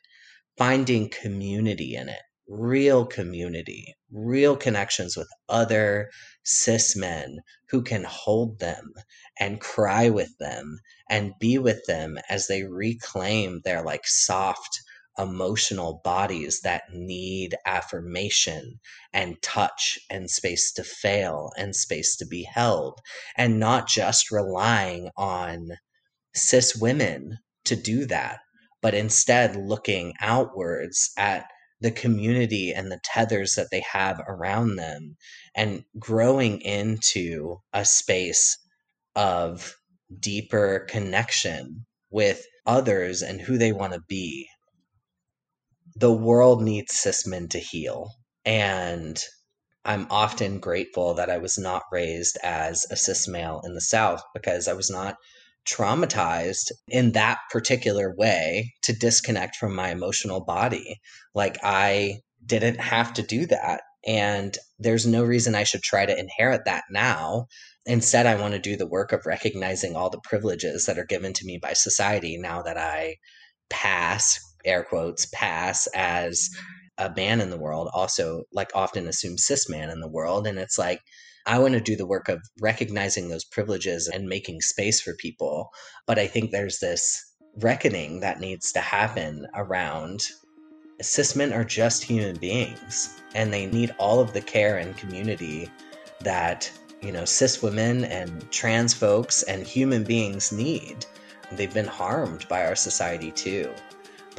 finding 0.59 1.09
community 1.09 1.95
in 1.95 2.09
it, 2.09 2.21
real 2.49 3.05
community, 3.05 3.95
real 4.11 4.57
connections 4.57 5.15
with 5.15 5.29
other 5.47 6.09
cis 6.43 6.97
men 6.97 7.37
who 7.69 7.81
can 7.81 8.03
hold 8.03 8.59
them 8.59 8.91
and 9.39 9.61
cry 9.61 10.09
with 10.09 10.37
them 10.37 10.77
and 11.09 11.31
be 11.39 11.57
with 11.57 11.81
them 11.87 12.17
as 12.29 12.47
they 12.47 12.63
reclaim 12.65 13.61
their 13.63 13.81
like 13.81 14.05
soft 14.05 14.81
emotional 15.17 16.01
bodies 16.03 16.59
that 16.61 16.83
need 16.93 17.55
affirmation 17.65 18.81
and 19.13 19.41
touch 19.41 19.97
and 20.09 20.29
space 20.29 20.73
to 20.73 20.83
fail 20.83 21.51
and 21.57 21.73
space 21.73 22.17
to 22.17 22.25
be 22.25 22.43
held, 22.43 22.99
and 23.37 23.61
not 23.61 23.87
just 23.87 24.29
relying 24.29 25.09
on 25.15 25.69
cis 26.35 26.75
women 26.75 27.37
to 27.65 27.77
do 27.77 28.05
that, 28.05 28.39
but 28.81 28.93
instead 28.93 29.55
looking 29.55 30.13
outwards 30.21 31.11
at 31.17 31.45
the 31.81 31.91
community 31.91 32.71
and 32.73 32.91
the 32.91 32.99
tethers 33.03 33.53
that 33.55 33.67
they 33.71 33.83
have 33.91 34.19
around 34.27 34.75
them 34.75 35.15
and 35.55 35.83
growing 35.97 36.59
into 36.61 37.57
a 37.73 37.85
space 37.85 38.57
of 39.15 39.75
deeper 40.19 40.85
connection 40.89 41.85
with 42.09 42.45
others 42.65 43.21
and 43.21 43.41
who 43.41 43.57
they 43.57 43.71
want 43.71 43.93
to 43.93 44.01
be 44.07 44.47
the 45.95 46.11
world 46.13 46.61
needs 46.61 46.95
cis 46.95 47.27
men 47.27 47.47
to 47.49 47.59
heal. 47.59 48.11
And 48.45 49.21
I'm 49.85 50.07
often 50.09 50.59
grateful 50.59 51.13
that 51.15 51.29
I 51.29 51.37
was 51.37 51.57
not 51.57 51.83
raised 51.91 52.37
as 52.43 52.85
a 52.89 52.95
cis 52.95 53.27
male 53.27 53.61
in 53.65 53.73
the 53.73 53.81
South 53.81 54.21
because 54.33 54.67
I 54.67 54.73
was 54.73 54.89
not 54.89 55.15
traumatized 55.67 56.71
in 56.87 57.11
that 57.13 57.39
particular 57.51 58.13
way 58.15 58.73
to 58.83 58.93
disconnect 58.93 59.55
from 59.55 59.75
my 59.75 59.91
emotional 59.91 60.43
body. 60.43 60.99
Like 61.33 61.57
I 61.63 62.19
didn't 62.45 62.79
have 62.79 63.13
to 63.15 63.23
do 63.23 63.45
that. 63.47 63.81
And 64.05 64.57
there's 64.79 65.05
no 65.05 65.23
reason 65.23 65.55
I 65.55 65.63
should 65.63 65.83
try 65.83 66.05
to 66.05 66.17
inherit 66.17 66.65
that 66.65 66.85
now. 66.89 67.47
Instead, 67.85 68.25
I 68.25 68.39
want 68.39 68.53
to 68.53 68.59
do 68.59 68.77
the 68.77 68.87
work 68.87 69.11
of 69.11 69.25
recognizing 69.25 69.95
all 69.95 70.09
the 70.09 70.21
privileges 70.23 70.85
that 70.85 70.97
are 70.97 71.05
given 71.05 71.33
to 71.33 71.45
me 71.45 71.57
by 71.61 71.73
society 71.73 72.37
now 72.37 72.61
that 72.61 72.77
I 72.77 73.15
pass 73.69 74.39
air 74.65 74.83
quotes 74.83 75.27
pass 75.33 75.87
as 75.95 76.49
a 76.97 77.11
man 77.15 77.39
in 77.39 77.49
the 77.49 77.57
world 77.57 77.89
also 77.93 78.43
like 78.51 78.69
often 78.75 79.07
assumes 79.07 79.45
cis 79.45 79.69
man 79.69 79.89
in 79.89 80.01
the 80.01 80.09
world 80.09 80.45
and 80.45 80.59
it's 80.59 80.77
like 80.77 80.99
i 81.45 81.57
want 81.57 81.73
to 81.73 81.79
do 81.79 81.95
the 81.95 82.05
work 82.05 82.29
of 82.29 82.41
recognizing 82.61 83.29
those 83.29 83.45
privileges 83.45 84.07
and 84.07 84.27
making 84.27 84.61
space 84.61 85.01
for 85.01 85.13
people 85.15 85.69
but 86.05 86.19
i 86.19 86.27
think 86.27 86.51
there's 86.51 86.79
this 86.79 87.35
reckoning 87.57 88.19
that 88.19 88.39
needs 88.39 88.71
to 88.71 88.79
happen 88.79 89.45
around 89.55 90.21
cis 91.01 91.35
men 91.35 91.53
are 91.53 91.63
just 91.63 92.03
human 92.03 92.35
beings 92.37 93.21
and 93.35 93.53
they 93.53 93.65
need 93.65 93.93
all 93.97 94.19
of 94.19 94.33
the 94.33 94.41
care 94.41 94.77
and 94.77 94.97
community 94.97 95.69
that 96.21 96.71
you 97.01 97.11
know 97.11 97.25
cis 97.25 97.61
women 97.61 98.03
and 98.05 98.49
trans 98.51 98.93
folks 98.93 99.43
and 99.43 99.65
human 99.65 100.03
beings 100.03 100.51
need 100.51 101.05
they've 101.53 101.73
been 101.73 101.87
harmed 101.87 102.47
by 102.47 102.65
our 102.65 102.75
society 102.75 103.31
too 103.31 103.73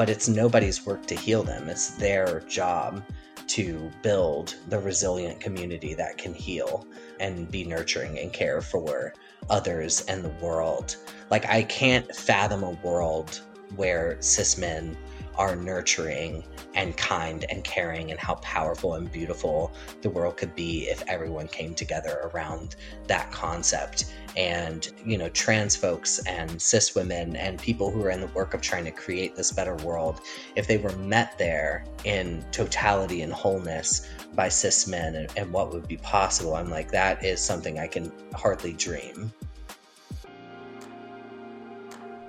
but 0.00 0.08
it's 0.08 0.28
nobody's 0.28 0.86
work 0.86 1.04
to 1.04 1.14
heal 1.14 1.42
them. 1.42 1.68
It's 1.68 1.90
their 1.90 2.40
job 2.48 3.02
to 3.50 3.90
build 4.02 4.54
the 4.68 4.78
resilient 4.78 5.40
community 5.40 5.92
that 5.92 6.16
can 6.16 6.32
heal 6.32 6.86
and 7.18 7.50
be 7.50 7.64
nurturing 7.64 8.16
and 8.20 8.32
care 8.32 8.60
for 8.60 9.12
others 9.48 10.04
and 10.06 10.24
the 10.24 10.28
world. 10.40 10.96
Like, 11.30 11.46
I 11.46 11.64
can't 11.64 12.14
fathom 12.14 12.62
a 12.62 12.70
world 12.84 13.40
where 13.74 14.16
cis 14.20 14.56
men 14.56 14.96
are 15.36 15.56
nurturing 15.56 16.44
and 16.74 16.96
kind 16.96 17.44
and 17.50 17.64
caring 17.64 18.10
and 18.10 18.20
how 18.20 18.34
powerful 18.36 18.94
and 18.94 19.10
beautiful 19.10 19.72
the 20.02 20.10
world 20.10 20.36
could 20.36 20.54
be 20.54 20.88
if 20.88 21.02
everyone 21.08 21.48
came 21.48 21.74
together 21.74 22.30
around 22.32 22.76
that 23.06 23.30
concept. 23.32 24.12
And 24.36 24.88
you 25.04 25.18
know 25.18 25.28
trans 25.30 25.74
folks 25.76 26.18
and 26.26 26.60
cis 26.60 26.94
women 26.94 27.36
and 27.36 27.58
people 27.58 27.90
who 27.90 28.02
are 28.04 28.10
in 28.10 28.20
the 28.20 28.26
work 28.28 28.54
of 28.54 28.60
trying 28.60 28.84
to 28.84 28.90
create 28.90 29.34
this 29.34 29.52
better 29.52 29.74
world 29.76 30.20
if 30.56 30.66
they 30.66 30.78
were 30.78 30.94
met 30.96 31.36
there 31.38 31.84
in 32.04 32.44
totality 32.52 33.22
and 33.22 33.32
wholeness 33.32 34.08
by 34.34 34.48
cis 34.48 34.86
men 34.86 35.16
and, 35.16 35.30
and 35.36 35.52
what 35.52 35.72
would 35.72 35.88
be 35.88 35.96
possible 35.96 36.54
i'm 36.54 36.70
like 36.70 36.90
that 36.90 37.24
is 37.24 37.40
something 37.40 37.78
i 37.78 37.86
can 37.86 38.12
hardly 38.34 38.72
dream. 38.72 39.32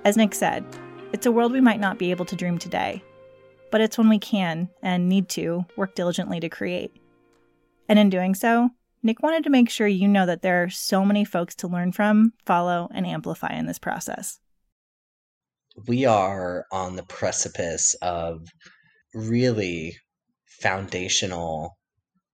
As 0.03 0.17
nick 0.17 0.33
said 0.33 0.65
it's 1.13 1.25
a 1.25 1.31
world 1.31 1.51
we 1.51 1.61
might 1.61 1.79
not 1.79 1.97
be 1.97 2.11
able 2.11 2.25
to 2.25 2.35
dream 2.35 2.57
today 2.57 3.03
but 3.71 3.81
it's 3.81 3.97
one 3.97 4.09
we 4.09 4.19
can 4.19 4.69
and 4.81 5.07
need 5.07 5.29
to 5.29 5.65
work 5.77 5.95
diligently 5.95 6.39
to 6.39 6.49
create 6.49 6.91
and 7.87 7.97
in 7.99 8.09
doing 8.09 8.35
so 8.35 8.69
Nick 9.03 9.23
wanted 9.23 9.43
to 9.43 9.49
make 9.49 9.69
sure 9.69 9.87
you 9.87 10.07
know 10.07 10.25
that 10.25 10.43
there 10.43 10.63
are 10.63 10.69
so 10.69 11.03
many 11.03 11.25
folks 11.25 11.55
to 11.55 11.67
learn 11.67 11.91
from, 11.91 12.33
follow, 12.45 12.87
and 12.93 13.07
amplify 13.07 13.53
in 13.53 13.65
this 13.65 13.79
process. 13.79 14.39
We 15.87 16.05
are 16.05 16.65
on 16.71 16.97
the 16.97 17.03
precipice 17.03 17.95
of 18.01 18.45
really 19.13 19.97
foundational, 20.45 21.77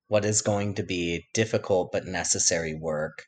what 0.10 0.26
is 0.26 0.42
going 0.42 0.74
to 0.76 0.84
be 0.84 1.26
difficult 1.34 1.92
but 1.94 2.06
necessary 2.06 2.76
work 2.76 3.24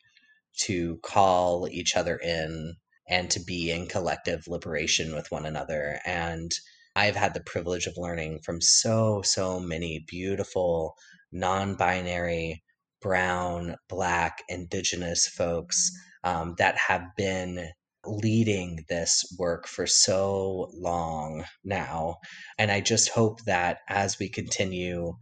to 0.61 0.97
call 0.97 1.69
each 1.69 1.95
other 1.95 2.17
in 2.17 2.75
and 3.09 3.29
to 3.31 3.39
be 3.39 3.71
in 3.71 3.87
collective 3.87 4.47
liberation 4.47 5.15
with 5.15 5.31
one 5.31 5.45
another. 5.45 5.99
And 6.05 6.51
I've 6.95 7.15
had 7.15 7.33
the 7.33 7.41
privilege 7.41 7.87
of 7.87 7.97
learning 7.97 8.39
from 8.43 8.61
so, 8.61 9.21
so 9.23 9.59
many 9.59 10.05
beautiful, 10.07 10.95
non 11.31 11.75
binary 11.75 12.63
brown, 13.01 13.75
black, 13.87 14.43
indigenous 14.49 15.27
folks 15.27 15.91
um, 16.23 16.55
that 16.57 16.77
have 16.77 17.03
been 17.15 17.69
leading 18.05 18.85
this 18.89 19.23
work 19.37 19.67
for 19.67 19.85
so 19.85 20.69
long 20.73 21.45
now. 21.63 22.17
And 22.57 22.71
I 22.71 22.81
just 22.81 23.09
hope 23.09 23.43
that 23.45 23.79
as 23.87 24.17
we 24.19 24.29
continue 24.29 25.13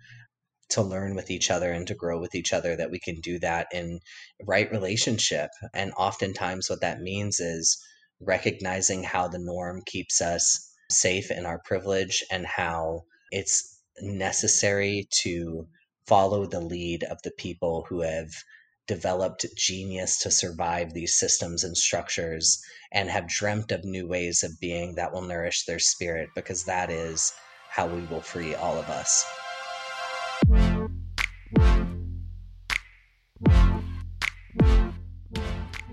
to 0.69 0.81
learn 0.81 1.15
with 1.15 1.31
each 1.31 1.49
other 1.49 1.71
and 1.71 1.87
to 1.87 1.95
grow 1.95 2.19
with 2.19 2.35
each 2.35 2.53
other, 2.53 2.75
that 2.75 2.91
we 2.91 2.99
can 2.99 3.19
do 3.21 3.39
that 3.39 3.67
in 3.71 3.99
right 4.45 4.69
relationship. 4.71 5.49
And 5.73 5.93
oftentimes, 5.97 6.69
what 6.69 6.81
that 6.81 7.01
means 7.01 7.39
is 7.39 7.77
recognizing 8.19 9.03
how 9.03 9.27
the 9.27 9.39
norm 9.39 9.81
keeps 9.85 10.21
us 10.21 10.71
safe 10.89 11.31
in 11.31 11.45
our 11.45 11.59
privilege 11.59 12.23
and 12.31 12.45
how 12.45 13.03
it's 13.31 13.81
necessary 14.01 15.07
to 15.21 15.67
follow 16.07 16.45
the 16.45 16.61
lead 16.61 17.03
of 17.03 17.21
the 17.23 17.31
people 17.31 17.85
who 17.89 18.01
have 18.01 18.29
developed 18.87 19.45
genius 19.57 20.17
to 20.19 20.31
survive 20.31 20.93
these 20.93 21.13
systems 21.13 21.63
and 21.63 21.77
structures 21.77 22.63
and 22.93 23.09
have 23.09 23.27
dreamt 23.27 23.71
of 23.71 23.83
new 23.83 24.07
ways 24.07 24.43
of 24.43 24.59
being 24.61 24.95
that 24.95 25.11
will 25.11 25.21
nourish 25.21 25.65
their 25.65 25.79
spirit 25.79 26.29
because 26.35 26.63
that 26.63 26.89
is 26.89 27.33
how 27.69 27.85
we 27.85 28.01
will 28.05 28.21
free 28.21 28.55
all 28.55 28.79
of 28.79 28.89
us. 28.89 29.46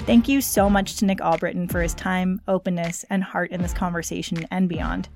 Thank 0.01 0.29
you 0.29 0.43
so 0.43 0.69
much 0.69 0.97
to 0.97 1.07
Nick 1.07 1.21
Albritton 1.21 1.67
for 1.67 1.81
his 1.81 1.95
time, 1.95 2.43
openness, 2.47 3.07
and 3.09 3.25
heart 3.25 3.51
in 3.51 3.63
this 3.63 3.73
conversation 3.73 4.47
and 4.51 4.69
beyond. 4.69 5.09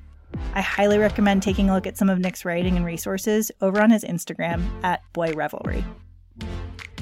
I 0.54 0.62
highly 0.62 0.98
recommend 0.98 1.42
taking 1.42 1.68
a 1.68 1.74
look 1.74 1.86
at 1.86 1.98
some 1.98 2.08
of 2.08 2.18
Nick's 2.18 2.44
writing 2.44 2.76
and 2.76 2.86
resources 2.86 3.52
over 3.60 3.82
on 3.82 3.90
his 3.90 4.02
Instagram 4.02 4.64
at 4.82 5.02
Boy 5.12 5.32
Revelry. 5.32 5.84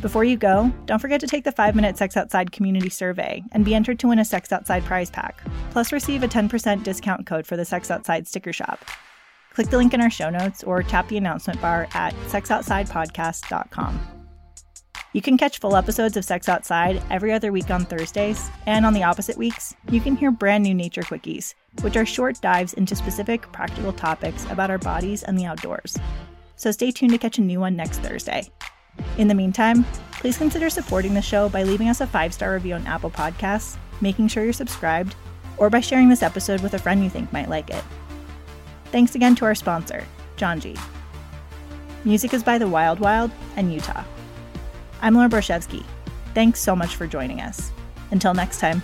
Before 0.01 0.25
you 0.25 0.37
go, 0.37 0.73
don't 0.85 0.99
forget 0.99 1.21
to 1.21 1.27
take 1.27 1.45
the 1.45 1.53
5 1.53 1.75
Minute 1.77 1.97
Sex 1.97 2.17
Outside 2.17 2.53
community 2.53 2.91
survey 2.91 3.43
and 3.53 3.65
be 3.65 3.75
entered 3.75 3.99
to 4.01 4.09
win 4.09 4.19
a 4.19 4.25
Sex 4.25 4.53
Outside 4.53 4.85
prize 4.85 5.11
pack, 5.11 5.41
plus 5.71 5.93
receive 5.93 6.23
a 6.23 6.29
10% 6.29 6.83
discount 6.83 7.25
code 7.25 7.47
for 7.47 7.57
the 7.57 7.65
Sex 7.65 7.91
Outside 7.91 8.27
sticker 8.27 8.53
shop. 8.53 8.85
Click 9.57 9.71
the 9.71 9.79
link 9.79 9.95
in 9.95 10.03
our 10.03 10.11
show 10.11 10.29
notes 10.29 10.63
or 10.65 10.83
tap 10.83 11.09
the 11.09 11.17
announcement 11.17 11.59
bar 11.63 11.89
at 11.95 12.13
sexoutsidepodcast.com. 12.27 14.01
You 15.15 15.23
can 15.23 15.39
catch 15.39 15.61
full 15.61 15.77
episodes 15.77 16.19
of 16.19 16.27
Sex 16.27 16.47
Outside 16.47 17.03
every 17.11 17.33
other 17.33 17.51
week 17.51 17.71
on 17.71 17.87
Thursdays, 17.87 18.51
and 18.67 18.85
on 18.85 18.93
the 18.93 19.03
opposite 19.03 19.39
weeks, 19.39 19.75
you 19.91 19.99
can 19.99 20.15
hear 20.15 20.31
brand 20.31 20.63
new 20.63 20.75
Nature 20.75 21.01
Quickies, 21.01 21.55
which 21.81 21.97
are 21.97 22.05
short 22.05 22.39
dives 22.43 22.75
into 22.75 22.95
specific 22.95 23.51
practical 23.51 23.95
topics 23.95 24.45
about 24.51 24.71
our 24.71 24.77
bodies 24.77 25.23
and 25.23 25.39
the 25.39 25.47
outdoors. 25.47 25.97
So 26.57 26.71
stay 26.71 26.91
tuned 26.91 27.13
to 27.13 27.19
catch 27.19 27.39
a 27.39 27.41
new 27.41 27.61
one 27.61 27.77
next 27.77 28.01
Thursday. 28.01 28.51
In 29.17 29.27
the 29.27 29.35
meantime, 29.35 29.85
please 30.13 30.37
consider 30.37 30.69
supporting 30.69 31.15
the 31.15 31.23
show 31.23 31.49
by 31.49 31.63
leaving 31.63 31.89
us 31.89 32.03
a 32.03 32.07
five 32.07 32.35
star 32.35 32.53
review 32.53 32.75
on 32.75 32.87
Apple 32.87 33.11
Podcasts, 33.11 33.79
making 34.03 34.29
sure 34.29 34.45
you're 34.45 34.53
subscribed, 34.53 35.15
or 35.57 35.71
by 35.71 35.81
sharing 35.81 36.11
this 36.11 36.23
episode 36.23 36.61
with 36.61 36.75
a 36.75 36.79
friend 36.79 37.03
you 37.03 37.09
think 37.09 37.33
might 37.33 37.49
like 37.49 37.71
it. 37.71 37.83
Thanks 38.93 39.15
again 39.15 39.35
to 39.37 39.45
our 39.45 39.55
sponsor, 39.55 40.05
Janji. 40.37 40.79
Music 42.05 42.33
is 42.33 42.43
by 42.43 42.59
The 42.59 42.69
Wild 42.69 43.01
Wild 43.01 43.31
and 43.57 43.73
Utah. 43.73 44.05
I'm 45.03 45.15
Laura 45.15 45.29
Borichevsky. 45.29 45.85
Thanks 46.35 46.61
so 46.61 46.77
much 46.77 46.97
for 46.97 47.07
joining 47.07 47.41
us. 47.41 47.73
Until 48.11 48.33
next 48.33 48.61
time. 48.61 48.83